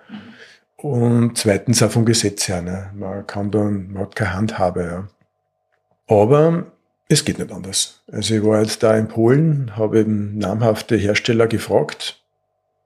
Und 0.77 1.37
zweitens 1.37 1.83
auch 1.83 1.91
vom 1.91 2.05
Gesetz 2.05 2.49
her. 2.49 2.63
Ne. 2.63 2.91
Man 2.95 3.27
kann 3.27 3.51
dann, 3.51 3.93
man 3.93 4.03
hat 4.03 4.17
keine 4.17 4.35
Handhabe. 4.35 5.09
Ja. 6.09 6.17
Aber 6.17 6.67
es 7.11 7.25
geht 7.25 7.41
nicht 7.41 7.51
anders. 7.51 8.03
Also 8.11 8.37
ich 8.37 8.45
war 8.45 8.63
jetzt 8.63 8.85
da 8.85 8.97
in 8.97 9.09
Polen, 9.09 9.77
habe 9.77 9.99
eben 9.99 10.39
namhafte 10.39 10.97
Hersteller 10.97 11.49
gefragt 11.49 12.23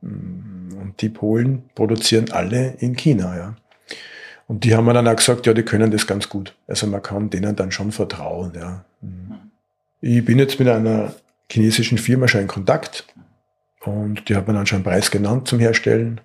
und 0.01 0.95
die 1.01 1.11
Polen 1.11 1.65
produzieren 1.75 2.33
alle 2.33 2.75
in 2.79 2.97
China, 2.97 3.37
ja. 3.37 3.57
Und 4.47 4.65
die 4.65 4.75
haben 4.75 4.87
mir 4.87 4.95
dann 4.95 5.09
auch 5.09 5.17
gesagt, 5.17 5.47
ja, 5.47 5.53
die 5.53 5.63
können 5.63 5.91
das 5.91 6.07
ganz 6.07 6.29
gut. 6.29 6.55
Also 6.67 6.87
man 6.87 7.03
kann 7.03 7.31
denen 7.31 7.55
dann 7.55 7.71
schon 7.71 7.93
vertrauen, 7.93 8.53
ja. 8.57 8.85
Ich 10.01 10.25
bin 10.25 10.39
jetzt 10.39 10.59
mit 10.59 10.69
einer 10.69 11.15
chinesischen 11.51 11.99
Firma 11.99 12.27
schon 12.27 12.43
in 12.43 12.47
Kontakt 12.47 13.05
und 13.81 14.29
die 14.29 14.37
hat 14.37 14.49
mir 14.49 14.55
dann 14.55 14.67
schon 14.67 14.77
einen 14.77 14.85
Preis 14.85 15.11
genannt 15.11 15.49
zum 15.49 15.59
Herstellen. 15.59 16.23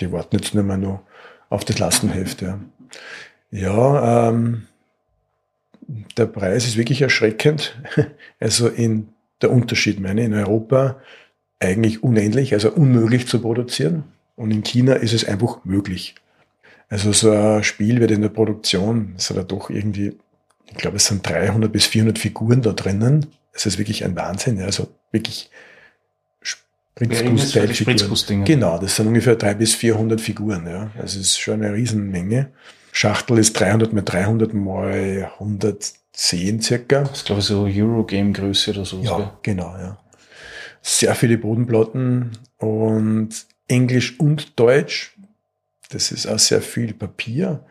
Die 0.00 0.10
warten 0.10 0.36
jetzt 0.36 0.54
nicht 0.54 0.64
mehr 0.64 0.78
nur 0.78 1.02
auf 1.50 1.66
das 1.66 1.78
Lastenheft, 1.78 2.40
ja. 2.40 2.58
Ja, 3.50 4.30
ähm, 4.30 4.68
der 6.16 6.26
Preis 6.26 6.66
ist 6.66 6.76
wirklich 6.76 7.02
erschreckend. 7.02 7.76
Also 8.40 8.68
in 8.68 9.08
der 9.40 9.50
Unterschied 9.50 10.00
meine, 10.00 10.24
in 10.24 10.34
Europa 10.34 11.00
eigentlich 11.60 12.02
unendlich, 12.02 12.54
also 12.54 12.72
unmöglich 12.72 13.28
zu 13.28 13.40
produzieren. 13.40 14.04
Und 14.36 14.50
in 14.50 14.62
China 14.62 14.94
ist 14.94 15.12
es 15.12 15.24
einfach 15.24 15.64
möglich. 15.64 16.14
Also 16.88 17.12
so 17.12 17.30
ein 17.30 17.64
Spiel 17.64 18.00
wird 18.00 18.10
in 18.10 18.22
der 18.22 18.28
Produktion, 18.28 19.14
es 19.16 19.30
hat 19.30 19.36
ja 19.36 19.44
doch 19.44 19.70
irgendwie, 19.70 20.16
ich 20.70 20.76
glaube, 20.76 20.96
es 20.96 21.06
sind 21.06 21.26
300 21.26 21.72
bis 21.72 21.86
400 21.86 22.18
Figuren 22.18 22.62
da 22.62 22.72
drinnen. 22.72 23.26
Es 23.52 23.66
ist 23.66 23.78
wirklich 23.78 24.04
ein 24.04 24.16
Wahnsinn. 24.16 24.60
Also 24.60 24.88
wirklich 25.10 25.50
Spritzguss-Figuren. 26.42 28.44
Genau, 28.44 28.78
das 28.78 28.96
sind 28.96 29.06
ungefähr 29.06 29.36
300 29.36 29.58
bis 29.58 29.74
400 29.74 30.20
Figuren. 30.20 30.66
Ja. 30.66 30.90
Also 30.98 31.18
es 31.18 31.28
ist 31.28 31.38
schon 31.38 31.62
eine 31.62 31.74
Riesenmenge. 31.74 32.50
Schachtel 32.94 33.38
ist 33.38 33.54
300 33.54 33.92
mal 33.94 34.02
300 34.02 34.52
mal 34.52 35.32
110 35.38 36.60
circa. 36.60 37.00
Das 37.00 37.18
ist, 37.18 37.26
glaube 37.26 37.40
ich, 37.40 37.46
so 37.46 37.64
Eurogame-Größe 37.64 38.72
oder 38.72 38.84
so. 38.84 39.00
Ja, 39.00 39.38
genau, 39.42 39.74
ja. 39.78 39.98
Sehr 40.82 41.14
viele 41.14 41.38
Bodenplatten 41.38 42.38
und 42.58 43.30
Englisch 43.66 44.20
und 44.20 44.60
Deutsch. 44.60 45.16
Das 45.88 46.12
ist 46.12 46.26
auch 46.26 46.38
sehr 46.38 46.60
viel 46.60 46.92
Papier, 46.92 47.64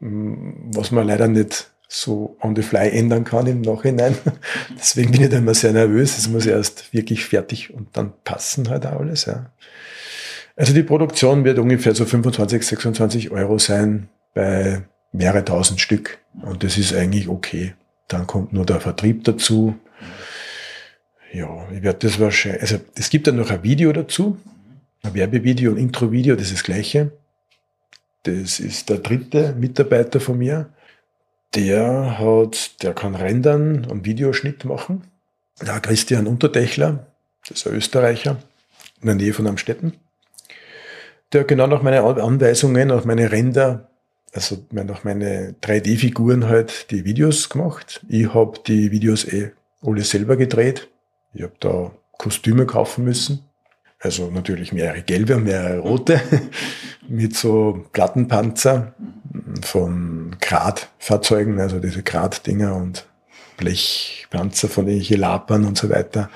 was 0.00 0.90
man 0.90 1.06
leider 1.06 1.28
nicht 1.28 1.70
so 1.88 2.36
on 2.42 2.54
the 2.54 2.62
fly 2.62 2.90
ändern 2.90 3.24
kann 3.24 3.46
im 3.46 3.62
Nachhinein. 3.62 4.18
Deswegen 4.78 5.12
bin 5.12 5.22
ich 5.22 5.30
da 5.30 5.38
immer 5.38 5.54
sehr 5.54 5.72
nervös. 5.72 6.18
Es 6.18 6.28
muss 6.28 6.44
erst 6.44 6.92
wirklich 6.92 7.24
fertig 7.24 7.72
und 7.72 7.96
dann 7.96 8.12
passen 8.22 8.68
halt 8.68 8.84
auch 8.84 9.00
alles, 9.00 9.24
ja. 9.24 9.50
Also 10.56 10.74
die 10.74 10.82
Produktion 10.82 11.44
wird 11.44 11.58
ungefähr 11.58 11.94
so 11.94 12.04
25, 12.04 12.66
26 12.66 13.30
Euro 13.30 13.58
sein 13.58 14.10
bei 14.38 14.82
mehrere 15.10 15.44
tausend 15.44 15.80
Stück. 15.80 16.18
Und 16.42 16.62
das 16.62 16.78
ist 16.78 16.94
eigentlich 16.94 17.28
okay. 17.28 17.74
Dann 18.06 18.28
kommt 18.28 18.52
nur 18.52 18.64
der 18.64 18.80
Vertrieb 18.80 19.24
dazu. 19.24 19.74
Ja, 21.32 21.66
ich 21.72 21.82
werde 21.82 22.06
das 22.06 22.20
wahrscheinlich, 22.20 22.62
also 22.62 22.78
es 22.94 23.10
gibt 23.10 23.26
dann 23.26 23.34
noch 23.34 23.50
ein 23.50 23.64
Video 23.64 23.92
dazu, 23.92 24.38
ein 25.02 25.12
Werbevideo, 25.12 25.72
ein 25.72 25.78
Introvideo, 25.78 26.36
das 26.36 26.46
ist 26.46 26.58
das 26.58 26.62
gleiche. 26.62 27.10
Das 28.22 28.60
ist 28.60 28.88
der 28.88 28.98
dritte 28.98 29.56
Mitarbeiter 29.58 30.20
von 30.20 30.38
mir. 30.38 30.68
Der 31.56 32.20
hat, 32.20 32.82
der 32.84 32.94
kann 32.94 33.16
rendern 33.16 33.86
und 33.86 34.06
Videoschnitt 34.06 34.64
machen. 34.64 35.02
Ja, 35.66 35.80
Christian 35.80 36.28
Untertechler, 36.28 37.08
das 37.48 37.58
ist 37.58 37.66
ein 37.66 37.74
Österreicher, 37.74 38.36
in 39.00 39.06
der 39.08 39.16
Nähe 39.16 39.34
von 39.34 39.48
Amstetten. 39.48 39.94
Der 41.32 41.40
hat 41.40 41.48
genau 41.48 41.66
nach 41.66 41.82
meinen 41.82 42.04
Anweisungen, 42.04 42.88
nach 42.88 43.04
meine 43.04 43.32
Ränder 43.32 43.88
also 44.32 44.64
nach 44.70 45.04
meine 45.04 45.54
3D-Figuren 45.62 46.46
halt 46.46 46.90
die 46.90 47.04
Videos 47.04 47.48
gemacht. 47.48 48.04
Ich 48.08 48.32
habe 48.34 48.58
die 48.66 48.90
Videos 48.90 49.24
eh 49.24 49.52
alle 49.82 50.02
selber 50.02 50.36
gedreht. 50.36 50.88
Ich 51.32 51.42
habe 51.42 51.54
da 51.60 51.90
Kostüme 52.18 52.66
kaufen 52.66 53.04
müssen. 53.04 53.44
Also 54.00 54.30
natürlich 54.30 54.72
mehrere 54.72 55.02
gelbe 55.02 55.36
und 55.36 55.44
mehrere 55.44 55.78
rote 55.78 56.20
mit 57.08 57.36
so 57.36 57.84
Plattenpanzer 57.92 58.94
von 59.62 60.36
Gradfahrzeugen, 60.40 61.58
also 61.58 61.80
diese 61.80 62.02
Graddinger 62.02 62.76
und 62.76 63.06
Blechpanzer 63.56 64.68
von 64.68 64.86
den 64.86 65.02
Lapern 65.02 65.64
und 65.64 65.76
so 65.76 65.90
weiter. 65.90 66.30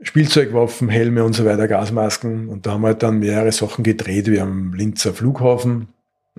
Spielzeugwaffen, 0.00 0.88
Helme 0.88 1.24
und 1.24 1.34
so 1.34 1.44
weiter, 1.44 1.68
Gasmasken. 1.68 2.48
Und 2.48 2.66
da 2.66 2.72
haben 2.72 2.82
wir 2.82 2.88
halt 2.88 3.02
dann 3.02 3.18
mehrere 3.18 3.52
Sachen 3.52 3.82
gedreht. 3.82 4.26
Wir 4.26 4.42
haben 4.42 4.72
Linzer 4.74 5.12
Flughafen 5.12 5.88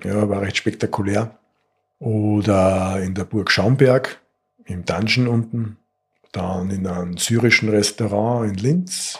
ja, 0.04 0.28
war 0.28 0.42
recht 0.42 0.56
spektakulär. 0.56 1.38
Oder 1.98 3.00
in 3.02 3.14
der 3.14 3.24
Burg 3.24 3.50
Schaumberg, 3.50 4.20
im 4.64 4.84
Dungeon 4.84 5.28
unten. 5.28 5.76
Dann 6.32 6.70
in 6.70 6.86
einem 6.86 7.16
syrischen 7.16 7.68
Restaurant 7.70 8.48
in 8.50 8.56
Linz. 8.56 9.18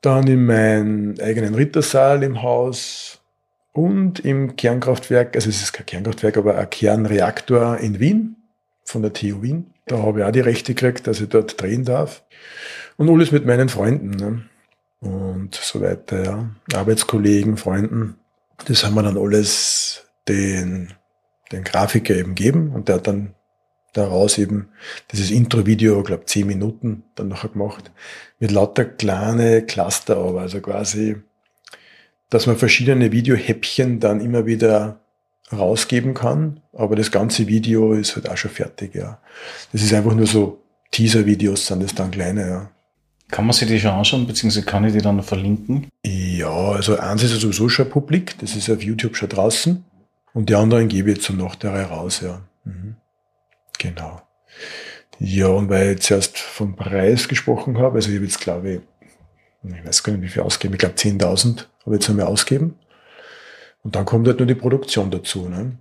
Dann 0.00 0.26
in 0.26 0.46
meinem 0.46 1.14
eigenen 1.20 1.54
Rittersaal 1.54 2.22
im 2.22 2.42
Haus. 2.42 3.20
Und 3.72 4.20
im 4.20 4.56
Kernkraftwerk, 4.56 5.34
also 5.34 5.48
es 5.48 5.62
ist 5.62 5.72
kein 5.72 5.86
Kernkraftwerk, 5.86 6.36
aber 6.36 6.58
ein 6.58 6.68
Kernreaktor 6.68 7.78
in 7.78 8.00
Wien, 8.00 8.36
von 8.84 9.02
der 9.02 9.12
TU 9.12 9.42
Wien. 9.42 9.72
Da 9.86 9.98
habe 9.98 10.20
ich 10.20 10.24
auch 10.26 10.30
die 10.30 10.40
Rechte 10.40 10.74
gekriegt, 10.74 11.06
dass 11.06 11.20
ich 11.20 11.28
dort 11.28 11.60
drehen 11.60 11.84
darf. 11.84 12.22
Und 12.96 13.08
alles 13.08 13.32
mit 13.32 13.46
meinen 13.46 13.68
Freunden. 13.68 14.10
Ne? 14.10 14.42
Und 15.00 15.54
so 15.54 15.80
weiter, 15.80 16.24
ja. 16.24 16.50
Arbeitskollegen, 16.74 17.56
Freunden. 17.56 18.16
Das 18.66 18.84
haben 18.84 18.94
wir 18.94 19.02
dann 19.02 19.18
alles 19.18 20.04
den, 20.28 20.92
den 21.50 21.64
Grafiker 21.64 22.14
eben 22.14 22.34
geben 22.34 22.72
und 22.72 22.88
der 22.88 22.96
hat 22.96 23.06
dann 23.06 23.34
daraus 23.92 24.38
eben 24.38 24.68
dieses 25.10 25.30
Intro-Video, 25.30 26.02
glaube 26.02 26.24
zehn 26.26 26.46
Minuten 26.46 27.04
dann 27.14 27.28
nachher 27.28 27.50
gemacht, 27.50 27.90
mit 28.38 28.50
lauter 28.50 28.84
kleine 28.84 29.62
Cluster 29.62 30.16
aber, 30.16 30.42
also 30.42 30.60
quasi, 30.60 31.16
dass 32.30 32.46
man 32.46 32.56
verschiedene 32.56 33.12
Videohäppchen 33.12 34.00
dann 34.00 34.20
immer 34.20 34.46
wieder 34.46 35.00
rausgeben 35.52 36.14
kann, 36.14 36.60
aber 36.72 36.96
das 36.96 37.10
ganze 37.10 37.46
Video 37.46 37.92
ist 37.92 38.16
halt 38.16 38.28
auch 38.28 38.36
schon 38.36 38.50
fertig, 38.50 38.94
ja. 38.94 39.20
Das 39.72 39.82
ist 39.82 39.92
einfach 39.92 40.14
nur 40.14 40.26
so 40.26 40.62
Teaser-Videos, 40.92 41.66
sind 41.66 41.82
das 41.82 41.94
dann 41.94 42.10
kleine, 42.10 42.48
ja. 42.48 42.70
Kann 43.32 43.46
man 43.46 43.54
sich 43.54 43.66
die 43.66 43.80
schon 43.80 43.92
anschauen, 43.92 44.26
beziehungsweise 44.26 44.66
kann 44.66 44.84
ich 44.84 44.92
die 44.92 45.00
dann 45.00 45.22
verlinken? 45.22 45.88
Ja, 46.04 46.52
also 46.52 46.98
eins 46.98 47.22
ist 47.22 47.32
ja 47.32 47.38
sowieso 47.38 47.66
schon 47.70 47.88
publik, 47.88 48.38
das 48.40 48.54
ist 48.54 48.68
auf 48.68 48.82
YouTube 48.82 49.16
schon 49.16 49.30
draußen. 49.30 49.82
Und 50.34 50.50
die 50.50 50.54
anderen 50.54 50.88
gebe 50.88 51.10
ich 51.10 51.16
jetzt 51.16 51.26
so 51.28 51.32
noch 51.32 51.54
der 51.54 51.86
raus, 51.86 52.20
ja. 52.20 52.42
Mhm. 52.64 52.96
Genau. 53.78 54.20
Ja, 55.18 55.46
und 55.46 55.70
weil 55.70 55.94
ich 55.94 56.02
zuerst 56.02 56.36
vom 56.36 56.76
Preis 56.76 57.26
gesprochen 57.26 57.78
habe, 57.78 57.96
also 57.96 58.10
ich 58.10 58.16
habe 58.16 58.26
jetzt 58.26 58.38
glaube 58.38 58.70
ich, 58.70 58.80
ich 59.64 59.86
weiß 59.86 60.02
gar 60.02 60.12
nicht, 60.12 60.24
wie 60.24 60.28
viel 60.28 60.42
ausgeben, 60.42 60.74
ich 60.74 60.80
glaube 60.80 60.96
10.000 60.96 61.56
habe 61.56 61.66
ich 61.86 61.92
jetzt 62.02 62.10
einmal 62.10 62.26
ausgeben. 62.26 62.78
Und 63.82 63.96
dann 63.96 64.04
kommt 64.04 64.28
halt 64.28 64.40
nur 64.40 64.46
die 64.46 64.54
Produktion 64.54 65.10
dazu. 65.10 65.48
Ne? 65.48 65.78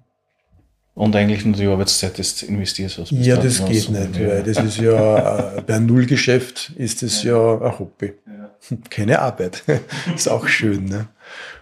Und 0.94 1.16
eigentlich 1.16 1.46
nur 1.46 1.56
die 1.56 1.68
Arbeitszeit 1.68 2.18
des 2.18 2.44
investierst 2.44 3.00
was 3.00 3.12
Ja, 3.12 3.38
das 3.38 3.66
geht 3.66 3.90
nicht, 3.90 4.18
ja. 4.18 4.28
weil 4.28 4.44
das 4.44 4.58
ist 4.58 4.78
ja, 4.78 5.56
äh, 5.56 5.62
bei 5.62 5.80
Nullgeschäft 5.80 6.74
ist 6.76 7.02
das 7.02 7.24
ja, 7.24 7.32
ja 7.34 7.62
ein 7.62 7.80
Hobby. 7.80 8.14
Ja. 8.28 8.78
Keine 8.90 9.20
Arbeit. 9.20 9.64
ist 10.16 10.28
auch 10.28 10.48
schön. 10.48 10.86
Ne? 10.86 11.08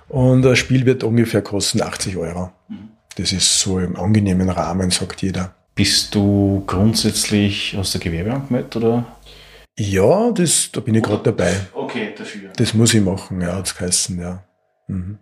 Und 0.07 0.41
das 0.41 0.57
Spiel 0.57 0.85
wird 0.85 1.03
ungefähr 1.03 1.43
kosten 1.43 1.81
80 1.81 2.17
Euro. 2.17 2.51
Mhm. 2.67 2.89
Das 3.15 3.31
ist 3.31 3.59
so 3.59 3.79
im 3.79 3.95
angenehmen 3.95 4.49
Rahmen, 4.49 4.89
sagt 4.89 5.21
jeder. 5.21 5.53
Bist 5.75 6.15
du 6.15 6.63
grundsätzlich 6.65 7.77
aus 7.77 7.91
der 7.91 8.01
Gewerbe 8.01 8.33
angemeldet, 8.33 8.75
oder? 8.77 9.05
Ja, 9.77 10.31
das, 10.31 10.69
da 10.73 10.81
bin 10.81 10.95
ich 10.95 11.03
gerade 11.03 11.23
dabei. 11.23 11.55
Okay, 11.73 12.13
dafür. 12.17 12.49
Das 12.55 12.73
muss 12.73 12.93
ich 12.93 13.01
machen, 13.01 13.39
ja, 13.41 13.57
das 13.59 13.79
heißen, 13.79 14.19
ja. 14.19 14.43
Mhm. 14.87 15.19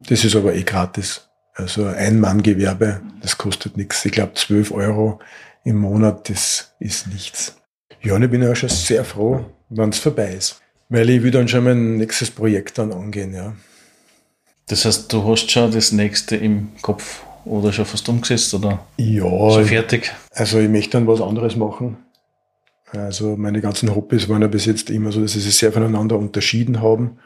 Das 0.00 0.24
ist 0.24 0.34
aber 0.34 0.54
eh 0.54 0.62
gratis. 0.62 1.28
Also 1.54 1.86
ein 1.86 2.18
Mann-Gewerbe, 2.18 3.00
das 3.22 3.38
kostet 3.38 3.76
nichts. 3.76 4.04
Ich 4.04 4.12
glaube 4.12 4.34
12 4.34 4.72
Euro 4.72 5.20
im 5.62 5.76
Monat, 5.76 6.28
das 6.28 6.74
ist 6.80 7.06
nichts. 7.06 7.56
Ja, 8.02 8.16
und 8.16 8.22
ich 8.22 8.30
bin 8.30 8.42
ja 8.42 8.54
schon 8.54 8.68
sehr 8.68 9.04
froh, 9.04 9.44
wenn 9.70 9.90
es 9.90 9.98
vorbei 9.98 10.34
ist. 10.34 10.60
Weil 10.88 11.08
ich 11.08 11.22
will 11.22 11.30
dann 11.30 11.48
schon 11.48 11.64
mein 11.64 11.96
nächstes 11.96 12.30
Projekt 12.30 12.78
dann 12.78 12.92
angehen, 12.92 13.32
ja. 13.32 13.54
Das 14.66 14.84
heißt, 14.84 15.12
du 15.12 15.24
hast 15.28 15.50
schon 15.50 15.70
das 15.70 15.92
nächste 15.92 16.36
im 16.36 16.70
Kopf 16.82 17.22
oder 17.44 17.72
schon 17.72 17.84
fast 17.84 18.08
umgesetzt 18.08 18.52
oder 18.54 18.84
ja, 18.96 19.22
schon 19.22 19.66
fertig? 19.66 20.12
Also 20.30 20.58
ich 20.58 20.68
möchte 20.68 20.92
dann 20.92 21.06
was 21.06 21.20
anderes 21.20 21.56
machen. 21.56 21.98
Also 22.92 23.36
meine 23.36 23.60
ganzen 23.60 23.94
Hobbys 23.94 24.28
waren 24.28 24.42
ja 24.42 24.48
bis 24.48 24.64
jetzt 24.66 24.90
immer 24.90 25.12
so, 25.12 25.20
dass 25.20 25.32
sie 25.32 25.40
sich 25.40 25.56
sehr 25.56 25.72
voneinander 25.72 26.16
unterschieden 26.16 26.80
haben. 26.80 27.18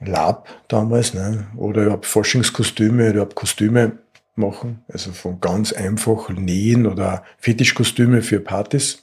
Lab 0.00 0.48
damals, 0.68 1.14
ne? 1.14 1.46
oder 1.56 1.84
überhaupt 1.84 2.06
Forschungskostüme, 2.06 3.10
überhaupt 3.10 3.34
Kostüme 3.34 3.92
machen, 4.34 4.84
also 4.88 5.12
von 5.12 5.40
ganz 5.40 5.72
einfach 5.72 6.28
Nähen 6.28 6.86
oder 6.86 7.24
Fetischkostüme 7.38 8.22
für 8.22 8.40
Partys 8.40 9.02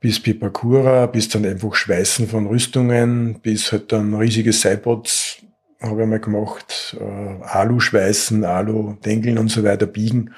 bis 0.00 0.18
Pipakura, 0.18 1.06
bis 1.06 1.28
dann 1.28 1.46
einfach 1.46 1.76
Schweißen 1.76 2.26
von 2.26 2.46
Rüstungen, 2.46 3.38
bis 3.40 3.70
halt 3.70 3.92
dann 3.92 4.14
riesige 4.14 4.52
Cybots 4.52 5.38
habe 5.80 6.02
ich 6.02 6.08
mal 6.08 6.20
gemacht, 6.20 6.96
äh, 7.00 7.44
Alu-Schweißen, 7.44 8.44
Alu-Dengeln 8.44 9.38
und 9.38 9.48
so 9.48 9.64
weiter 9.64 9.86
biegen 9.86 10.32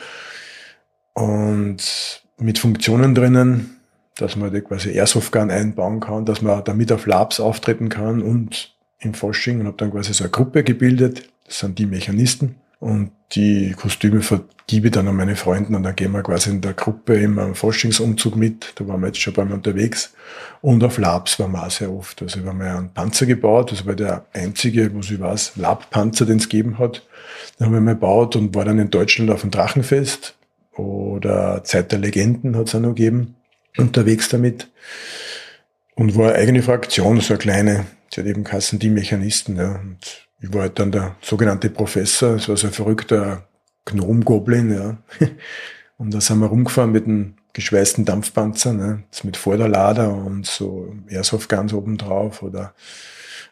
und 1.15 2.23
mit 2.39 2.59
Funktionen 2.59 3.15
drinnen, 3.15 3.81
dass 4.17 4.37
man 4.37 4.53
da 4.53 4.61
quasi 4.61 4.93
Airsoft-Gun 4.93 5.51
einbauen 5.51 6.01
kann, 6.01 6.25
dass 6.25 6.43
man 6.43 6.63
damit 6.65 6.93
auf 6.93 7.07
Labs 7.07 7.41
auftreten 7.41 7.89
kann 7.89 8.23
und 8.23 8.74
im 9.05 9.15
Forschung 9.15 9.61
und 9.61 9.67
habe 9.67 9.77
dann 9.77 9.91
quasi 9.91 10.13
so 10.13 10.25
eine 10.25 10.31
Gruppe 10.31 10.65
gebildet. 10.65 11.29
Das 11.47 11.61
sind 11.61 11.79
die 11.79 11.87
Mechanisten. 11.87 12.57
Und 12.81 13.13
die 13.33 13.73
Kostüme 13.73 14.21
vergebe 14.21 14.89
ich 14.89 14.93
dann 14.93 15.09
an 15.09 15.17
meine 15.17 15.37
Freunde 15.37 15.75
und 15.75 15.85
dann 15.85 15.97
gehen 15.97 16.13
wir 16.13 16.23
quasi 16.23 16.51
in 16.51 16.61
der 16.61 16.75
Gruppe 16.75 17.15
immer 17.15 17.47
im 17.47 17.55
Forschungsumzug 17.55 18.37
mit. 18.37 18.75
Da 18.75 18.87
waren 18.87 19.01
wir 19.01 19.07
jetzt 19.07 19.21
schon 19.21 19.33
beim 19.33 19.53
unterwegs. 19.53 20.13
Und 20.61 20.85
auf 20.85 20.99
Labs 20.99 21.39
waren 21.39 21.53
wir 21.53 21.65
auch 21.65 21.71
sehr 21.71 21.91
oft. 21.91 22.21
Also 22.21 22.43
wir 22.43 22.51
haben 22.51 22.61
ja 22.61 22.77
einen 22.77 22.93
Panzer 22.93 23.25
gebaut. 23.27 23.73
Das 23.73 23.87
war 23.87 23.95
der 23.95 24.27
einzige, 24.33 24.93
wo 24.93 25.01
ich 25.01 25.19
weiß, 25.19 25.53
Lab-Panzer, 25.57 26.27
den 26.27 26.37
es 26.37 26.49
gegeben 26.49 26.79
hat. 26.79 27.07
Den 27.59 27.67
haben 27.67 27.73
wir 27.73 27.81
mal 27.81 27.95
gebaut 27.95 28.37
und 28.37 28.55
war 28.55 28.67
dann 28.67 28.79
in 28.79 28.91
Deutschland 28.91 29.31
auf 29.31 29.41
dem 29.41 29.51
Drachenfest. 29.51 30.35
Oder 30.77 31.65
Zeit 31.65 31.93
der 31.93 32.01
Legenden 32.01 32.57
hat 32.57 32.69
es 32.69 32.75
auch 32.75 32.81
noch 32.81 32.95
gegeben. 32.95 33.37
Unterwegs 33.79 34.29
damit. 34.29 34.69
Und 35.95 36.17
war 36.17 36.31
eine 36.31 36.39
eigene 36.39 36.63
Fraktion, 36.63 37.21
so 37.21 37.35
eine 37.35 37.39
kleine. 37.39 37.87
Sie 38.13 38.21
hat 38.21 38.27
eben 38.27 38.45
geheißen, 38.45 38.79
die 38.79 38.91
Mechanisten. 38.91 39.57
Ja. 39.57 39.77
Und 39.77 40.29
ich 40.41 40.53
war 40.53 40.63
halt 40.63 40.79
dann 40.79 40.93
der 40.93 41.17
sogenannte 41.21 41.71
Professor. 41.71 42.35
Es 42.35 42.49
war 42.49 42.57
so 42.57 42.67
ein 42.67 42.73
verrückter 42.73 43.47
Gnom-Goblin. 43.85 44.75
Ja. 44.75 44.99
Und 45.97 46.13
da 46.13 46.21
sind 46.21 46.41
wir 46.41 46.47
rumgefahren 46.47 46.93
mit 46.93 47.07
einem 47.07 47.35
geschweißten 47.53 48.05
Dampfpanzer, 48.05 48.73
ne? 48.73 49.05
Mit 49.23 49.37
Vorderlader 49.37 50.13
und 50.13 50.45
so 50.45 50.93
Airsoft 51.09 51.49
ganz 51.49 51.73
oben 51.73 51.97
drauf. 51.97 52.43
Oder, 52.43 52.75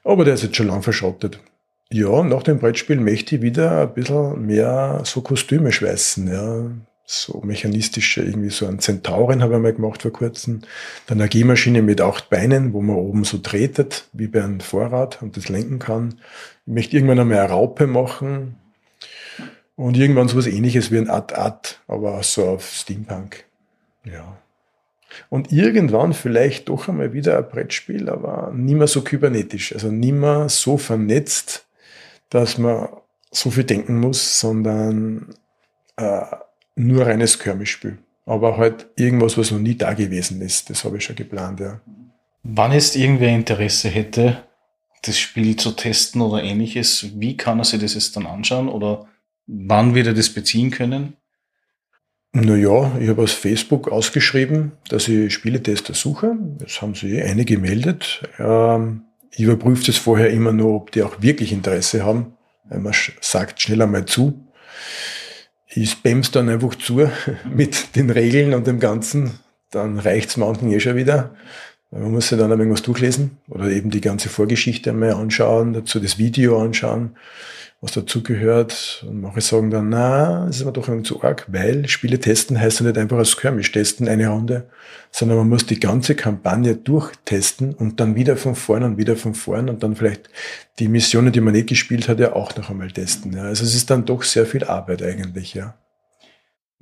aber 0.02 0.24
der 0.24 0.34
ist 0.34 0.42
jetzt 0.42 0.56
schon 0.56 0.66
lang 0.66 0.82
verschrottet. 0.82 1.38
Ja, 1.92 2.24
nach 2.24 2.42
dem 2.42 2.58
Brettspiel 2.58 2.96
möchte 2.96 3.36
ich 3.36 3.42
wieder 3.42 3.82
ein 3.82 3.94
bisschen 3.94 4.44
mehr 4.44 5.02
so 5.04 5.20
Kostüme 5.20 5.70
schweißen, 5.70 6.26
ja 6.26 6.72
so 7.04 7.42
mechanistische, 7.44 8.22
irgendwie 8.22 8.50
so 8.50 8.66
ein 8.66 8.78
Zentauren 8.78 9.42
habe 9.42 9.54
ich 9.54 9.60
mal 9.60 9.72
gemacht 9.72 10.02
vor 10.02 10.12
kurzem. 10.12 10.62
Dann 11.06 11.20
eine 11.20 11.28
Gehmaschine 11.28 11.82
mit 11.82 12.00
acht 12.00 12.30
Beinen, 12.30 12.72
wo 12.72 12.80
man 12.80 12.96
oben 12.96 13.24
so 13.24 13.38
tretet, 13.38 14.08
wie 14.12 14.28
bei 14.28 14.42
einem 14.42 14.60
Vorrad 14.60 15.20
und 15.22 15.36
das 15.36 15.48
lenken 15.48 15.78
kann. 15.78 16.20
Ich 16.66 16.72
möchte 16.72 16.96
irgendwann 16.96 17.18
einmal 17.18 17.38
eine 17.38 17.50
Raupe 17.50 17.86
machen 17.86 18.56
und 19.76 19.96
irgendwann 19.96 20.28
so 20.28 20.36
was 20.36 20.46
ähnliches 20.46 20.90
wie 20.90 20.98
ein 20.98 21.10
Art-Art, 21.10 21.80
aber 21.88 22.22
so 22.22 22.46
auf 22.46 22.70
Steampunk. 22.70 23.44
Ja. 24.04 24.38
Und 25.28 25.52
irgendwann 25.52 26.14
vielleicht 26.14 26.68
doch 26.68 26.88
einmal 26.88 27.12
wieder 27.12 27.36
ein 27.36 27.48
Brettspiel, 27.48 28.08
aber 28.08 28.52
nicht 28.54 28.76
mehr 28.76 28.86
so 28.86 29.02
kybernetisch, 29.02 29.74
also 29.74 29.88
nicht 29.88 30.14
mehr 30.14 30.48
so 30.48 30.78
vernetzt, 30.78 31.66
dass 32.30 32.56
man 32.56 32.88
so 33.30 33.50
viel 33.50 33.64
denken 33.64 34.00
muss, 34.00 34.40
sondern 34.40 35.34
äh, 35.96 36.22
nur 36.74 37.06
reines 37.06 37.38
Körmischspiel. 37.38 37.98
Aber 38.24 38.56
halt 38.56 38.86
irgendwas, 38.96 39.36
was 39.36 39.50
noch 39.50 39.58
nie 39.58 39.74
da 39.74 39.94
gewesen 39.94 40.40
ist. 40.42 40.70
Das 40.70 40.84
habe 40.84 40.98
ich 40.98 41.04
schon 41.04 41.16
geplant, 41.16 41.60
ja. 41.60 41.80
Wann 42.44 42.72
jetzt 42.72 42.96
irgendwer 42.96 43.28
Interesse 43.28 43.88
hätte, 43.88 44.42
das 45.02 45.18
Spiel 45.18 45.56
zu 45.56 45.72
testen 45.72 46.20
oder 46.20 46.42
ähnliches, 46.42 47.08
wie 47.18 47.36
kann 47.36 47.58
er 47.58 47.64
sich 47.64 47.80
das 47.80 47.94
jetzt 47.94 48.16
dann 48.16 48.26
anschauen 48.26 48.68
oder 48.68 49.06
wann 49.46 49.94
wird 49.94 50.08
er 50.08 50.14
das 50.14 50.30
beziehen 50.30 50.70
können? 50.70 51.16
Naja, 52.32 52.96
ich 52.98 53.08
habe 53.08 53.22
aus 53.22 53.32
Facebook 53.32 53.88
ausgeschrieben, 53.88 54.72
dass 54.88 55.06
ich 55.06 55.34
Spieletester 55.34 55.92
suche. 55.92 56.34
Das 56.58 56.80
haben 56.80 56.94
sie 56.94 57.20
einige 57.20 57.56
gemeldet. 57.56 58.22
Ähm, 58.38 59.02
ich 59.32 59.40
überprüfe 59.40 59.84
das 59.84 59.96
vorher 59.96 60.30
immer 60.30 60.52
nur, 60.52 60.74
ob 60.74 60.92
die 60.92 61.02
auch 61.02 61.20
wirklich 61.20 61.52
Interesse 61.52 62.04
haben. 62.04 62.34
Man 62.70 62.94
sagt 63.20 63.60
schnell 63.60 63.82
einmal 63.82 64.06
zu 64.06 64.46
ich 65.74 65.90
spam's 65.90 66.30
dann 66.30 66.48
einfach 66.48 66.74
zu 66.74 67.08
mit 67.44 67.96
den 67.96 68.10
Regeln 68.10 68.54
und 68.54 68.66
dem 68.66 68.80
Ganzen, 68.80 69.38
dann 69.70 69.98
reicht's 69.98 70.36
manchen 70.36 70.70
eh 70.70 70.80
schon 70.80 70.96
wieder. 70.96 71.34
Man 71.92 72.10
muss 72.10 72.28
sich 72.28 72.38
dann 72.38 72.50
irgendwas 72.50 72.80
durchlesen 72.80 73.32
oder 73.48 73.68
eben 73.68 73.90
die 73.90 74.00
ganze 74.00 74.30
Vorgeschichte 74.30 74.90
einmal 74.90 75.12
anschauen, 75.12 75.74
dazu 75.74 76.00
das 76.00 76.16
Video 76.16 76.58
anschauen, 76.58 77.16
was 77.82 77.92
dazugehört. 77.92 79.04
Und 79.06 79.20
manche 79.20 79.42
sagen 79.42 79.70
dann, 79.70 79.90
na, 79.90 80.46
das 80.46 80.56
ist 80.56 80.64
mir 80.64 80.72
doch 80.72 80.88
irgendwie 80.88 81.06
zu 81.06 81.22
arg, 81.22 81.46
weil 81.48 81.86
Spiele 81.88 82.18
testen 82.18 82.58
heißt 82.58 82.80
ja 82.80 82.86
nicht 82.86 82.96
einfach 82.96 83.18
als 83.18 83.32
Skirmish 83.32 83.72
testen, 83.72 84.08
eine 84.08 84.28
Runde, 84.28 84.70
sondern 85.10 85.36
man 85.36 85.50
muss 85.50 85.66
die 85.66 85.80
ganze 85.80 86.14
Kampagne 86.14 86.76
durchtesten 86.76 87.74
und 87.74 88.00
dann 88.00 88.14
wieder 88.14 88.38
von 88.38 88.54
vorn 88.54 88.84
und 88.84 88.96
wieder 88.96 89.16
von 89.16 89.34
vorn 89.34 89.68
und 89.68 89.82
dann 89.82 89.94
vielleicht 89.94 90.30
die 90.78 90.88
Missionen, 90.88 91.30
die 91.30 91.42
man 91.42 91.52
nicht 91.52 91.68
gespielt 91.68 92.08
hat, 92.08 92.20
ja 92.20 92.32
auch 92.32 92.56
noch 92.56 92.70
einmal 92.70 92.90
testen. 92.90 93.34
Ja. 93.34 93.42
Also 93.42 93.64
es 93.64 93.74
ist 93.74 93.90
dann 93.90 94.06
doch 94.06 94.22
sehr 94.22 94.46
viel 94.46 94.64
Arbeit 94.64 95.02
eigentlich, 95.02 95.52
ja. 95.52 95.74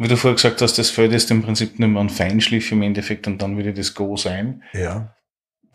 Wie 0.00 0.08
du 0.08 0.16
vorher 0.16 0.34
gesagt 0.34 0.62
hast, 0.62 0.78
das 0.78 0.88
Feld 0.88 1.12
ist 1.12 1.30
im 1.30 1.42
Prinzip 1.42 1.78
nicht 1.78 1.88
mehr 1.88 2.00
ein 2.00 2.08
Feinschliff 2.08 2.72
im 2.72 2.80
Endeffekt 2.80 3.26
und 3.26 3.42
dann 3.42 3.58
würde 3.58 3.74
das 3.74 3.92
Go 3.92 4.16
sein. 4.16 4.62
Ja. 4.72 5.14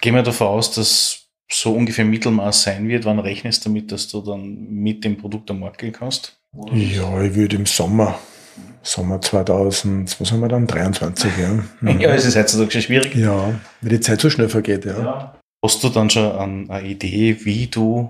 Gehen 0.01 0.15
wir 0.15 0.23
davon 0.23 0.47
aus, 0.47 0.71
dass 0.71 1.27
so 1.47 1.73
ungefähr 1.73 2.05
Mittelmaß 2.05 2.63
sein 2.63 2.87
wird. 2.87 3.05
Wann 3.05 3.19
rechnest 3.19 3.63
du 3.63 3.69
damit, 3.69 3.91
dass 3.91 4.07
du 4.07 4.21
dann 4.21 4.67
mit 4.67 5.03
dem 5.03 5.17
Produkt 5.17 5.51
am 5.51 5.59
Markt 5.59 5.77
gehen 5.77 5.93
kannst? 5.93 6.39
Ja, 6.73 7.21
ich 7.21 7.35
würde 7.35 7.55
im 7.55 7.67
Sommer, 7.67 8.17
Sommer 8.81 9.21
2000, 9.21 10.19
was 10.19 10.31
haben 10.31 10.39
wir 10.39 10.47
dann? 10.47 10.65
23, 10.65 11.31
ja. 11.37 11.63
Mhm. 11.81 11.99
Ja, 12.01 12.15
es 12.15 12.25
ist 12.25 12.35
heutzutage 12.35 12.71
schon 12.71 12.81
schwierig. 12.81 13.13
Ja, 13.13 13.53
weil 13.81 13.89
die 13.91 13.99
Zeit 13.99 14.21
so 14.21 14.31
schnell 14.31 14.49
vergeht, 14.49 14.85
ja. 14.85 14.97
ja. 14.97 15.39
Hast 15.63 15.83
du 15.83 15.89
dann 15.89 16.09
schon 16.09 16.71
eine 16.71 16.87
Idee, 16.87 17.45
wie 17.45 17.67
du 17.67 18.09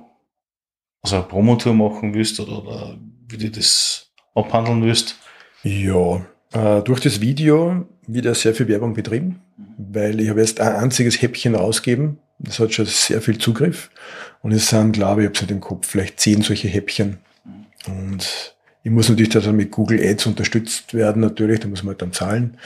also 1.01 1.18
eine 1.18 1.26
Promotour 1.26 1.74
machen 1.74 2.13
willst 2.13 2.39
oder, 2.39 2.63
oder 2.63 2.97
wie 3.28 3.38
du 3.38 3.51
das 3.51 4.13
abhandeln 4.34 4.82
willst? 4.82 5.18
Ja, 5.66 6.22
Äh, 6.53 6.84
durch 6.84 6.99
das 7.01 7.22
Video 7.22 7.88
wird 8.07 8.26
ja 8.26 8.36
sehr 8.36 8.53
viel 8.53 8.68
Werbung 8.68 8.93
betrieben, 8.93 9.41
weil 9.78 10.22
ich 10.22 10.30
habe 10.30 10.39
jetzt 10.39 10.61
ein 10.61 10.76
einziges 10.76 11.22
Häppchen 11.22 11.55
rausgeben. 11.55 12.20
Das 12.38 12.59
hat 12.59 12.74
schon 12.74 12.86
sehr 12.86 13.20
viel 13.20 13.39
Zugriff. 13.39 13.89
Und 14.41 14.51
es 14.51 14.70
sind, 14.70 14.93
glaube 14.93 15.22
ich, 15.22 15.26
ich 15.26 15.30
habe 15.30 15.36
es 15.36 15.41
nicht 15.41 15.51
im 15.51 15.61
Kopf, 15.61 15.88
vielleicht 15.88 16.20
zehn 16.20 16.43
solche 16.43 16.68
Häppchen. 16.68 17.18
Und 17.88 18.55
ich 18.84 18.91
muss 18.91 19.09
natürlich 19.09 19.34
dann 19.34 19.55
mit 19.55 19.72
Google 19.72 19.99
Ads 19.99 20.28
unterstützt 20.28 20.93
werden, 20.93 21.22
natürlich, 21.22 21.61
da 21.61 21.68
muss 21.68 21.82
man 21.82 21.93
halt 21.93 22.03
dann 22.03 22.13
zahlen, 22.13 22.57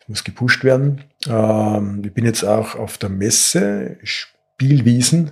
das 0.00 0.08
muss 0.08 0.24
gepusht 0.24 0.62
werden. 0.62 1.00
Ähm, 1.26 2.02
ich 2.04 2.12
bin 2.12 2.26
jetzt 2.26 2.44
auch 2.44 2.74
auf 2.74 2.98
der 2.98 3.08
Messe 3.08 3.96
Spielwiesen 4.02 5.30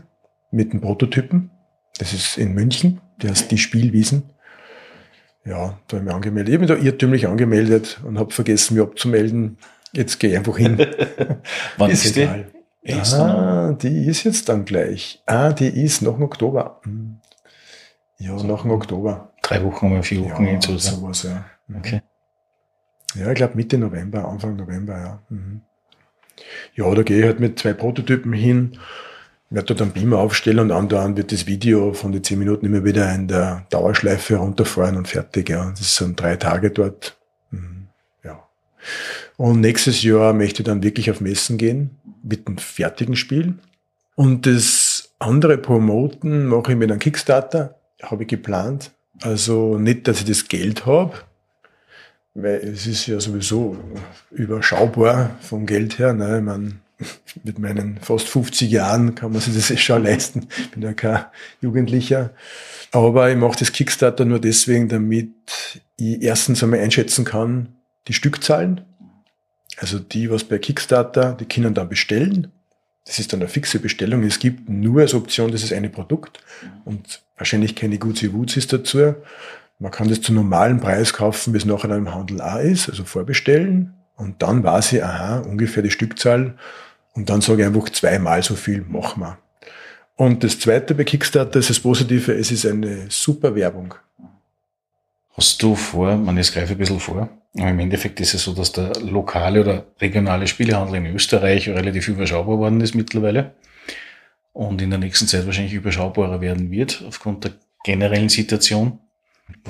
mit 0.51 0.73
den 0.73 0.81
Prototypen. 0.81 1.51
Das 1.99 2.14
ist 2.14 2.39
in 2.39 2.55
München, 2.55 3.03
der 3.21 3.31
heißt 3.31 3.51
die 3.51 3.59
Spielwiesen. 3.59 4.23
Ja, 5.51 5.77
da 5.89 5.97
habe 5.97 5.99
ich 5.99 6.03
mich 6.05 6.15
angemeldet. 6.15 6.49
Ich 6.49 6.55
habe 6.55 6.67
mich 6.67 6.79
da 6.79 6.87
irrtümlich 6.87 7.27
angemeldet 7.27 8.01
und 8.05 8.21
habe 8.21 8.33
vergessen, 8.33 8.75
mich 8.75 8.85
abzumelden. 8.85 9.59
Jetzt 9.93 10.21
gehe 10.21 10.31
ich 10.31 10.37
einfach 10.37 10.57
hin. 10.57 10.79
Wann 11.77 11.91
ist, 11.91 12.05
ist 12.05 12.15
die? 12.15 12.29
Ah, 12.95 13.73
die 13.73 14.07
ist 14.07 14.23
jetzt 14.23 14.49
dann 14.49 14.65
gleich. 14.65 15.21
Ah, 15.27 15.53
die 15.53 15.67
ist 15.67 16.03
noch 16.03 16.19
im 16.19 16.23
Oktober. 16.23 16.81
Hm. 16.85 17.17
Ja, 18.19 18.33
also 18.33 18.47
nach 18.47 18.63
dem 18.63 18.71
Oktober. 18.71 19.33
Drei 19.43 19.65
Wochen 19.65 19.91
oder 19.91 20.05
vier 20.05 20.25
Wochen 20.25 20.47
ja, 20.47 20.61
so. 20.61 20.79
sowas, 20.79 21.25
ja. 21.25 21.45
Mhm. 21.67 21.77
Okay. 21.79 22.03
Ja, 23.17 23.31
ich 23.31 23.35
glaube 23.35 23.57
Mitte 23.57 23.77
November, 23.77 24.29
Anfang 24.29 24.55
November, 24.55 24.99
ja. 24.99 25.23
Mhm. 25.31 25.63
Ja, 26.75 26.95
da 26.95 27.03
gehe 27.03 27.19
ich 27.19 27.25
halt 27.25 27.41
mit 27.41 27.59
zwei 27.59 27.73
Prototypen 27.73 28.33
hin 28.33 28.79
werde 29.51 29.67
dort 29.67 29.83
einen 29.83 29.93
Beamer 29.93 30.19
aufstellen 30.19 30.61
und 30.61 30.71
andauernd 30.71 31.17
wird 31.17 31.33
das 31.33 31.47
Video 31.47 31.93
von 31.93 32.13
den 32.13 32.23
zehn 32.23 32.39
Minuten 32.39 32.67
immer 32.67 32.85
wieder 32.85 33.13
in 33.13 33.27
der 33.27 33.67
Dauerschleife 33.71 34.37
runterfahren 34.37 34.97
und 34.97 35.09
fertig. 35.09 35.49
Ja. 35.49 35.71
Das 35.71 35.97
sind 35.97 36.19
drei 36.21 36.37
Tage 36.37 36.71
dort. 36.71 37.19
Mhm. 37.51 37.89
Ja. 38.23 38.45
Und 39.37 39.61
nächstes 39.61 40.03
Jahr 40.03 40.33
möchte 40.33 40.63
ich 40.63 40.67
dann 40.67 40.85
wirklich 40.85 41.11
auf 41.11 41.21
Messen 41.21 41.59
gehen 41.59 41.99
mit 42.23 42.47
einem 42.47 42.59
fertigen 42.59 43.17
Spiel. 43.17 43.55
Und 44.15 44.47
das 44.47 45.15
andere 45.19 45.59
Promoten 45.59 46.47
mache 46.47 46.73
ich 46.73 46.79
mit 46.79 46.91
einem 46.91 47.01
Kickstarter, 47.01 47.81
habe 48.03 48.23
ich 48.23 48.29
geplant. 48.29 48.93
Also 49.23 49.79
nicht, 49.79 50.07
dass 50.07 50.21
ich 50.21 50.27
das 50.27 50.47
Geld 50.47 50.87
habe, 50.87 51.15
weil 52.35 52.57
es 52.57 52.87
ist 52.87 53.07
ja 53.07 53.19
sowieso 53.19 53.77
überschaubar 54.31 55.37
vom 55.41 55.67
Geld 55.67 55.99
her. 55.99 56.13
Ne? 56.13 56.39
Ich 56.39 56.45
meine, 56.45 56.77
mit 57.45 57.59
meinen 57.59 57.99
fast 58.01 58.29
50 58.29 58.71
Jahren 58.71 59.15
kann 59.15 59.33
man 59.33 59.41
sich 59.41 59.55
das 59.55 59.81
schon 59.81 60.05
leisten. 60.05 60.49
Ich 60.59 60.71
bin 60.71 60.83
ja 60.83 60.93
kein 60.93 61.25
Jugendlicher. 61.61 62.31
Aber 62.93 63.31
ich 63.31 63.37
mache 63.37 63.59
das 63.59 63.73
Kickstarter 63.73 64.25
nur 64.25 64.41
deswegen, 64.41 64.89
damit 64.89 65.31
ich 65.97 66.23
erstens 66.23 66.63
einmal 66.63 66.81
einschätzen 66.81 67.25
kann, 67.25 67.77
die 68.09 68.13
Stückzahlen. 68.13 68.83
Also 69.77 69.99
die, 69.99 70.31
was 70.31 70.45
bei 70.45 70.59
Kickstarter, 70.59 71.35
die 71.39 71.47
können 71.47 71.75
dann 71.75 71.89
bestellen. 71.89 72.53
Das 73.07 73.19
ist 73.19 73.33
dann 73.33 73.41
eine 73.41 73.49
fixe 73.49 73.79
Bestellung. 73.79 74.23
Es 74.25 74.39
gibt 74.39 74.69
nur 74.69 75.01
als 75.01 75.15
Option 75.15 75.51
dieses 75.51 75.73
eine 75.73 75.89
Produkt 75.89 76.41
und 76.85 77.23
wahrscheinlich 77.37 77.75
keine 77.75 77.99
Gutsi 77.99 78.33
Wuzis 78.33 78.67
dazu. 78.67 79.15
Man 79.79 79.91
kann 79.91 80.09
das 80.09 80.21
zu 80.21 80.33
normalen 80.33 80.81
Preis 80.81 81.15
kaufen, 81.15 81.55
wie 81.55 81.59
es 81.59 81.65
nachher 81.65 81.97
im 81.97 82.15
Handel 82.15 82.43
auch 82.43 82.59
ist, 82.59 82.91
also 82.91 83.05
vorbestellen. 83.05 83.95
Und 84.17 84.43
dann 84.43 84.63
weiß 84.63 84.93
ich, 84.93 85.03
aha, 85.03 85.39
ungefähr 85.39 85.83
die 85.83 85.91
Stückzahl. 85.91 86.59
Und 87.15 87.29
dann 87.29 87.41
sage 87.41 87.63
ich 87.63 87.67
einfach 87.67 87.89
zweimal 87.91 88.43
so 88.43 88.55
viel, 88.55 88.83
machen 88.83 89.23
wir. 89.23 89.39
Und 90.17 90.45
das 90.45 90.59
zweite 90.59 90.95
bei 90.95 91.05
Kickstarter 91.05 91.59
ist 91.59 91.71
das 91.71 91.81
Positive, 91.81 92.33
es 92.33 92.51
ist 92.51 92.67
eine 92.67 93.07
super 93.09 93.55
Werbung. 93.55 93.95
Hast 95.37 95.63
du 95.63 95.75
vor, 95.75 96.17
man 96.17 96.37
jetzt 96.37 96.53
greife 96.53 96.73
ein 96.73 96.79
bisschen 96.79 97.01
vor, 97.01 97.31
aber 97.57 97.71
im 97.71 97.79
Endeffekt 97.79 98.21
ist 98.21 98.35
es 98.35 98.45
so, 98.45 98.53
dass 98.53 98.73
der 98.73 98.93
lokale 99.01 99.63
oder 99.63 99.87
regionale 100.01 100.47
Spielehandel 100.47 100.97
in 100.97 101.07
Österreich 101.15 101.69
relativ 101.69 102.09
überschaubar 102.09 102.59
worden 102.59 102.81
ist 102.81 102.95
mittlerweile 102.95 103.55
und 104.53 104.83
in 104.83 104.91
der 104.91 104.99
nächsten 104.99 105.27
Zeit 105.27 105.47
wahrscheinlich 105.47 105.73
überschaubarer 105.73 106.41
werden 106.41 106.71
wird 106.71 107.03
aufgrund 107.09 107.45
der 107.45 107.53
generellen 107.85 108.29
Situation. 108.29 108.99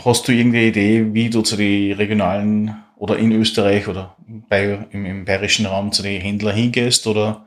Hast 0.05 0.26
du 0.26 0.32
irgendeine 0.32 0.66
Idee, 0.66 1.14
wie 1.14 1.30
du 1.30 1.43
zu 1.43 1.57
den 1.57 1.93
regionalen 1.93 2.76
oder 3.01 3.16
in 3.16 3.32
Österreich 3.32 3.88
oder 3.88 4.14
bei, 4.51 4.86
im, 4.90 5.07
im 5.07 5.24
bayerischen 5.24 5.64
Raum 5.64 5.90
zu 5.90 6.03
den 6.03 6.20
Händlern 6.20 6.55
hingehst 6.55 7.07
oder 7.07 7.46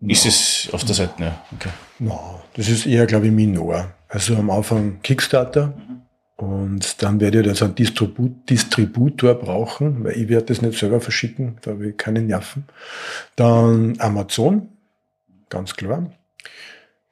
ist 0.00 0.26
es 0.26 0.68
auf 0.72 0.84
der 0.84 0.96
Seite? 0.96 1.22
Ja, 1.22 1.44
okay. 1.54 1.68
No, 2.00 2.42
das 2.54 2.68
ist 2.68 2.84
eher, 2.84 3.06
glaube 3.06 3.26
ich, 3.26 3.32
minor. 3.32 3.94
Also 4.08 4.34
am 4.36 4.50
Anfang 4.50 5.00
Kickstarter 5.02 5.68
mhm. 5.68 6.02
und 6.36 7.00
dann 7.00 7.20
werde 7.20 7.42
ich 7.42 7.48
also 7.48 7.66
einen 7.66 7.76
Distribut 7.76 8.50
Distributor 8.50 9.34
brauchen, 9.34 10.02
weil 10.02 10.16
ich 10.16 10.28
werde 10.28 10.46
das 10.46 10.62
nicht 10.62 10.76
selber 10.76 11.00
verschicken, 11.00 11.58
da 11.62 11.70
habe 11.70 11.90
ich 11.90 11.96
keine 11.96 12.22
Nerven. 12.22 12.64
Dann 13.36 13.94
Amazon, 14.00 14.68
ganz 15.48 15.76
klar. 15.76 16.10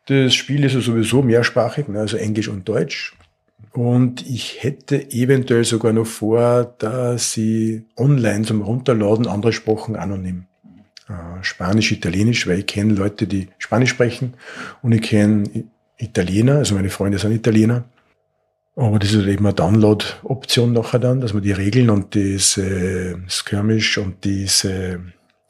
Das 0.07 0.35
Spiel 0.35 0.65
ist 0.65 0.75
ja 0.75 0.81
sowieso 0.81 1.23
mehrsprachig, 1.23 1.87
ne, 1.87 2.01
also 2.01 2.17
Englisch 2.17 2.49
und 2.49 2.69
Deutsch. 2.69 3.15
Und 3.73 4.29
ich 4.29 4.63
hätte 4.63 5.13
eventuell 5.13 5.65
sogar 5.65 5.93
noch 5.93 6.07
vor, 6.07 6.75
dass 6.79 7.37
ich 7.37 7.83
online 7.97 8.43
zum 8.43 8.63
Runterladen 8.63 9.27
andere 9.27 9.53
Sprachen 9.53 9.97
anonym. 9.97 10.47
Äh, 11.09 11.43
Spanisch, 11.43 11.93
Italienisch, 11.93 12.47
weil 12.47 12.61
ich 12.61 12.67
kenne 12.67 12.95
Leute, 12.95 13.27
die 13.27 13.49
Spanisch 13.59 13.91
sprechen 13.91 14.35
und 14.83 14.93
ich 14.93 15.03
kenne 15.03 15.65
Italiener, 15.99 16.57
also 16.57 16.75
meine 16.75 16.91
Freunde 16.91 17.19
sind 17.19 17.33
Italiener. 17.33 17.85
Aber 18.77 18.99
das 18.99 19.13
ist 19.13 19.27
eben 19.27 19.45
eine 19.45 19.55
Download-Option 19.55 20.73
nachher 20.73 21.01
dann, 21.01 21.21
dass 21.21 21.35
man 21.35 21.43
die 21.43 21.53
Regeln 21.53 21.91
und 21.91 22.15
diese 22.15 23.21
Skirmish 23.29 23.99
und 23.99 24.25
diese 24.25 25.01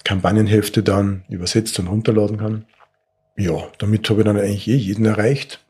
Kampagnenhefte 0.05 0.83
dann 0.83 1.23
übersetzt 1.29 1.79
und 1.79 1.87
runterladen 1.87 2.39
kann. 2.39 2.65
Ja, 3.37 3.69
damit 3.79 4.09
habe 4.11 4.21
ich 4.21 4.25
dann 4.25 4.37
eigentlich 4.37 4.69
eh 4.69 4.77
jeden 4.77 5.05
erreicht. 5.05 5.61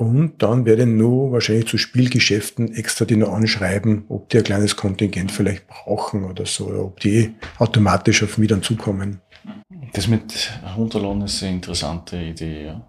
Und 0.00 0.44
dann 0.44 0.64
werde 0.64 0.82
ich 0.82 0.88
nur 0.88 1.32
wahrscheinlich 1.32 1.66
zu 1.66 1.76
Spielgeschäften 1.76 2.72
extra 2.72 3.04
die 3.04 3.16
noch 3.16 3.32
anschreiben, 3.32 4.04
ob 4.08 4.28
die 4.28 4.38
ein 4.38 4.44
kleines 4.44 4.76
Kontingent 4.76 5.32
vielleicht 5.32 5.66
brauchen 5.66 6.22
oder 6.22 6.46
so, 6.46 6.66
oder 6.66 6.84
ob 6.84 7.00
die 7.00 7.34
automatisch 7.58 8.22
auf 8.22 8.38
mich 8.38 8.48
dann 8.48 8.62
zukommen. 8.62 9.20
Das 9.92 10.06
mit 10.06 10.52
Runterladen 10.76 11.22
ist 11.22 11.42
eine 11.42 11.56
interessante 11.56 12.16
Idee, 12.16 12.66
ja. 12.66 12.86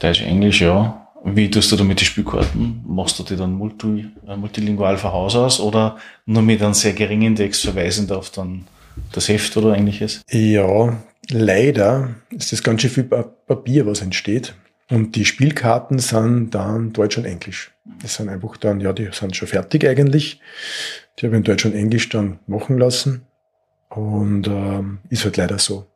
Deutsch, 0.00 0.20
Englisch, 0.22 0.60
ja. 0.62 1.06
Wie 1.24 1.48
tust 1.48 1.70
du 1.70 1.76
da 1.76 1.84
mit 1.84 2.00
den 2.00 2.06
Spielkarten? 2.06 2.82
Machst 2.84 3.20
du 3.20 3.22
die 3.22 3.36
dann 3.36 3.52
multi, 3.52 4.06
äh, 4.26 4.36
multilingual 4.36 4.96
von 4.98 5.12
Haus 5.12 5.36
aus 5.36 5.60
oder 5.60 5.96
nur 6.24 6.42
mit 6.42 6.60
einem 6.60 6.74
sehr 6.74 6.92
geringen 6.92 7.36
Text 7.36 7.62
verweisend 7.62 8.10
auf 8.10 8.30
dann 8.30 8.66
das 9.12 9.28
Heft 9.28 9.56
oder 9.56 9.76
ähnliches? 9.76 10.22
Ja, 10.28 10.98
leider 11.30 12.16
ist 12.30 12.50
das 12.50 12.64
ganz 12.64 12.82
schön 12.82 12.90
viel 12.90 13.04
Papier, 13.04 13.86
was 13.86 14.02
entsteht. 14.02 14.54
Und 14.90 15.16
die 15.16 15.24
Spielkarten 15.24 15.98
sind 15.98 16.50
dann 16.54 16.92
Deutsch 16.92 17.18
und 17.18 17.24
Englisch. 17.24 17.72
Das 18.02 18.14
sind 18.14 18.28
einfach 18.28 18.56
dann, 18.56 18.80
ja, 18.80 18.92
die 18.92 19.08
sind 19.12 19.36
schon 19.36 19.48
fertig 19.48 19.86
eigentlich. 19.86 20.40
Die 21.18 21.26
habe 21.26 21.36
ich 21.36 21.38
in 21.38 21.44
Deutsch 21.44 21.64
und 21.64 21.74
Englisch 21.74 22.08
dann 22.08 22.38
machen 22.46 22.78
lassen. 22.78 23.26
Und 23.88 24.46
ähm, 24.46 24.98
ist 25.10 25.24
halt 25.24 25.36
leider 25.36 25.58
so. 25.58 25.86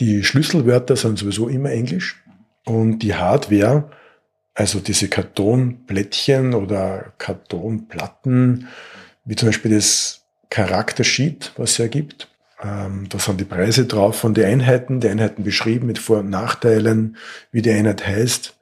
Die 0.00 0.24
Schlüsselwörter 0.24 0.96
sind 0.96 1.18
sowieso 1.18 1.48
immer 1.48 1.70
Englisch. 1.70 2.22
Und 2.64 3.00
die 3.00 3.14
Hardware, 3.14 3.90
also 4.54 4.80
diese 4.80 5.08
Kartonblättchen 5.08 6.54
oder 6.54 7.12
Kartonplatten, 7.18 8.68
wie 9.24 9.36
zum 9.36 9.48
Beispiel 9.48 9.74
das 9.74 10.24
Charaktersheet, 10.50 11.52
was 11.56 11.72
es 11.72 11.78
ja 11.78 11.86
gibt, 11.88 12.28
da 12.64 13.18
sind 13.18 13.40
die 13.40 13.44
Preise 13.44 13.86
drauf 13.86 14.16
von 14.16 14.32
den 14.32 14.46
Einheiten, 14.46 15.00
die 15.00 15.08
Einheiten 15.08 15.44
beschrieben 15.44 15.86
mit 15.86 15.98
Vor- 15.98 16.20
und 16.20 16.30
Nachteilen, 16.30 17.16
wie 17.52 17.62
die 17.62 17.70
Einheit 17.70 18.06
heißt 18.06 18.56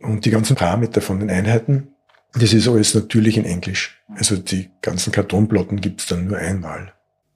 und 0.00 0.24
die 0.24 0.30
ganzen 0.30 0.56
Parameter 0.56 1.00
von 1.00 1.20
den 1.20 1.30
Einheiten. 1.30 1.88
Das 2.34 2.52
ist 2.52 2.66
alles 2.66 2.94
natürlich 2.94 3.36
in 3.36 3.44
Englisch. 3.44 4.02
Also 4.16 4.36
die 4.36 4.70
ganzen 4.80 5.12
Kartonplatten 5.12 5.80
gibt's 5.80 6.06
dann 6.06 6.26
nur 6.26 6.38
einmal. 6.38 6.92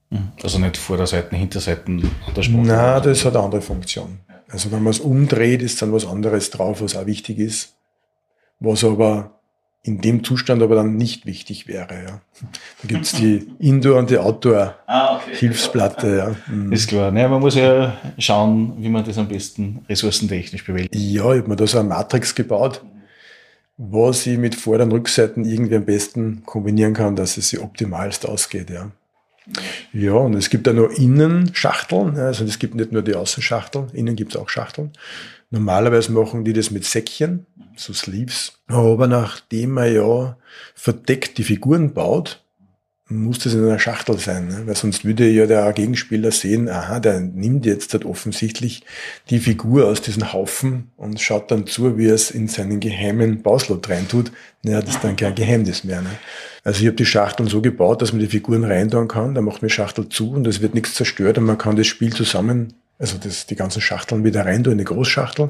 Mhm. 0.09 0.31
Also 0.43 0.59
nicht 0.59 0.77
Vorderseiten, 0.77 1.35
Hinterseiten 1.35 2.09
der 2.35 2.41
Sprache? 2.41 2.61
Nein, 2.61 3.03
das 3.03 3.23
hat 3.23 3.35
eine 3.35 3.45
andere 3.45 3.61
Funktion. 3.61 4.19
Also 4.49 4.71
wenn 4.71 4.83
man 4.83 4.91
es 4.91 4.99
umdreht, 4.99 5.61
ist 5.61 5.81
dann 5.81 5.93
was 5.93 6.05
anderes 6.05 6.49
drauf, 6.49 6.81
was 6.81 6.95
auch 6.95 7.05
wichtig 7.05 7.39
ist. 7.39 7.75
Was 8.59 8.83
aber 8.83 9.36
in 9.83 10.01
dem 10.01 10.23
Zustand 10.23 10.61
aber 10.61 10.75
dann 10.75 10.97
nicht 10.97 11.25
wichtig 11.25 11.67
wäre. 11.67 11.93
Ja. 11.93 12.21
Da 12.81 12.87
gibt's 12.87 13.13
die 13.13 13.47
Indoor- 13.59 13.99
und 13.99 14.09
die 14.09 14.17
Outdoor-Hilfsplatte. 14.17 16.07
Ah, 16.07 16.27
okay. 16.27 16.31
ja. 16.31 16.35
Mhm. 16.53 16.73
Ist 16.73 16.89
klar. 16.89 17.11
Naja, 17.11 17.29
man 17.29 17.39
muss 17.39 17.55
ja 17.55 17.97
schauen, 18.17 18.73
wie 18.79 18.89
man 18.89 19.05
das 19.05 19.17
am 19.17 19.27
besten 19.27 19.85
ressourcentechnisch 19.87 20.65
bewältigt. 20.65 20.93
Ja, 20.95 21.31
ich 21.33 21.39
habe 21.39 21.49
mir 21.49 21.55
da 21.55 21.65
so 21.65 21.79
eine 21.79 21.87
Matrix 21.89 22.35
gebaut, 22.35 22.83
was 23.77 24.25
ich 24.27 24.37
mit 24.37 24.55
Vorder- 24.55 24.83
und 24.83 24.91
Rückseiten 24.91 25.45
irgendwie 25.45 25.75
am 25.75 25.85
besten 25.85 26.43
kombinieren 26.45 26.93
kann, 26.93 27.15
dass 27.15 27.37
es 27.37 27.49
sich 27.49 27.59
optimalst 27.59 28.27
ausgeht. 28.27 28.69
Ja. 28.69 28.91
Ja, 29.93 30.13
und 30.13 30.33
es 30.33 30.49
gibt 30.49 30.67
da 30.67 30.73
noch 30.73 30.89
Innenschachteln. 30.89 32.17
Also 32.17 32.43
es 32.43 32.59
gibt 32.59 32.75
nicht 32.75 32.91
nur 32.91 33.01
die 33.01 33.15
Außenschachteln, 33.15 33.89
innen 33.93 34.15
gibt 34.15 34.35
es 34.35 34.41
auch 34.41 34.49
Schachteln. 34.49 34.91
Normalerweise 35.49 36.11
machen 36.11 36.43
die 36.43 36.53
das 36.53 36.71
mit 36.71 36.83
Säckchen, 36.83 37.45
so 37.75 37.93
Sleeves. 37.93 38.59
Aber 38.67 39.07
nachdem 39.07 39.71
man 39.71 39.93
ja 39.93 40.37
verdeckt 40.75 41.37
die 41.37 41.43
Figuren 41.43 41.93
baut, 41.93 42.43
muss 43.09 43.39
das 43.39 43.53
in 43.53 43.63
einer 43.63 43.79
Schachtel 43.79 44.17
sein, 44.17 44.47
ne? 44.49 44.63
weil 44.65 44.75
sonst 44.75 45.05
würde 45.05 45.29
ja 45.29 45.45
der 45.45 45.71
Gegenspieler 45.71 46.31
sehen, 46.31 46.67
aha, 46.67 46.99
der 46.99 47.21
nimmt 47.21 47.65
jetzt 47.65 47.93
halt 47.93 48.03
offensichtlich 48.03 48.83
die 49.29 49.39
Figur 49.39 49.87
aus 49.87 50.01
diesem 50.01 50.33
Haufen 50.33 50.91
und 50.97 51.21
schaut 51.21 51.49
dann 51.49 51.67
zu, 51.67 51.97
wie 51.97 52.07
er 52.07 52.15
es 52.15 52.31
in 52.31 52.49
seinen 52.49 52.81
geheimen 52.81 53.41
Bauslot 53.43 53.87
reintut. 53.87 54.33
Naja, 54.61 54.81
das 54.81 54.95
ist 54.95 55.03
dann 55.05 55.15
kein 55.15 55.35
Geheimnis 55.35 55.85
mehr. 55.85 56.01
Ne? 56.01 56.09
Also 56.65 56.81
ich 56.81 56.87
habe 56.87 56.97
die 56.97 57.05
Schachteln 57.05 57.47
so 57.47 57.61
gebaut, 57.61 58.01
dass 58.01 58.11
man 58.11 58.19
die 58.19 58.27
Figuren 58.27 58.65
reintun 58.65 59.07
kann, 59.07 59.33
dann 59.33 59.45
macht 59.45 59.61
man 59.61 59.69
die 59.69 59.73
Schachtel 59.73 60.09
zu 60.09 60.31
und 60.31 60.45
es 60.45 60.61
wird 60.61 60.73
nichts 60.73 60.95
zerstört 60.95 61.37
und 61.37 61.45
man 61.45 61.57
kann 61.57 61.77
das 61.77 61.87
Spiel 61.87 62.11
zusammen, 62.11 62.73
also 62.99 63.17
das, 63.17 63.45
die 63.45 63.55
ganzen 63.55 63.81
Schachteln 63.81 64.23
wieder 64.23 64.45
rein 64.45 64.63
tun 64.63 64.73
in 64.73 64.79
die 64.79 64.83
Großschachtel 64.83 65.49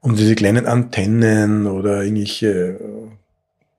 und 0.00 0.18
diese 0.18 0.34
kleinen 0.34 0.66
Antennen 0.66 1.66
oder 1.66 2.02
irgendwelche 2.02 2.78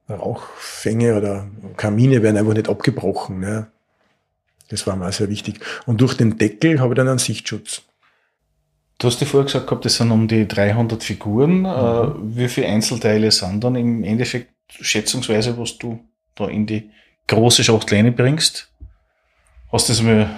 Rauchfänge 0.10 1.18
oder 1.18 1.48
Kamine 1.78 2.22
werden 2.22 2.38
einfach 2.38 2.54
nicht 2.54 2.70
abgebrochen. 2.70 3.40
Ne? 3.40 3.68
Das 4.70 4.86
war 4.88 4.96
mir 4.96 5.12
sehr 5.12 5.30
wichtig. 5.30 5.60
Und 5.86 6.02
durch 6.02 6.16
den 6.16 6.38
Deckel 6.38 6.80
habe 6.80 6.94
ich 6.94 6.98
dann 6.98 7.08
einen 7.08 7.20
Sichtschutz. 7.20 7.84
Du 8.98 9.08
hast 9.08 9.20
dir 9.20 9.26
vorher 9.26 9.46
gesagt 9.46 9.68
gehabt, 9.68 9.84
das 9.84 9.96
sind 9.96 10.12
um 10.12 10.28
die 10.28 10.48
300 10.48 11.04
Figuren. 11.04 11.66
Äh, 11.66 12.04
mhm. 12.04 12.38
wie 12.38 12.48
viele 12.48 12.68
Einzelteile 12.68 13.32
sind 13.32 13.64
dann 13.64 13.76
im 13.76 14.04
Endeffekt 14.04 14.52
schätzungsweise, 14.70 15.58
was 15.58 15.78
du 15.78 16.00
da 16.36 16.48
in 16.48 16.68
die 16.68 16.92
große 17.28 17.64
Schachtel 17.64 18.12
bringst? 18.12 18.72
Hast 19.72 19.88
du 19.88 19.94
das 19.94 20.02
mal? 20.02 20.30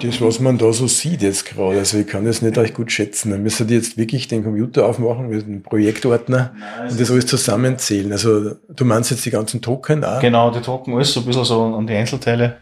Das, 0.00 0.20
was 0.20 0.38
man 0.38 0.58
da 0.58 0.72
so 0.72 0.86
sieht 0.86 1.22
jetzt 1.22 1.44
gerade, 1.44 1.78
also 1.78 1.98
ich 1.98 2.06
kann 2.06 2.24
das 2.24 2.40
nicht 2.40 2.56
recht 2.56 2.74
gut 2.74 2.92
schätzen. 2.92 3.30
Dann 3.30 3.42
müsste 3.42 3.64
jetzt 3.64 3.96
wirklich 3.96 4.28
den 4.28 4.44
Computer 4.44 4.86
aufmachen 4.86 5.28
mit 5.28 5.44
einem 5.44 5.62
Projektordner 5.62 6.54
Nein, 6.56 6.90
und 6.90 7.00
das 7.00 7.10
alles 7.10 7.26
zusammenzählen. 7.26 8.12
Also 8.12 8.54
du 8.68 8.84
meinst 8.84 9.10
jetzt 9.10 9.24
die 9.24 9.30
ganzen 9.30 9.60
Token 9.60 10.04
auch? 10.04 10.20
Genau, 10.20 10.50
die 10.50 10.60
Token, 10.60 10.94
alles 10.94 11.12
so 11.12 11.20
ein 11.20 11.26
bisschen 11.26 11.44
so 11.44 11.62
an 11.62 11.86
die 11.86 11.94
Einzelteile. 11.94 12.58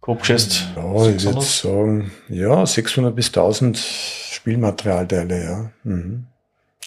Grob 0.00 0.20
geschätzt. 0.20 0.66
Ja, 0.76 1.06
ich 1.08 1.24
würde 1.24 1.42
sagen, 1.42 2.10
ja, 2.28 2.66
600 2.66 3.14
bis 3.14 3.28
1000 3.28 3.78
Spielmaterialteile, 3.78 5.44
ja. 5.44 5.70
Mhm. 5.84 6.26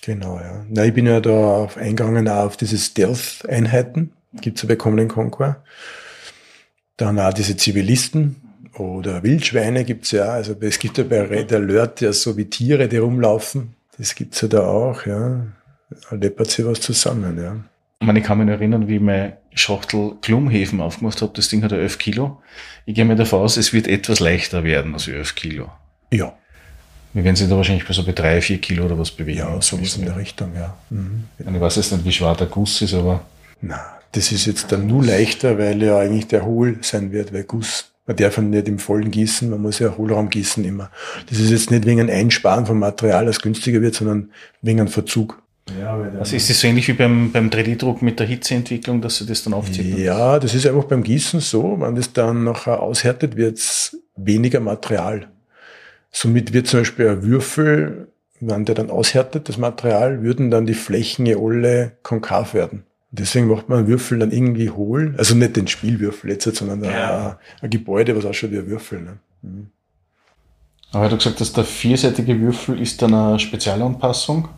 Genau, 0.01 0.37
ja. 0.37 0.65
Na, 0.69 0.85
ich 0.85 0.93
bin 0.93 1.05
ja 1.05 1.19
da 1.21 1.67
eingegangen 1.75 2.27
auch 2.27 2.45
auf 2.45 2.57
diese 2.57 2.77
Stealth-Einheiten. 2.77 4.11
Gibt's 4.41 4.63
ja 4.63 4.67
bei 4.67 4.75
Common 4.75 5.07
Conquer. 5.07 5.63
Dann 6.97 7.19
auch 7.19 7.33
diese 7.33 7.57
Zivilisten 7.57 8.35
oder 8.77 9.23
Wildschweine 9.23 9.83
gibt's 9.83 10.11
ja. 10.11 10.25
Also 10.25 10.55
es 10.59 10.79
gibt 10.79 10.97
ja 10.97 11.03
bei 11.03 11.21
Red 11.21 11.53
Alert 11.53 12.01
ja 12.01 12.13
so 12.13 12.37
wie 12.37 12.45
Tiere, 12.45 12.87
die 12.87 12.97
rumlaufen. 12.97 13.75
Das 13.97 14.15
gibt's 14.15 14.41
ja 14.41 14.47
da 14.47 14.65
auch, 14.65 15.05
ja. 15.05 15.45
Da 16.09 16.15
läppert 16.15 16.51
sich 16.51 16.65
was 16.65 16.81
zusammen, 16.81 17.41
ja. 17.41 17.55
Ich, 17.99 18.07
meine, 18.07 18.19
ich 18.19 18.25
kann 18.25 18.37
mich 18.39 18.49
erinnern, 18.49 18.87
wie 18.87 18.95
ich 18.95 19.01
meine 19.01 19.37
Schachtel 19.53 20.15
Klumhäfen 20.21 20.81
aufgemacht 20.81 21.21
habe. 21.21 21.31
Das 21.33 21.47
Ding 21.47 21.63
hat 21.63 21.71
ja 21.71 21.77
11 21.77 21.97
Kilo. 21.97 22.41
Ich 22.85 22.95
gehe 22.95 23.05
mir 23.05 23.15
davon 23.15 23.41
aus, 23.41 23.57
es 23.57 23.73
wird 23.73 23.87
etwas 23.87 24.19
leichter 24.19 24.63
werden 24.63 24.93
als 24.93 25.07
11 25.07 25.35
Kilo. 25.35 25.69
Ja. 26.11 26.33
Wir 27.13 27.23
werden 27.23 27.37
sich 27.37 27.47
da 27.47 27.55
wahrscheinlich 27.55 27.87
bei 27.87 27.93
so 27.93 28.03
bei 28.05 28.11
3, 28.11 28.41
4 28.41 28.57
Kilo 28.59 28.85
oder 28.85 28.99
was 28.99 29.11
bewegen. 29.11 29.39
Ja, 29.39 29.61
sowas 29.61 29.95
in 29.95 30.05
der 30.05 30.17
Richtung, 30.17 30.53
ja. 30.53 30.75
Mhm. 30.89 31.25
Ich 31.39 31.61
weiß 31.61 31.77
jetzt 31.77 31.93
nicht, 31.93 32.03
wie 32.03 32.11
schwer 32.11 32.35
der 32.35 32.47
Guss 32.47 32.81
ist, 32.81 32.93
aber... 32.93 33.21
Na, 33.61 33.79
das 34.15 34.31
ist 34.31 34.45
jetzt 34.45 34.71
dann 34.71 34.87
nur 34.87 35.03
leichter, 35.03 35.57
weil 35.57 35.81
ja 35.83 35.99
eigentlich 35.99 36.27
der 36.27 36.45
Hohl 36.45 36.77
sein 36.81 37.11
wird, 37.11 37.33
weil 37.33 37.43
Guss, 37.43 37.91
man 38.07 38.15
darf 38.15 38.37
ihn 38.37 38.49
nicht 38.49 38.67
im 38.67 38.79
vollen 38.79 39.11
gießen, 39.11 39.49
man 39.49 39.61
muss 39.61 39.79
ja 39.79 39.97
Hohlraum 39.97 40.29
gießen 40.29 40.63
immer. 40.63 40.89
Das 41.29 41.39
ist 41.39 41.51
jetzt 41.51 41.71
nicht 41.71 41.85
wegen 41.85 41.99
ein 41.99 42.09
Einsparen 42.09 42.65
von 42.65 42.79
Material, 42.79 43.25
das 43.25 43.41
günstiger 43.41 43.81
wird, 43.81 43.95
sondern 43.95 44.31
wegen 44.61 44.79
einem 44.79 44.89
Verzug. 44.89 45.41
Ja, 45.79 45.97
also 46.19 46.35
ist 46.35 46.49
das 46.49 46.61
so 46.61 46.67
ähnlich 46.67 46.87
wie 46.87 46.93
beim, 46.93 47.31
beim 47.31 47.49
3D-Druck 47.49 48.03
mit 48.03 48.19
der 48.19 48.27
Hitzeentwicklung, 48.27 49.01
dass 49.01 49.17
sie 49.17 49.25
das 49.25 49.43
dann 49.43 49.53
aufzieht? 49.53 49.97
Ja, 49.97 50.37
das 50.37 50.53
ist 50.53 50.67
einfach 50.67 50.83
beim 50.83 51.01
Gießen 51.03 51.39
so, 51.39 51.77
wenn 51.79 51.95
das 51.95 52.13
dann 52.13 52.43
nachher 52.43 52.81
aushärtet, 52.81 53.35
wird 53.35 53.57
es 53.57 53.97
weniger 54.15 54.59
Material. 54.59 55.27
Somit 56.11 56.53
wird 56.53 56.67
zum 56.67 56.81
Beispiel 56.81 57.09
ein 57.09 57.23
Würfel, 57.23 58.09
wenn 58.39 58.65
der 58.65 58.75
dann 58.75 58.91
aushärtet, 58.91 59.49
das 59.49 59.57
Material, 59.57 60.21
würden 60.21 60.51
dann 60.51 60.67
die 60.67 60.75
Flächen 60.75 61.25
ja 61.25 61.37
alle 61.37 61.93
konkav 62.03 62.53
werden. 62.53 62.83
Deswegen 63.17 63.47
macht 63.47 63.69
man 63.69 63.87
Würfel 63.87 64.19
dann 64.19 64.31
irgendwie 64.31 64.69
hohl. 64.69 65.15
Also 65.17 65.35
nicht 65.35 65.55
den 65.55 65.67
Spielwürfel 65.67 66.31
jetzt, 66.31 66.53
sondern 66.53 66.83
ja. 66.83 67.29
ein, 67.29 67.35
ein, 67.61 67.69
Gebäude, 67.69 68.15
was 68.15 68.25
ausschaut 68.25 68.51
wie 68.51 68.57
ein 68.57 68.67
Würfel. 68.67 69.01
Ne? 69.01 69.17
Mhm. 69.41 69.67
Aber 70.91 71.09
du 71.09 71.17
gesagt, 71.17 71.39
dass 71.39 71.53
der 71.53 71.63
vierseitige 71.63 72.39
Würfel 72.39 72.79
ist 72.79 73.01
dann 73.01 73.13
eine 73.13 73.39
Spezialanpassung? 73.39 74.49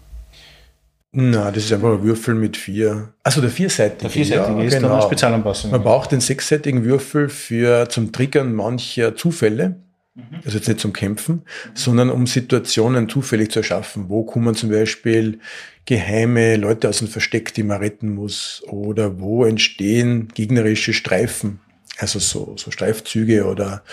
Na, 1.11 1.51
das 1.51 1.65
ist 1.65 1.73
einfach 1.73 1.93
ein 1.93 2.03
Würfel 2.03 2.35
mit 2.35 2.57
vier. 2.57 3.13
Also 3.23 3.41
der 3.41 3.49
vierseitige. 3.49 4.01
Der 4.01 4.09
vierseitige 4.09 4.59
ja, 4.59 4.63
ist 4.63 4.73
genau. 4.73 4.87
dann 4.87 4.97
eine 4.97 5.05
Spezialanpassung. 5.07 5.71
Man 5.71 5.83
braucht 5.83 6.11
den 6.11 6.19
sechsseitigen 6.19 6.83
Würfel 6.83 7.29
für 7.29 7.89
zum 7.89 8.11
Triggern 8.11 8.53
mancher 8.53 9.15
Zufälle. 9.15 9.77
Mhm. 10.17 10.41
Also 10.43 10.57
jetzt 10.57 10.67
nicht 10.67 10.79
zum 10.79 10.93
Kämpfen, 10.93 11.43
sondern 11.75 12.09
um 12.09 12.25
Situationen 12.25 13.07
zufällig 13.07 13.51
zu 13.51 13.59
erschaffen. 13.59 14.09
Wo 14.09 14.23
kommen 14.23 14.55
zum 14.55 14.69
Beispiel 14.69 15.39
geheime 15.85 16.57
Leute 16.57 16.89
aus 16.89 16.99
dem 16.99 17.07
Versteck, 17.07 17.53
die 17.53 17.63
man 17.63 17.77
retten 17.77 18.15
muss? 18.15 18.63
Oder 18.67 19.19
wo 19.19 19.45
entstehen 19.45 20.29
gegnerische 20.33 20.93
Streifen? 20.93 21.59
Also 21.97 22.19
so, 22.19 22.55
so 22.57 22.71
Streifzüge 22.71 23.45
oder 23.45 23.83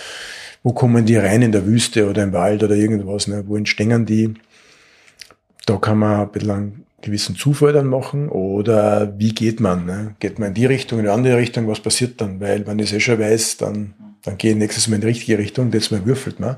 wo 0.62 0.72
kommen 0.72 1.05
die 1.05 1.16
rein 1.16 1.43
in 1.43 1.53
der 1.53 1.66
Wüste 1.66 2.09
oder 2.09 2.22
im 2.22 2.33
Wald 2.33 2.62
oder 2.62 2.75
irgendwas? 2.75 3.29
Ne? 3.29 3.45
Wo 3.47 3.57
entstehen 3.57 4.07
die? 4.07 4.35
Da 5.66 5.77
kann 5.77 5.99
man 5.99 6.20
ein 6.20 6.33
bisschen 6.33 6.51
einen 6.51 6.87
gewissen 7.03 7.37
Zufall 7.37 7.75
dann 7.75 7.87
machen 7.87 8.31
oder 8.31 9.14
wie 9.18 9.35
geht 9.35 9.61
man? 9.61 9.85
Ne? 9.85 10.16
Geht 10.20 10.39
man 10.39 10.49
in 10.49 10.55
die 10.55 10.66
Richtung, 10.66 10.99
in 10.99 11.05
die 11.05 11.11
andere 11.11 11.37
Richtung? 11.37 11.68
Was 11.68 11.81
passiert 11.81 12.20
dann? 12.20 12.41
Weil 12.41 12.66
wenn 12.66 12.79
ich 12.79 12.87
es 12.87 12.97
eh 12.97 13.01
schon 13.01 13.18
weiß, 13.18 13.59
dann, 13.59 13.95
dann 14.25 14.39
gehe 14.39 14.53
ich 14.53 14.57
nächstes 14.57 14.89
Mal 14.89 14.97
in 14.97 15.01
die 15.03 15.09
richtige 15.09 15.39
Richtung, 15.39 15.70
das 15.70 15.91
Mal 15.91 16.05
würfelt 16.07 16.41
man. 16.41 16.57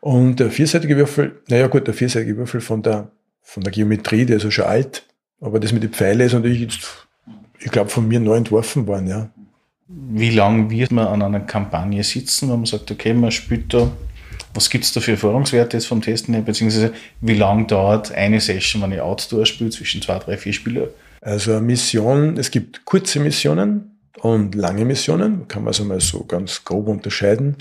Und 0.00 0.40
der 0.40 0.50
vierseitige 0.50 0.96
Würfel, 0.96 1.40
naja 1.48 1.66
gut, 1.66 1.86
der 1.86 1.94
vierseitige 1.94 2.36
Würfel 2.36 2.60
von 2.60 2.82
der 2.82 3.10
von 3.48 3.62
der 3.62 3.72
Geometrie, 3.72 4.26
der 4.26 4.36
ist 4.36 4.42
ja 4.42 4.50
schon 4.50 4.66
alt, 4.66 5.04
aber 5.40 5.58
das 5.58 5.72
mit 5.72 5.82
den 5.82 5.90
Pfeilen 5.90 6.20
ist 6.20 6.34
natürlich 6.34 6.60
jetzt, 6.60 7.08
ich 7.58 7.70
glaube, 7.70 7.88
von 7.88 8.06
mir 8.06 8.20
neu 8.20 8.36
entworfen 8.36 8.86
worden, 8.86 9.08
ja. 9.08 9.30
Wie 9.88 10.28
lange 10.28 10.68
wird 10.68 10.92
man 10.92 11.06
an 11.06 11.22
einer 11.22 11.40
Kampagne 11.40 12.04
sitzen, 12.04 12.50
wenn 12.50 12.56
man 12.56 12.66
sagt, 12.66 12.90
okay, 12.90 13.14
man 13.14 13.30
spielt 13.30 13.72
da, 13.72 13.90
was 14.52 14.68
gibt 14.68 14.84
es 14.84 14.92
da 14.92 15.00
für 15.00 15.12
Erfahrungswerte 15.12 15.78
jetzt 15.78 15.86
vom 15.86 16.02
Testen 16.02 16.34
her, 16.34 16.42
beziehungsweise 16.42 16.92
wie 17.22 17.32
lange 17.32 17.64
dauert 17.64 18.12
eine 18.12 18.38
Session, 18.38 18.82
wenn 18.82 18.92
ich 18.92 19.00
Outdoor 19.00 19.46
spiele, 19.46 19.70
zwischen 19.70 20.02
zwei, 20.02 20.18
drei, 20.18 20.36
vier 20.36 20.52
Spieler? 20.52 20.88
Also 21.22 21.52
eine 21.52 21.62
Mission, 21.62 22.36
es 22.36 22.50
gibt 22.50 22.84
kurze 22.84 23.18
Missionen 23.18 23.97
und 24.20 24.54
lange 24.54 24.84
Missionen, 24.84 25.48
kann 25.48 25.62
man 25.62 25.68
also 25.68 25.84
mal 25.84 26.00
so 26.00 26.24
ganz 26.24 26.64
grob 26.64 26.88
unterscheiden. 26.88 27.56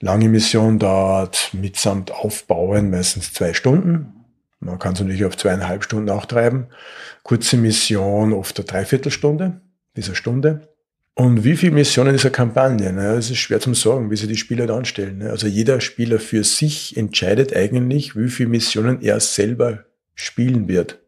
Lange 0.00 0.28
Mission 0.28 0.78
dauert 0.78 1.50
mitsamt 1.52 2.10
Aufbauen 2.10 2.90
meistens 2.90 3.32
zwei 3.32 3.54
Stunden, 3.54 4.22
man 4.62 4.78
kann 4.78 4.92
es 4.92 5.00
natürlich 5.00 5.24
auf 5.24 5.36
zweieinhalb 5.36 5.82
Stunden 5.82 6.08
auch 6.10 6.24
treiben. 6.24 6.66
Kurze 7.24 7.56
Mission 7.56 8.32
oft 8.32 8.58
eine 8.58 8.66
Dreiviertelstunde, 8.66 9.60
dieser 9.96 10.14
Stunde. 10.14 10.68
Und 11.14 11.44
wie 11.44 11.56
viele 11.56 11.72
Missionen 11.72 12.14
ist 12.14 12.24
eine 12.24 12.32
Kampagne? 12.32 12.92
Ne? 12.92 13.14
Es 13.14 13.28
ist 13.30 13.38
schwer 13.38 13.60
zu 13.60 13.74
sagen, 13.74 14.10
wie 14.10 14.16
sich 14.16 14.28
die 14.28 14.36
Spieler 14.36 14.66
da 14.66 14.76
anstellen. 14.76 15.18
Ne? 15.18 15.30
Also 15.30 15.46
jeder 15.46 15.80
Spieler 15.80 16.18
für 16.18 16.44
sich 16.44 16.96
entscheidet 16.96 17.54
eigentlich, 17.54 18.16
wie 18.16 18.28
viele 18.28 18.50
Missionen 18.50 19.02
er 19.02 19.20
selber 19.20 19.84
spielen 20.14 20.68
wird. 20.68 21.01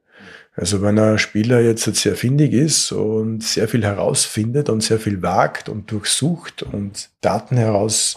Also 0.56 0.82
wenn 0.82 0.98
ein 0.98 1.18
Spieler 1.18 1.60
jetzt 1.60 1.84
sehr 1.96 2.14
findig 2.14 2.52
ist 2.52 2.92
und 2.92 3.42
sehr 3.42 3.66
viel 3.66 3.84
herausfindet 3.84 4.68
und 4.68 4.82
sehr 4.82 5.00
viel 5.00 5.20
wagt 5.20 5.68
und 5.68 5.90
durchsucht 5.90 6.62
und 6.62 7.10
Daten 7.20 7.56
heraus 7.56 8.16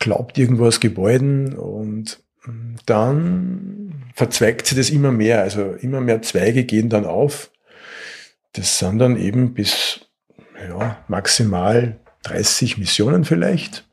glaubt 0.00 0.36
irgendwo 0.36 0.66
aus 0.66 0.80
Gebäuden 0.80 1.54
und 1.54 2.18
dann 2.86 3.94
verzweigt 4.14 4.66
sich 4.66 4.76
das 4.76 4.90
immer 4.90 5.12
mehr. 5.12 5.42
Also 5.42 5.72
immer 5.74 6.00
mehr 6.00 6.22
Zweige 6.22 6.64
gehen 6.64 6.88
dann 6.88 7.06
auf. 7.06 7.50
Das 8.52 8.78
sind 8.78 8.98
dann 8.98 9.16
eben 9.16 9.54
bis 9.54 10.00
ja, 10.68 10.98
maximal 11.06 12.00
30 12.24 12.78
Missionen 12.78 13.24
vielleicht. 13.24 13.86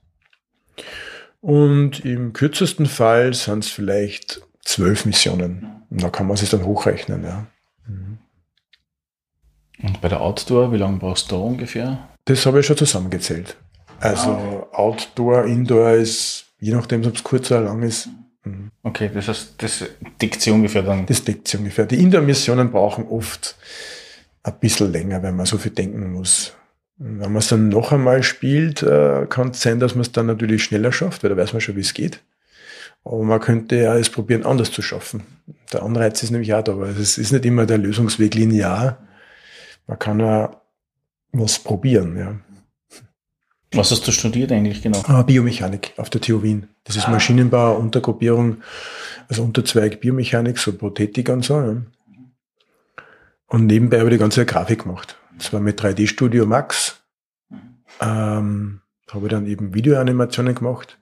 Und 1.42 2.04
im 2.04 2.34
kürzesten 2.34 2.88
Fall 2.88 3.34
sind 3.34 3.64
es 3.64 3.70
vielleicht 3.70 4.42
zwölf 4.64 5.06
Missionen. 5.06 5.84
Und 5.90 6.02
da 6.02 6.10
kann 6.10 6.28
man 6.28 6.38
sich 6.38 6.50
dann 6.50 6.66
hochrechnen. 6.66 7.24
Ja. 7.24 7.48
Und 9.82 10.02
bei 10.02 10.10
der 10.10 10.22
Outdoor, 10.22 10.72
wie 10.72 10.78
lange 10.78 10.98
brauchst 10.98 11.32
du 11.32 11.36
da 11.36 11.42
ungefähr? 11.42 12.10
Das 12.26 12.46
habe 12.46 12.60
ich 12.60 12.66
schon 12.66 12.78
zusammengezählt. 12.78 13.58
Also 14.00 14.30
ah. 14.30 14.68
Outdoor, 14.72 15.46
Indoor 15.46 15.92
ist, 15.92 16.46
je 16.60 16.74
nachdem, 16.74 17.06
ob 17.06 17.16
es 17.16 17.24
kurz 17.24 17.52
oder 17.52 17.62
lang 17.62 17.82
ist, 17.84 18.10
Mhm. 18.48 18.72
Okay, 18.84 19.12
das 19.14 19.28
heißt, 19.28 19.56
das 19.58 19.86
deckt 20.22 20.42
sich 20.42 20.54
ungefähr 20.54 20.84
dann. 20.84 21.06
Das 21.06 21.24
deckt 21.24 21.48
sich 21.48 21.60
ungefähr. 21.60 21.86
Die 21.86 22.02
Indoor-Missionen 22.02 22.72
brauchen 22.72 23.08
oft 23.08 23.56
ein 24.44 24.60
bisschen 24.60 24.92
länger, 24.92 25.22
wenn 25.24 25.36
man 25.36 25.46
so 25.46 25.58
viel 25.58 25.72
denken 25.72 26.12
muss. 26.12 26.54
Wenn 26.98 27.32
man 27.32 27.38
es 27.38 27.50
dann 27.50 27.70
noch 27.70 27.92
einmal 27.92 28.24
spielt, 28.24 28.82
äh, 28.82 29.28
kann 29.30 29.50
es 29.50 29.62
sein, 29.62 29.80
dass 29.80 29.94
man 29.94 30.02
es 30.02 30.12
dann 30.12 30.26
natürlich 30.26 30.64
schneller 30.64 30.92
schafft, 30.92 31.24
weil 31.24 31.30
da 31.30 31.38
weiß 31.38 31.54
man 31.54 31.62
schon, 31.62 31.76
wie 31.76 31.82
es 31.82 31.94
geht. 31.94 32.24
Aber 33.04 33.24
man 33.24 33.40
könnte 33.40 33.76
ja 33.76 33.96
es 33.96 34.10
probieren, 34.10 34.46
anders 34.46 34.72
zu 34.72 34.82
schaffen. 34.82 35.22
Der 35.72 35.84
Anreiz 35.84 36.24
ist 36.24 36.32
nämlich 36.32 36.54
auch 36.54 36.64
da, 36.64 36.80
weil 36.80 36.90
es 36.90 37.18
ist 37.18 37.32
nicht 37.32 37.46
immer 37.46 37.66
der 37.66 37.78
Lösungsweg 37.78 38.34
linear. 38.34 38.98
Man 39.88 40.00
kann 40.00 40.20
ja 40.20 40.62
was 41.32 41.60
probieren, 41.60 42.18
ja. 42.18 42.36
Was 43.74 43.92
hast 43.92 44.08
du 44.08 44.12
studiert 44.12 44.52
eigentlich 44.52 44.82
genau? 44.82 45.02
Ah, 45.08 45.24
Biomechanik 45.24 45.94
auf 45.98 46.10
der 46.10 46.22
TU 46.22 46.42
Wien. 46.42 46.68
Das 46.86 46.96
ist 46.96 47.08
ah. 47.08 47.12
Maschinenbau, 47.12 47.76
Untergruppierung, 47.76 48.58
also 49.28 49.44
Unterzweig 49.44 50.00
Biomechanik, 50.00 50.58
so 50.58 50.74
Prothetik 50.74 51.30
und 51.30 51.44
so. 51.44 51.60
Ja. 51.60 51.76
Und 53.48 53.66
nebenbei 53.66 54.00
habe 54.00 54.10
ich 54.10 54.16
die 54.16 54.20
ganze 54.20 54.46
Grafik 54.46 54.84
gemacht. 54.84 55.18
Das 55.38 55.52
war 55.54 55.60
mit 55.60 55.82
3D-Studio 55.82 56.46
Max. 56.46 57.02
Ähm, 58.00 58.82
habe 59.12 59.26
ich 59.26 59.32
dann 59.32 59.48
eben 59.48 59.74
Videoanimationen 59.74 60.56
gemacht. 60.56 60.98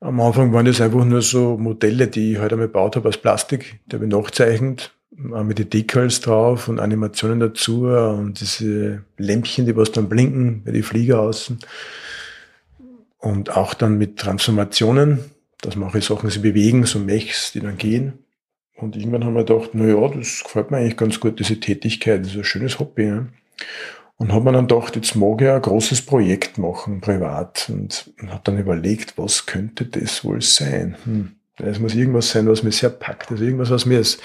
Am 0.00 0.20
Anfang 0.20 0.52
waren 0.52 0.66
das 0.66 0.80
einfach 0.80 1.04
nur 1.04 1.22
so 1.22 1.56
Modelle, 1.56 2.08
die 2.08 2.32
ich 2.32 2.38
halt 2.38 2.52
einmal 2.52 2.68
gebaut 2.68 2.96
habe 2.96 3.08
aus 3.08 3.16
Plastik. 3.16 3.80
Die 3.86 3.96
habe 3.96 4.04
ich 4.04 4.10
nachzeichnet, 4.10 4.92
mit 5.16 5.58
den 5.58 5.70
Decals 5.70 6.20
drauf 6.20 6.68
und 6.68 6.80
Animationen 6.80 7.40
dazu 7.40 7.86
und 7.86 8.40
diese 8.40 9.04
Lämpchen, 9.16 9.66
die 9.66 9.76
was 9.76 9.92
dann 9.92 10.08
blinken 10.08 10.62
bei 10.64 10.72
die 10.72 10.82
Flieger 10.82 11.20
außen. 11.20 11.58
Und 13.18 13.56
auch 13.56 13.74
dann 13.74 13.96
mit 13.96 14.18
Transformationen, 14.18 15.20
dass 15.60 15.76
manche 15.76 16.02
Sachen 16.02 16.28
sich 16.28 16.42
bewegen, 16.42 16.84
so 16.84 16.98
Mechs, 16.98 17.52
die 17.52 17.60
dann 17.60 17.78
gehen. 17.78 18.24
Und 18.76 18.96
irgendwann 18.96 19.24
haben 19.24 19.34
wir 19.34 19.44
gedacht, 19.44 19.70
na 19.72 19.86
ja, 19.86 20.08
das 20.08 20.42
gefällt 20.42 20.70
mir 20.70 20.78
eigentlich 20.78 20.96
ganz 20.96 21.20
gut, 21.20 21.38
diese 21.38 21.60
Tätigkeit, 21.60 22.20
das 22.20 22.32
ist 22.32 22.36
ein 22.36 22.44
schönes 22.44 22.78
Hobby. 22.80 23.04
Ja. 23.04 23.26
Und 24.16 24.32
habe 24.32 24.44
mir 24.44 24.52
dann 24.52 24.68
gedacht, 24.68 24.96
jetzt 24.96 25.14
mag 25.16 25.40
ich 25.40 25.48
ein 25.48 25.62
großes 25.62 26.02
Projekt 26.02 26.58
machen, 26.58 27.00
privat. 27.00 27.70
Und, 27.72 28.12
habe 28.26 28.40
dann 28.44 28.58
überlegt, 28.58 29.16
was 29.16 29.46
könnte 29.46 29.86
das 29.86 30.24
wohl 30.24 30.42
sein? 30.42 30.96
Hm. 31.04 31.32
Es 31.56 31.78
muss 31.78 31.94
irgendwas 31.94 32.30
sein, 32.30 32.48
was 32.48 32.62
mir 32.62 32.72
sehr 32.72 32.90
packt. 32.90 33.30
Also 33.30 33.44
irgendwas, 33.44 33.70
was 33.70 33.86
mir 33.86 33.98
als 33.98 34.18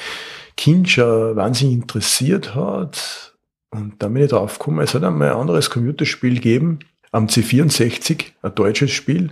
Kind 0.60 0.90
schon 0.90 1.38
wahnsinnig 1.38 1.76
interessiert 1.76 2.54
hat. 2.54 3.34
Und 3.70 4.04
dann 4.04 4.14
bin 4.14 4.24
ich 4.24 4.30
drauf 4.30 4.60
gekommen, 4.60 4.82
es 4.82 4.94
hat 4.94 5.06
einmal 5.06 5.30
ein 5.30 5.38
anderes 5.38 5.70
Computerspiel 5.70 6.36
gegeben, 6.36 6.80
am 7.14 7.28
C64, 7.28 8.26
ein 8.42 8.56
deutsches 8.56 8.92
Spiel. 8.92 9.32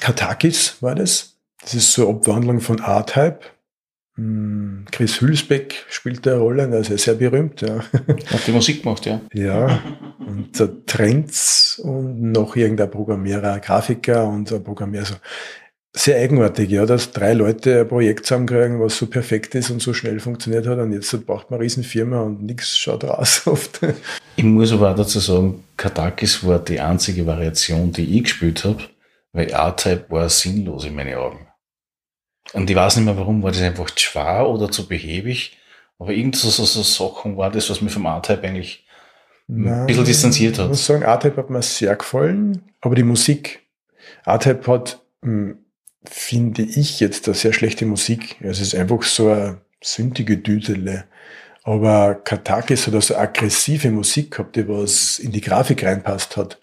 Katakis 0.00 0.78
war 0.80 0.94
das. 0.94 1.36
Das 1.60 1.74
ist 1.74 1.92
so 1.92 2.08
eine 2.08 2.16
Abwandlung 2.16 2.62
von 2.62 2.78
R-Type. 2.78 3.40
Hm, 4.14 4.86
Chris 4.90 5.20
Hülsbeck 5.20 5.84
spielt 5.90 6.26
eine 6.26 6.38
Rolle, 6.38 6.62
also 6.68 6.94
ist 6.94 7.04
sehr 7.04 7.16
berühmt. 7.16 7.60
Ja. 7.60 7.80
Hat 7.92 8.46
die 8.46 8.52
Musik 8.52 8.82
gemacht, 8.82 9.04
ja. 9.04 9.20
Ja, 9.34 9.82
und 10.20 10.58
der 10.58 10.86
Trends 10.86 11.78
und 11.84 12.32
noch 12.32 12.56
irgendein 12.56 12.90
Programmierer, 12.90 13.60
Grafiker 13.60 14.26
und 14.26 14.50
ein 14.50 14.64
Programmierer. 14.64 15.20
Sehr 15.98 16.18
eigenartig, 16.18 16.70
ja, 16.70 16.84
dass 16.84 17.12
drei 17.12 17.32
Leute 17.32 17.80
ein 17.80 17.88
Projekt 17.88 18.26
zusammenkriegen, 18.26 18.80
was 18.80 18.98
so 18.98 19.06
perfekt 19.06 19.54
ist 19.54 19.70
und 19.70 19.80
so 19.80 19.94
schnell 19.94 20.20
funktioniert 20.20 20.66
hat 20.66 20.78
und 20.78 20.92
jetzt 20.92 21.26
braucht 21.26 21.50
man 21.50 21.58
eine 21.58 21.64
Riesenfirma 21.64 22.20
und 22.20 22.42
nichts 22.42 22.76
schaut 22.76 23.04
raus 23.04 23.42
oft. 23.46 23.80
Ich 24.36 24.44
muss 24.44 24.72
aber 24.72 24.92
auch 24.92 24.96
dazu 24.96 25.20
sagen, 25.20 25.64
Katakis 25.76 26.46
war 26.46 26.58
die 26.58 26.80
einzige 26.80 27.26
Variation, 27.26 27.92
die 27.92 28.18
ich 28.18 28.24
gespielt 28.24 28.64
habe, 28.64 28.84
weil 29.32 29.48
R-Type 29.48 30.06
war 30.10 30.28
sinnlos 30.28 30.84
in 30.84 30.94
meinen 30.94 31.14
Augen. 31.14 31.46
Und 32.52 32.68
ich 32.68 32.76
weiß 32.76 32.96
nicht 32.96 33.06
mehr 33.06 33.16
warum, 33.16 33.42
war 33.42 33.50
das 33.50 33.62
einfach 33.62 33.90
zu 33.90 34.04
schwer 34.04 34.48
oder 34.48 34.70
zu 34.70 34.86
behäbig. 34.86 35.56
Aber 35.98 36.12
irgend 36.12 36.36
so, 36.36 36.50
so, 36.50 36.64
so 36.64 36.82
Sachen 36.82 37.36
war 37.38 37.50
das, 37.50 37.70
was 37.70 37.80
mir 37.80 37.90
vom 37.90 38.04
R-Type 38.04 38.46
eigentlich 38.46 38.86
Nein, 39.48 39.80
ein 39.80 39.86
bisschen 39.86 40.04
distanziert 40.04 40.58
hat. 40.58 40.66
Ich 40.66 40.70
muss 40.70 40.86
sagen, 40.86 41.02
R-Type 41.02 41.36
hat 41.38 41.50
mir 41.50 41.62
sehr 41.62 41.96
gefallen, 41.96 42.62
aber 42.82 42.94
die 42.94 43.02
Musik, 43.02 43.66
R-Type 44.26 44.70
hat, 44.70 45.00
hm, 45.22 45.58
finde 46.10 46.62
ich 46.62 47.00
jetzt, 47.00 47.26
eine 47.26 47.34
sehr 47.34 47.52
schlechte 47.52 47.86
Musik. 47.86 48.36
Es 48.40 48.60
ist 48.60 48.74
einfach 48.74 49.02
so 49.02 49.30
eine 49.30 49.60
sündige 49.82 50.38
Düdele. 50.38 51.04
Aber 51.62 52.14
Katakis 52.14 52.86
hat 52.86 52.94
also 52.94 53.16
aggressive 53.16 53.90
Musik 53.90 54.32
gehabt, 54.32 54.56
die 54.56 54.68
was 54.68 55.18
in 55.18 55.32
die 55.32 55.40
Grafik 55.40 55.84
reinpasst 55.84 56.36
hat 56.36 56.58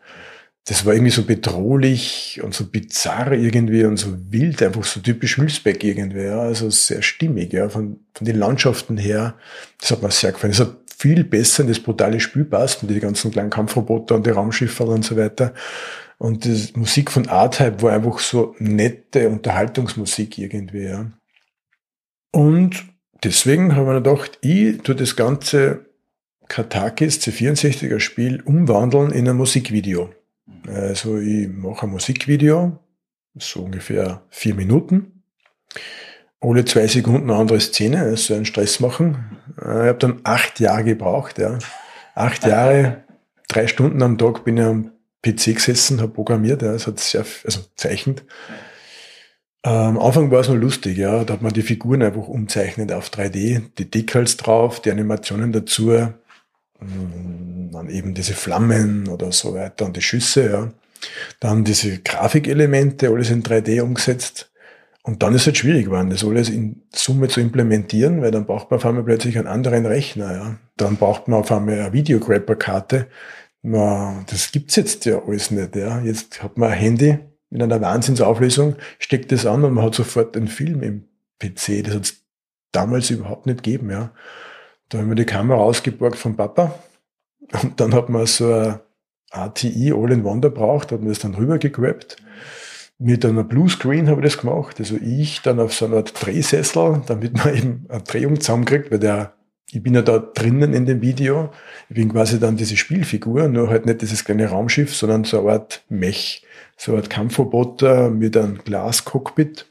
das 0.65 0.85
war 0.85 0.93
irgendwie 0.93 1.11
so 1.11 1.23
bedrohlich 1.23 2.39
und 2.41 2.53
so 2.53 2.65
bizarr 2.65 3.33
irgendwie 3.33 3.83
und 3.83 3.97
so 3.97 4.15
wild, 4.29 4.63
einfach 4.63 4.85
so 4.85 5.01
typisch 5.01 5.37
Hülsbeck 5.37 5.83
irgendwie, 5.83 6.23
ja, 6.23 6.39
also 6.39 6.69
sehr 6.69 7.01
stimmig, 7.01 7.51
ja, 7.51 7.67
von, 7.67 7.99
von 8.13 8.25
den 8.25 8.37
Landschaften 8.37 8.95
her. 8.97 9.35
Das 9.81 9.91
hat 9.91 10.01
mir 10.01 10.11
sehr 10.11 10.31
gefallen. 10.31 10.53
Es 10.53 10.61
hat 10.61 10.77
viel 10.97 11.25
besser 11.25 11.63
in 11.63 11.69
das 11.69 11.79
brutale 11.79 12.21
Spiel 12.21 12.45
passt, 12.45 12.81
mit 12.81 12.91
den 12.91 13.01
ganzen 13.01 13.31
kleinen 13.31 13.49
Kampfroboter 13.49 14.15
und 14.15 14.25
die 14.25 14.29
Raumschiffe 14.29 14.83
und 14.85 15.03
so 15.03 15.17
weiter. 15.17 15.53
Und 16.17 16.45
die 16.45 16.69
Musik 16.75 17.11
von 17.11 17.25
R-Type 17.25 17.81
war 17.81 17.93
einfach 17.93 18.19
so 18.19 18.55
nette 18.59 19.29
Unterhaltungsmusik 19.29 20.37
irgendwie, 20.37 20.85
ja. 20.85 21.11
Und 22.31 22.85
deswegen 23.23 23.75
haben 23.75 23.87
wir 23.87 24.01
gedacht, 24.01 24.39
ich 24.41 24.81
tue 24.81 24.95
das 24.95 25.15
ganze 25.15 25.85
Katakis 26.47 27.19
C64er 27.19 27.99
Spiel 27.99 28.41
umwandeln 28.41 29.11
in 29.11 29.27
ein 29.27 29.35
Musikvideo. 29.35 30.09
Also 30.67 31.17
ich 31.17 31.47
mache 31.49 31.85
ein 31.85 31.91
Musikvideo, 31.91 32.79
so 33.35 33.63
ungefähr 33.63 34.23
vier 34.29 34.55
Minuten. 34.55 35.23
Alle 36.39 36.65
zwei 36.65 36.87
Sekunden 36.87 37.29
eine 37.29 37.39
andere 37.39 37.59
Szene, 37.59 38.01
also 38.01 38.33
einen 38.33 38.45
Stress 38.45 38.79
machen. 38.79 39.37
Ich 39.57 39.63
habe 39.63 39.95
dann 39.95 40.21
acht 40.23 40.59
Jahre 40.59 40.83
gebraucht, 40.83 41.37
ja. 41.37 41.57
Acht 42.15 42.45
Jahre, 42.45 43.03
drei 43.47 43.67
Stunden 43.67 44.01
am 44.01 44.17
Tag 44.17 44.43
bin 44.43 44.57
ich 44.57 44.63
am 44.63 44.91
PC 45.23 45.55
gesessen, 45.55 46.01
habe 46.01 46.11
programmiert, 46.11 46.61
ja. 46.61 46.73
Es 46.73 46.85
hat 46.85 46.99
sehr, 46.99 47.25
also 47.45 47.61
zeichnet. 47.75 48.23
Am 49.63 49.97
Anfang 49.97 50.29
war 50.29 50.41
es 50.41 50.49
nur 50.49 50.57
lustig, 50.57 50.97
ja. 50.97 51.23
Da 51.23 51.33
hat 51.33 51.41
man 51.41 51.53
die 51.53 51.61
Figuren 51.61 52.03
einfach 52.03 52.27
umzeichnet 52.27 52.91
auf 52.91 53.09
3D, 53.09 53.61
die 53.77 53.89
Decals 53.89 54.37
drauf, 54.37 54.81
die 54.81 54.91
Animationen 54.91 55.53
dazu, 55.53 55.91
dann 56.79 57.89
eben 57.89 58.13
diese 58.13 58.33
Flammen 58.33 59.07
oder 59.07 59.31
so 59.31 59.53
weiter 59.53 59.85
und 59.85 59.95
die 59.95 60.01
Schüsse, 60.01 60.49
ja. 60.51 60.73
Dann 61.39 61.63
diese 61.63 61.99
Grafikelemente, 61.99 63.09
alles 63.09 63.29
in 63.29 63.43
3D 63.43 63.81
umgesetzt. 63.81 64.51
Und 65.05 65.21
dann 65.21 65.33
ist 65.33 65.41
es 65.41 65.47
halt 65.47 65.57
schwierig 65.57 65.85
geworden, 65.85 66.09
das 66.09 66.23
alles 66.23 66.49
in 66.49 66.83
Summe 66.93 67.27
zu 67.27 67.41
implementieren, 67.41 68.21
weil 68.21 68.31
dann 68.31 68.45
braucht 68.45 68.71
man 68.71 68.77
auf 68.79 68.85
einmal 68.85 69.03
plötzlich 69.03 69.37
einen 69.37 69.47
anderen 69.47 69.85
Rechner, 69.85 70.33
ja. 70.33 70.57
Dann 70.77 70.97
braucht 70.97 71.27
man 71.27 71.39
auf 71.39 71.51
einmal 71.51 71.79
eine 71.79 71.93
Videograpper-Karte. 71.93 73.07
Das 73.63 74.51
gibt's 74.51 74.75
jetzt 74.75 75.05
ja 75.05 75.23
alles 75.25 75.49
nicht, 75.49 75.75
ja. 75.75 76.01
Jetzt 76.01 76.43
hat 76.43 76.57
man 76.57 76.71
ein 76.71 76.77
Handy 76.77 77.19
mit 77.49 77.61
einer 77.61 77.79
Wahnsinnsauflösung, 77.79 78.75
steckt 78.99 79.31
das 79.31 79.45
an 79.45 79.63
und 79.63 79.73
man 79.73 79.85
hat 79.85 79.95
sofort 79.95 80.35
einen 80.35 80.47
Film 80.47 80.83
im 80.83 81.07
PC. 81.39 81.83
Das 81.83 81.95
hat's 81.95 82.23
damals 82.71 83.09
überhaupt 83.09 83.45
nicht 83.45 83.63
gegeben, 83.63 83.89
ja. 83.89 84.11
Da 84.89 84.97
haben 84.97 85.09
wir 85.09 85.15
die 85.15 85.25
Kamera 85.25 85.59
ausgeborgt 85.59 86.17
vom 86.17 86.35
Papa 86.35 86.77
und 87.61 87.79
dann 87.79 87.93
hat 87.93 88.09
man 88.09 88.25
so 88.25 88.53
ein 88.53 88.79
ATI 89.31 89.93
All-in-One 89.93 90.49
braucht, 90.49 90.91
hat 90.91 90.99
man 90.99 91.09
das 91.09 91.19
dann 91.19 91.35
rübergegrabt. 91.35 92.17
Mit 92.99 93.25
einer 93.25 93.43
Bluescreen 93.43 94.07
habe 94.09 94.21
ich 94.21 94.33
das 94.33 94.41
gemacht. 94.41 94.79
Also 94.79 94.97
ich 94.97 95.41
dann 95.41 95.59
auf 95.59 95.73
so 95.73 95.85
einer 95.85 95.97
Art 95.97 96.13
Drehsessel, 96.23 97.01
damit 97.07 97.33
man 97.37 97.55
eben 97.55 97.85
eine 97.89 98.03
Drehung 98.03 98.39
zusammenkriegt, 98.39 98.91
weil 98.91 98.99
der, 98.99 99.33
ich 99.73 99.81
bin 99.81 99.95
ja 99.95 100.03
da 100.03 100.19
drinnen 100.19 100.73
in 100.73 100.85
dem 100.85 101.01
Video. 101.01 101.51
Ich 101.89 101.95
bin 101.95 102.11
quasi 102.11 102.39
dann 102.39 102.57
diese 102.57 102.77
Spielfigur, 102.77 103.47
nur 103.47 103.69
halt 103.69 103.85
nicht 103.85 104.01
dieses 104.01 104.23
kleine 104.23 104.47
Raumschiff, 104.47 104.95
sondern 104.95 105.23
so 105.23 105.39
eine 105.39 105.51
Art 105.53 105.83
Mech, 105.89 106.45
so 106.77 106.91
eine 106.91 107.01
Art 107.01 107.09
Kampfroboter 107.09 108.11
mit 108.11 108.37
einem 108.37 108.59
Glascockpit. 108.59 109.65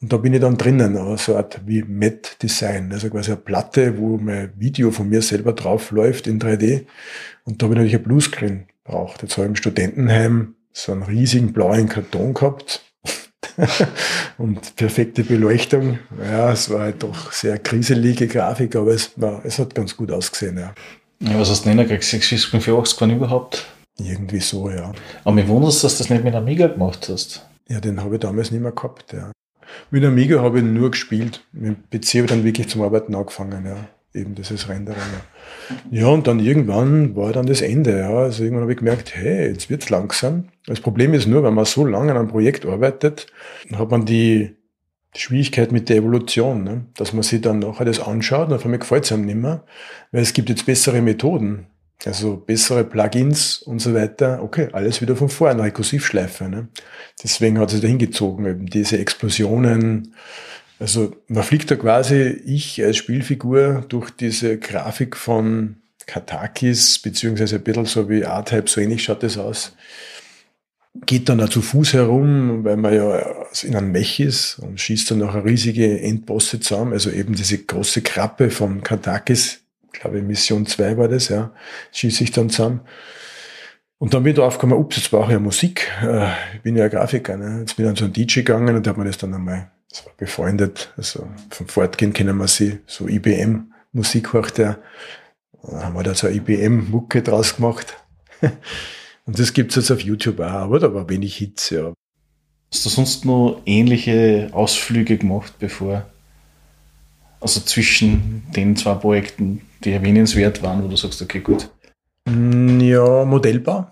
Und 0.00 0.12
da 0.12 0.16
bin 0.16 0.34
ich 0.34 0.40
dann 0.40 0.58
drinnen, 0.58 0.94
so 1.16 1.32
eine 1.32 1.44
Art 1.44 1.60
wie 1.64 1.82
Met 1.82 2.42
Design, 2.42 2.92
also 2.92 3.08
quasi 3.08 3.30
eine 3.30 3.40
Platte, 3.40 3.98
wo 3.98 4.18
mein 4.18 4.52
Video 4.56 4.90
von 4.90 5.08
mir 5.08 5.22
selber 5.22 5.52
drauf 5.52 5.92
läuft 5.92 6.26
in 6.26 6.40
3D. 6.40 6.84
Und 7.44 7.62
da 7.62 7.66
habe 7.66 7.74
ich 7.74 7.78
natürlich 7.78 7.96
ein 7.96 8.02
Bluescreen 8.02 8.64
braucht. 8.82 9.22
Jetzt 9.22 9.36
habe 9.36 9.44
ich 9.44 9.50
im 9.50 9.56
Studentenheim 9.56 10.56
so 10.72 10.90
einen 10.90 11.04
riesigen 11.04 11.52
blauen 11.52 11.88
Karton 11.88 12.34
gehabt 12.34 12.83
und 14.38 14.76
perfekte 14.76 15.24
Beleuchtung. 15.24 15.98
Ja, 16.22 16.52
es 16.52 16.70
war 16.70 16.80
halt 16.80 17.02
doch 17.02 17.32
sehr 17.32 17.58
kriselige 17.58 18.26
Grafik, 18.26 18.76
aber 18.76 18.92
es, 18.92 19.12
war, 19.16 19.44
es 19.44 19.58
hat 19.58 19.74
ganz 19.74 19.96
gut 19.96 20.10
ausgesehen, 20.10 20.58
ja. 20.58 20.74
Ja, 21.20 21.38
was 21.38 21.50
hast 21.50 21.64
du 21.64 21.68
denn 21.68 21.78
gekriegt? 21.78 22.04
685 22.04 23.00
wann 23.00 23.10
überhaupt? 23.10 23.66
Irgendwie 23.98 24.40
so, 24.40 24.70
ja. 24.70 24.92
Aber 25.22 25.34
mir 25.34 25.46
wundert 25.48 25.72
dass 25.72 25.80
du 25.80 25.98
das 25.98 26.10
nicht 26.10 26.24
mit 26.24 26.34
Amiga 26.34 26.66
gemacht 26.66 27.08
hast. 27.08 27.46
Ja, 27.68 27.80
den 27.80 28.02
habe 28.02 28.16
ich 28.16 28.20
damals 28.20 28.50
nicht 28.50 28.60
mehr 28.60 28.72
gehabt, 28.72 29.12
ja. 29.12 29.32
Mit 29.90 30.04
Amiga 30.04 30.42
habe 30.42 30.58
ich 30.58 30.64
nur 30.64 30.90
gespielt. 30.90 31.44
Mit 31.52 31.90
PC 31.90 32.14
habe 32.14 32.24
ich 32.24 32.30
dann 32.30 32.44
wirklich 32.44 32.68
zum 32.68 32.82
Arbeiten 32.82 33.14
angefangen, 33.14 33.64
ja. 33.64 33.88
Eben 34.14 34.34
dieses 34.36 34.68
Rendering. 34.68 35.02
Ja. 35.90 36.06
und 36.06 36.26
dann 36.28 36.38
irgendwann 36.38 37.16
war 37.16 37.32
dann 37.32 37.46
das 37.46 37.62
Ende, 37.62 37.98
ja. 37.98 38.10
Also 38.10 38.44
irgendwann 38.44 38.62
habe 38.62 38.72
ich 38.72 38.78
gemerkt, 38.78 39.16
hey, 39.16 39.48
jetzt 39.48 39.70
wird's 39.70 39.90
langsam. 39.90 40.48
Das 40.66 40.80
Problem 40.80 41.14
ist 41.14 41.26
nur, 41.26 41.42
wenn 41.42 41.54
man 41.54 41.64
so 41.64 41.84
lange 41.84 42.12
an 42.12 42.18
einem 42.18 42.28
Projekt 42.28 42.64
arbeitet, 42.64 43.26
dann 43.68 43.80
hat 43.80 43.90
man 43.90 44.06
die, 44.06 44.56
Schwierigkeit 45.16 45.72
mit 45.72 45.88
der 45.88 45.96
Evolution, 45.96 46.64
ne? 46.64 46.86
dass 46.96 47.12
man 47.12 47.22
sich 47.22 47.40
dann 47.40 47.60
nachher 47.60 47.84
das 47.84 48.00
anschaut 48.00 48.48
und 48.48 48.54
auf 48.54 48.64
einmal 48.64 48.80
gefällt 48.80 49.04
es 49.04 49.12
einem 49.12 49.26
nicht 49.26 49.36
mehr, 49.36 49.64
weil 50.12 50.22
es 50.22 50.32
gibt 50.32 50.48
jetzt 50.48 50.66
bessere 50.66 51.02
Methoden. 51.02 51.66
Also 52.04 52.36
bessere 52.36 52.84
Plugins 52.84 53.58
und 53.58 53.78
so 53.78 53.94
weiter. 53.94 54.42
Okay, 54.42 54.68
alles 54.72 55.00
wieder 55.00 55.16
von 55.16 55.28
vorne, 55.28 55.62
Rekursivschleife. 55.62 56.48
Ne? 56.48 56.68
Deswegen 57.22 57.58
hat 57.58 57.72
es 57.72 57.80
da 57.80 57.86
hingezogen, 57.86 58.44
eben 58.44 58.66
diese 58.66 58.98
Explosionen. 58.98 60.14
Also 60.84 61.16
man 61.28 61.42
fliegt 61.42 61.70
da 61.70 61.76
quasi, 61.76 62.42
ich 62.44 62.84
als 62.84 62.98
Spielfigur, 62.98 63.86
durch 63.88 64.10
diese 64.10 64.58
Grafik 64.58 65.16
von 65.16 65.76
Katakis, 66.04 66.98
beziehungsweise 66.98 67.56
ein 67.56 67.62
bisschen 67.62 67.86
so 67.86 68.10
wie 68.10 68.20
R-Type, 68.20 68.68
so 68.68 68.82
ähnlich 68.82 69.02
schaut 69.02 69.22
das 69.22 69.38
aus. 69.38 69.74
geht 71.06 71.30
dann 71.30 71.40
auch 71.40 71.48
zu 71.48 71.62
Fuß 71.62 71.94
herum, 71.94 72.64
weil 72.64 72.76
man 72.76 72.92
ja 72.92 73.18
in 73.62 73.74
einem 73.74 73.92
Mech 73.92 74.20
ist 74.20 74.58
und 74.58 74.78
schießt 74.78 75.10
dann 75.10 75.20
noch 75.20 75.34
eine 75.34 75.46
riesige 75.46 76.02
Endbosse 76.02 76.60
zusammen, 76.60 76.92
also 76.92 77.10
eben 77.10 77.34
diese 77.34 77.56
große 77.56 78.02
Krappe 78.02 78.50
von 78.50 78.82
Katakis, 78.82 79.62
ich 79.90 80.00
glaube 80.00 80.20
Mission 80.20 80.66
2 80.66 80.98
war 80.98 81.08
das, 81.08 81.30
ja, 81.30 81.50
schieße 81.92 82.24
ich 82.24 82.32
dann 82.32 82.50
zusammen. 82.50 82.82
Und 83.96 84.12
dann 84.12 84.22
bin 84.22 84.32
ich 84.32 84.38
drauf 84.38 84.58
gekommen, 84.58 84.74
ups, 84.74 84.96
jetzt 84.96 85.10
brauche 85.10 85.28
ich 85.28 85.32
ja 85.32 85.38
Musik. 85.38 85.90
Äh, 86.02 86.28
ich 86.56 86.60
bin 86.60 86.76
ja 86.76 86.88
Grafiker. 86.88 87.38
Ne? 87.38 87.60
Jetzt 87.60 87.76
bin 87.76 87.86
ich 87.86 87.90
an 87.90 87.96
so 87.96 88.04
einen 88.04 88.12
DJ 88.12 88.40
gegangen 88.40 88.76
und 88.76 88.86
hat 88.86 88.98
man 88.98 89.06
das 89.06 89.16
dann 89.16 89.32
einmal, 89.32 89.70
das 89.94 90.04
war 90.06 90.12
befreundet, 90.16 90.92
also 90.96 91.28
vom 91.50 91.68
Fortgehen 91.68 92.12
kennen 92.12 92.36
wir 92.38 92.48
sie, 92.48 92.80
so 92.84 93.06
IBM-Musik 93.06 94.32
hört 94.32 94.58
der. 94.58 94.80
Da 95.62 95.84
haben 95.84 95.94
wir 95.94 96.02
da 96.02 96.16
so 96.16 96.26
eine 96.26 96.34
IBM-Mucke 96.34 97.22
draus 97.22 97.54
gemacht. 97.54 97.96
Und 99.24 99.38
das 99.38 99.52
gibt's 99.52 99.76
jetzt 99.76 99.92
auf 99.92 100.00
YouTube 100.00 100.40
auch, 100.40 100.62
aber 100.62 100.80
da 100.80 100.92
war 100.92 101.08
wenig 101.08 101.36
Hits, 101.36 101.70
ja. 101.70 101.92
Hast 102.72 102.84
du 102.84 102.90
sonst 102.90 103.24
noch 103.24 103.62
ähnliche 103.66 104.50
Ausflüge 104.52 105.16
gemacht, 105.16 105.54
bevor, 105.60 106.04
also 107.40 107.60
zwischen 107.60 108.42
den 108.50 108.74
zwei 108.74 108.94
Projekten, 108.94 109.60
die 109.84 109.92
erwähnenswert 109.92 110.60
waren, 110.64 110.82
wo 110.82 110.88
du 110.88 110.96
sagst, 110.96 111.22
okay, 111.22 111.38
gut? 111.38 111.70
Mm, 112.28 112.80
ja, 112.80 113.24
Modellbau. 113.24 113.86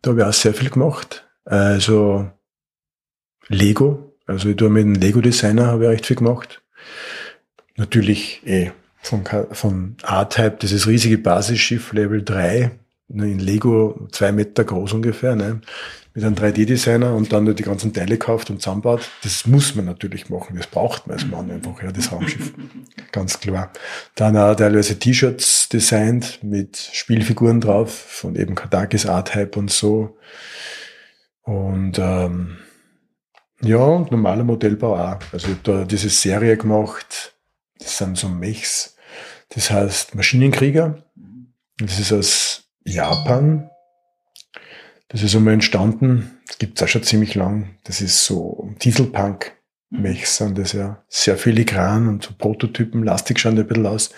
Da 0.00 0.10
habe 0.10 0.20
ich 0.20 0.26
auch 0.26 0.32
sehr 0.32 0.54
viel 0.54 0.70
gemacht. 0.70 1.28
Also 1.44 2.30
Lego. 3.48 4.07
Also 4.28 4.50
ich 4.50 4.56
tue 4.56 4.70
mit 4.70 4.84
dem 4.84 4.94
Lego-Designer 4.94 5.66
habe 5.66 5.84
ich 5.84 5.90
recht 5.90 6.06
viel 6.06 6.16
gemacht. 6.16 6.62
Natürlich 7.76 8.42
eh 8.46 8.70
von, 9.00 9.24
von 9.52 9.96
A-Type, 10.02 10.58
das 10.60 10.70
ist 10.70 10.86
riesige 10.86 11.18
Basisschiff 11.18 11.92
Level 11.92 12.22
3, 12.22 12.70
in 13.08 13.38
Lego 13.38 14.06
zwei 14.12 14.32
Meter 14.32 14.64
groß 14.64 14.92
ungefähr, 14.92 15.34
ne? 15.34 15.60
mit 16.14 16.24
einem 16.24 16.34
3D-Designer 16.34 17.14
und 17.14 17.32
dann 17.32 17.54
die 17.54 17.62
ganzen 17.62 17.92
Teile 17.92 18.18
kauft 18.18 18.50
und 18.50 18.60
zusammenbaut. 18.60 19.08
Das 19.22 19.46
muss 19.46 19.76
man 19.76 19.84
natürlich 19.84 20.28
machen. 20.28 20.56
Das 20.56 20.66
braucht 20.66 21.06
man 21.06 21.16
als 21.16 21.26
Mann 21.26 21.50
einfach, 21.50 21.80
ja, 21.80 21.92
das 21.92 22.10
Raumschiff. 22.10 22.52
Ganz 23.12 23.38
klar. 23.38 23.72
Dann 24.16 24.36
auch 24.36 24.56
teilweise 24.56 24.98
T-Shirts 24.98 25.68
designt 25.68 26.40
mit 26.42 26.76
Spielfiguren 26.92 27.60
drauf 27.60 27.92
von 27.92 28.34
eben 28.34 28.56
Katakis 28.56 29.06
Art-Hype 29.06 29.56
und 29.56 29.70
so. 29.70 30.18
Und 31.42 31.98
ähm, 31.98 32.58
ja, 33.62 33.98
normaler 34.10 34.44
Modellbau 34.44 34.96
auch. 34.96 35.20
Also 35.32 35.48
ich 35.48 35.54
habe 35.54 35.60
da 35.62 35.84
diese 35.84 36.08
Serie 36.08 36.56
gemacht, 36.56 37.34
das 37.78 37.98
sind 37.98 38.16
so 38.16 38.28
Mechs, 38.28 38.96
das 39.50 39.70
heißt 39.70 40.14
Maschinenkrieger. 40.14 41.02
Das 41.78 41.98
ist 41.98 42.12
aus 42.12 42.68
Japan. 42.84 43.70
Das 45.08 45.22
ist 45.22 45.34
einmal 45.34 45.54
entstanden, 45.54 46.38
das 46.46 46.58
gibt 46.58 46.78
es 46.78 46.84
auch 46.84 46.88
schon 46.88 47.02
ziemlich 47.02 47.34
lang. 47.34 47.76
Das 47.84 48.00
ist 48.00 48.24
so 48.24 48.70
Dieselpunk. 48.82 49.52
Mechs 49.90 50.36
sind 50.36 50.58
das 50.58 50.72
ja 50.72 51.02
sehr 51.08 51.38
filigran 51.38 52.08
und 52.08 52.22
so 52.22 52.34
Prototypen, 52.36 53.04
lastig 53.04 53.40
schauen 53.40 53.56
die 53.56 53.62
ein 53.62 53.68
bisschen 53.68 53.86
aus. 53.86 54.10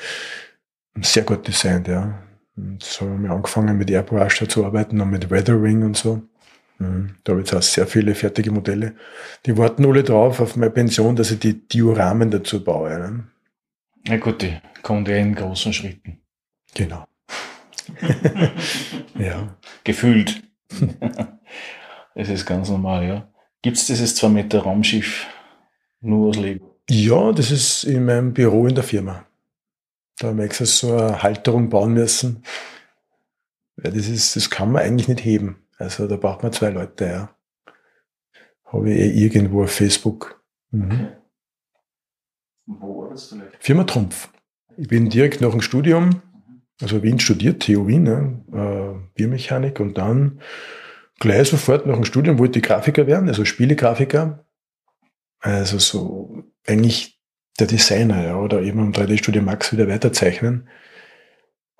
Sehr 1.01 1.22
gut 1.22 1.47
designt, 1.47 1.86
ja. 1.86 2.18
Und 2.57 2.82
so 2.82 3.07
haben 3.07 3.22
wir 3.22 3.30
angefangen 3.30 3.78
mit 3.78 3.88
Airbrush 3.88 4.45
zu 4.49 4.64
arbeiten 4.64 5.01
und 5.01 5.11
mit 5.11 5.30
Weathering 5.30 5.84
und 5.84 5.97
so. 5.97 6.22
Mhm. 6.81 7.14
Da 7.24 7.33
habe 7.33 7.43
ich 7.43 7.51
jetzt 7.51 7.74
sehr 7.74 7.87
viele 7.87 8.14
fertige 8.14 8.51
Modelle. 8.51 8.95
Die 9.47 9.57
warten 9.57 9.85
alle 9.85 10.03
drauf 10.03 10.41
auf 10.41 10.57
meine 10.57 10.70
Pension, 10.70 11.14
dass 11.14 11.31
ich 11.31 11.39
die 11.39 11.68
Dioramen 11.68 12.31
dazu 12.31 12.64
baue. 12.64 12.99
Ne? 12.99 13.24
Na 14.09 14.16
gut, 14.16 14.43
die 14.43 14.57
kommen 14.83 15.05
ja 15.05 15.16
in 15.16 15.35
großen 15.35 15.72
Schritten. 15.72 16.20
Genau. 16.74 17.07
ja. 19.18 19.57
Gefühlt. 19.85 20.43
Es 22.14 22.28
ist 22.28 22.47
ganz 22.47 22.70
normal, 22.70 23.07
ja. 23.07 23.28
Gibt 23.62 23.76
es 23.76 23.87
dieses 23.87 24.14
2 24.14 24.28
Meter 24.31 24.61
Raumschiff 24.61 25.26
nur 26.01 26.31
aus 26.31 26.37
Lego? 26.37 26.78
Ja, 26.89 27.33
das 27.33 27.51
ist 27.51 27.85
in 27.85 28.07
meinem 28.07 28.33
Büro 28.33 28.66
in 28.66 28.74
der 28.74 28.85
Firma. 28.85 29.26
Da 30.18 30.28
haben 30.28 30.39
wir 30.39 30.45
extra 30.45 30.64
so 30.64 30.97
eine 30.97 31.22
Halterung 31.22 31.68
bauen 31.68 31.93
müssen. 31.93 32.43
Ja, 33.83 33.91
das, 33.91 34.09
ist, 34.09 34.35
das 34.35 34.49
kann 34.49 34.72
man 34.72 34.83
eigentlich 34.83 35.09
nicht 35.09 35.24
heben. 35.24 35.62
Also 35.81 36.07
da 36.07 36.16
braucht 36.16 36.43
man 36.43 36.53
zwei 36.53 36.70
Leute, 36.70 37.05
ja. 37.05 37.37
Habe 38.66 38.91
ich 38.91 38.99
eh 38.99 39.24
irgendwo 39.24 39.64
auf 39.64 39.72
Facebook. 39.72 40.45
Mhm. 40.70 41.09
Wo 42.66 43.03
war 43.03 43.11
das 43.11 43.28
vielleicht? 43.28 43.57
Firma 43.64 43.85
Trumpf. 43.85 44.28
Ich 44.76 44.89
bin 44.89 45.09
direkt 45.11 45.41
nach 45.41 45.51
dem 45.51 45.61
Studium 45.61 46.22
also 46.81 47.03
Wien 47.03 47.20
studiert, 47.20 47.62
TU 47.62 47.87
Wien, 47.87 48.05
ne? 48.05 48.43
äh, 48.53 49.09
Biermechanik 49.14 49.81
und 49.81 49.99
dann 49.99 50.41
gleich 51.18 51.49
sofort 51.49 51.87
nach 51.87 51.95
dem 51.95 52.05
Studium 52.05 52.39
wollte 52.39 52.59
ich 52.59 52.64
Grafiker 52.64 53.07
werden, 53.07 53.28
also 53.28 53.45
Spielegrafiker. 53.45 54.47
Also 55.41 55.78
so 55.78 56.45
eigentlich 56.66 57.20
der 57.59 57.66
Designer, 57.66 58.24
ja, 58.24 58.37
oder 58.37 58.62
eben 58.62 58.81
am 58.81 58.93
3D-Studio 58.93 59.43
Max 59.43 59.72
wieder 59.72 59.89
weiterzeichnen. 59.89 60.68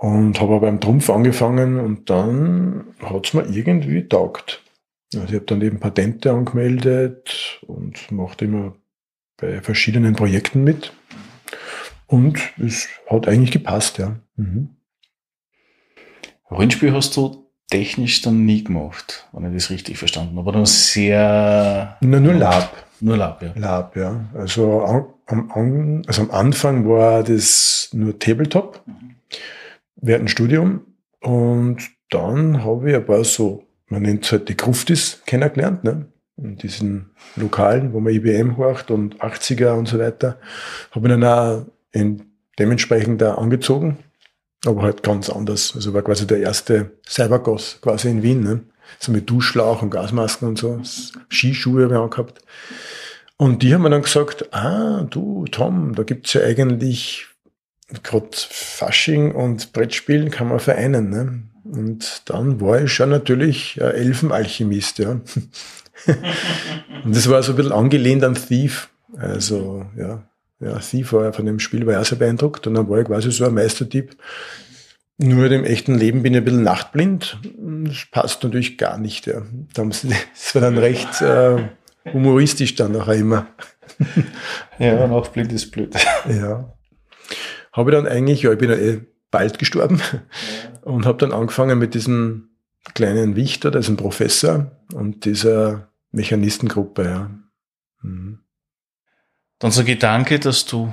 Und 0.01 0.41
habe 0.41 0.61
beim 0.61 0.81
Trumpf 0.81 1.11
angefangen 1.11 1.79
und 1.79 2.09
dann 2.09 2.95
hat's 3.03 3.35
mir 3.35 3.45
irgendwie 3.45 4.09
taugt. 4.09 4.63
Also 5.13 5.27
ich 5.27 5.35
habe 5.35 5.45
dann 5.45 5.61
eben 5.61 5.79
Patente 5.79 6.33
angemeldet 6.33 7.61
und 7.67 8.11
machte 8.11 8.47
immer 8.47 8.73
bei 9.37 9.61
verschiedenen 9.61 10.17
Projekten 10.17 10.65
mit. 10.65 10.95
Und 12.07 12.39
es 12.57 12.89
hat 13.11 13.29
eigentlich 13.29 13.51
gepasst, 13.51 13.99
ja. 13.99 14.17
Mhm. 14.37 14.71
Rollenspiel 16.51 16.95
hast 16.95 17.15
du 17.19 17.51
technisch 17.69 18.23
dann 18.23 18.47
nie 18.47 18.65
gemacht, 18.65 19.29
wenn 19.33 19.55
ich 19.55 19.63
das 19.63 19.71
richtig 19.71 19.99
verstanden 19.99 20.39
habe. 20.39 20.49
Aber 20.49 20.65
sehr. 20.65 21.99
Nur, 22.01 22.21
nur 22.21 22.33
Lab. 22.33 22.73
Nur 23.03 23.19
Lab, 23.19 23.43
ja. 23.43 23.53
Lab, 23.55 23.97
ja. 23.97 24.25
Also 24.33 24.83
am, 25.27 26.03
also 26.07 26.23
am 26.23 26.31
Anfang 26.31 26.89
war 26.89 27.23
das 27.23 27.91
nur 27.93 28.19
Tabletop 28.19 28.81
mhm. 28.87 29.17
Während 30.01 30.25
dem 30.25 30.29
Studium. 30.29 30.81
Und 31.21 31.79
dann 32.11 32.65
habe 32.65 32.91
ich 32.91 32.97
ein 32.97 33.05
paar 33.05 33.25
so, 33.25 33.65
man 33.89 34.03
nennt 34.03 34.25
es 34.25 34.33
halt 34.33 34.49
die 34.49 34.57
Gruftis 34.57 35.23
kennengelernt, 35.27 35.85
ne? 35.85 36.07
In 36.37 36.57
diesen 36.57 37.11
Lokalen, 37.37 37.93
wo 37.93 38.01
man 38.01 38.15
IBM 38.15 38.57
horcht 38.57 38.91
und 38.91 39.21
80er 39.21 39.73
und 39.73 39.87
so 39.87 39.99
weiter. 39.99 40.39
Habe 40.91 41.09
ich 41.09 41.13
dann 41.13 41.25
auch 41.25 41.67
in, 41.93 42.23
dementsprechend 42.59 43.21
da 43.21 43.35
angezogen 43.35 43.99
aber 44.67 44.83
halt 44.83 45.03
ganz 45.03 45.31
anders. 45.31 45.73
Also 45.75 45.95
war 45.95 46.03
quasi 46.03 46.27
der 46.27 46.41
erste 46.41 46.93
Cybergoss 47.07 47.79
quasi 47.81 48.11
in 48.11 48.23
Wien, 48.23 48.43
ne? 48.43 48.61
So 48.99 49.13
mit 49.13 49.31
Duschlauch 49.31 49.83
und 49.83 49.91
Gasmasken 49.91 50.49
und 50.49 50.59
so. 50.59 50.81
Skischuhe 51.31 51.85
habe 51.85 51.95
ich 51.95 52.01
angehabt. 52.01 52.41
Und 53.37 53.63
die 53.63 53.73
haben 53.73 53.83
mir 53.83 53.91
dann 53.91 54.03
gesagt, 54.03 54.53
ah, 54.53 55.07
du, 55.09 55.45
Tom, 55.51 55.95
da 55.95 56.03
gibt's 56.03 56.33
ja 56.33 56.43
eigentlich 56.43 57.27
gerade 58.03 58.29
Fasching 58.33 59.33
und 59.33 59.73
Brettspielen 59.73 60.31
kann 60.31 60.49
man 60.49 60.61
vereinen, 60.61 61.11
ne? 61.11 61.43
Und 61.65 62.23
dann 62.27 62.61
war 62.61 62.83
ich 62.83 62.93
schon 62.93 63.11
natürlich 63.11 63.81
Elfenalchemist, 63.81 64.99
ja. 64.99 65.11
und 67.05 67.17
das 67.17 67.29
war 67.29 67.43
so 67.43 67.53
ein 67.53 67.57
bisschen 67.57 67.73
angelehnt 67.73 68.25
an 68.25 68.35
Thief. 68.35 68.89
Also, 69.17 69.85
ja, 69.97 70.23
ja, 70.61 70.79
Thief 70.79 71.13
war 71.13 71.33
von 71.33 71.47
dem 71.47 71.59
Spiel 71.59 71.87
war 71.87 72.01
auch 72.01 72.05
sehr 72.05 72.19
beeindruckt 72.19 72.67
und 72.67 72.75
dann 72.75 72.89
war 72.89 73.01
ich 73.01 73.07
quasi 73.07 73.31
so 73.31 73.47
ein 73.47 73.55
Meistertyp. 73.55 74.17
Nur 75.23 75.51
im 75.51 75.65
echten 75.65 75.95
Leben 75.97 76.23
bin 76.23 76.33
ich 76.33 76.39
ein 76.39 76.45
bisschen 76.45 76.63
nachtblind. 76.63 77.39
Das 77.59 78.07
passt 78.11 78.43
natürlich 78.43 78.79
gar 78.79 78.99
nicht. 78.99 79.27
Ja. 79.27 79.43
Das 79.75 80.55
war 80.55 80.63
dann 80.63 80.79
recht 80.79 81.21
äh, 81.21 81.69
humoristisch 82.13 82.75
dann 82.75 82.93
nachher 82.93 83.15
immer. 83.15 83.47
ja, 84.79 85.07
nachtblind 85.07 85.53
ist 85.53 85.71
blöd. 85.71 85.95
Ja. 86.29 86.73
Habe 87.73 87.91
ich 87.91 87.97
dann 87.97 88.07
eigentlich, 88.07 88.43
ja, 88.43 88.53
ich 88.53 88.59
bin 88.59 88.71
ja 88.71 88.77
eh 88.77 89.01
bald 89.31 89.59
gestorben 89.59 90.01
und 90.83 91.07
habe 91.07 91.19
dann 91.19 91.33
angefangen 91.33 91.79
mit 91.79 91.95
diesem 91.95 92.51
kleinen 92.95 93.37
Wichter, 93.37 93.71
das 93.71 93.87
ist 93.87 93.91
ein 93.91 93.97
Professor 93.97 94.71
und 94.93 95.25
dieser 95.25 95.91
Mechanistengruppe. 96.11 97.05
Ja. 97.05 97.31
Mhm. 98.03 98.41
Dann 99.59 99.71
sage 99.71 99.93
ich 99.93 99.99
danke, 99.99 100.39
dass 100.39 100.65
du 100.65 100.93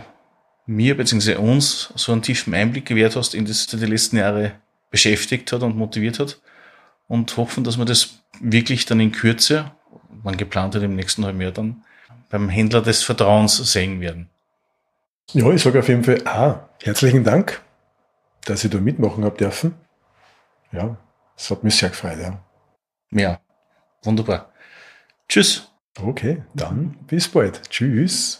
mir 0.65 0.97
bzw. 0.97 1.36
uns 1.36 1.93
so 1.95 2.11
einen 2.11 2.21
tiefen 2.21 2.53
Einblick 2.53 2.86
gewährt 2.86 3.15
hast, 3.15 3.34
in 3.34 3.45
das 3.45 3.67
die 3.67 3.78
letzten 3.78 4.17
Jahre 4.17 4.53
beschäftigt 4.91 5.51
hat 5.51 5.63
und 5.63 5.78
motiviert 5.78 6.19
hat 6.19 6.41
und 7.07 7.36
hoffen, 7.38 7.63
dass 7.63 7.78
wir 7.78 7.86
das 7.86 8.19
wirklich 8.41 8.86
dann 8.86 8.99
in 8.99 9.11
Kürze, 9.11 9.71
man 10.23 10.38
geplant 10.38 10.75
hat 10.75 10.84
im 10.84 10.95
nächsten 10.95 11.25
halben 11.25 11.41
Jahr 11.41 11.51
dann, 11.51 11.84
beim 12.30 12.49
Händler 12.49 12.82
des 12.82 13.03
Vertrauens 13.03 13.55
sehen 13.71 14.01
werden. 14.01 14.30
Ja, 15.34 15.51
ich 15.51 15.61
sage 15.61 15.80
auf 15.80 15.88
jeden 15.89 16.03
Fall, 16.03 16.21
ah, 16.25 16.69
herzlichen 16.82 17.23
Dank, 17.23 17.61
dass 18.45 18.63
ich 18.63 18.71
da 18.71 18.80
mitmachen 18.80 19.25
habe 19.25 19.38
dürfen. 19.38 19.75
Ja, 20.71 20.97
es 21.36 21.51
hat 21.51 21.63
mich 21.63 21.75
sehr 21.75 21.89
gefreut, 21.89 22.17
ja. 22.19 22.39
Ja, 23.11 23.39
wunderbar. 24.03 24.51
Tschüss. 25.30 25.69
Okay, 26.01 26.43
dann 26.53 26.97
bis 27.07 27.28
bald. 27.28 27.69
Tschüss. 27.69 28.36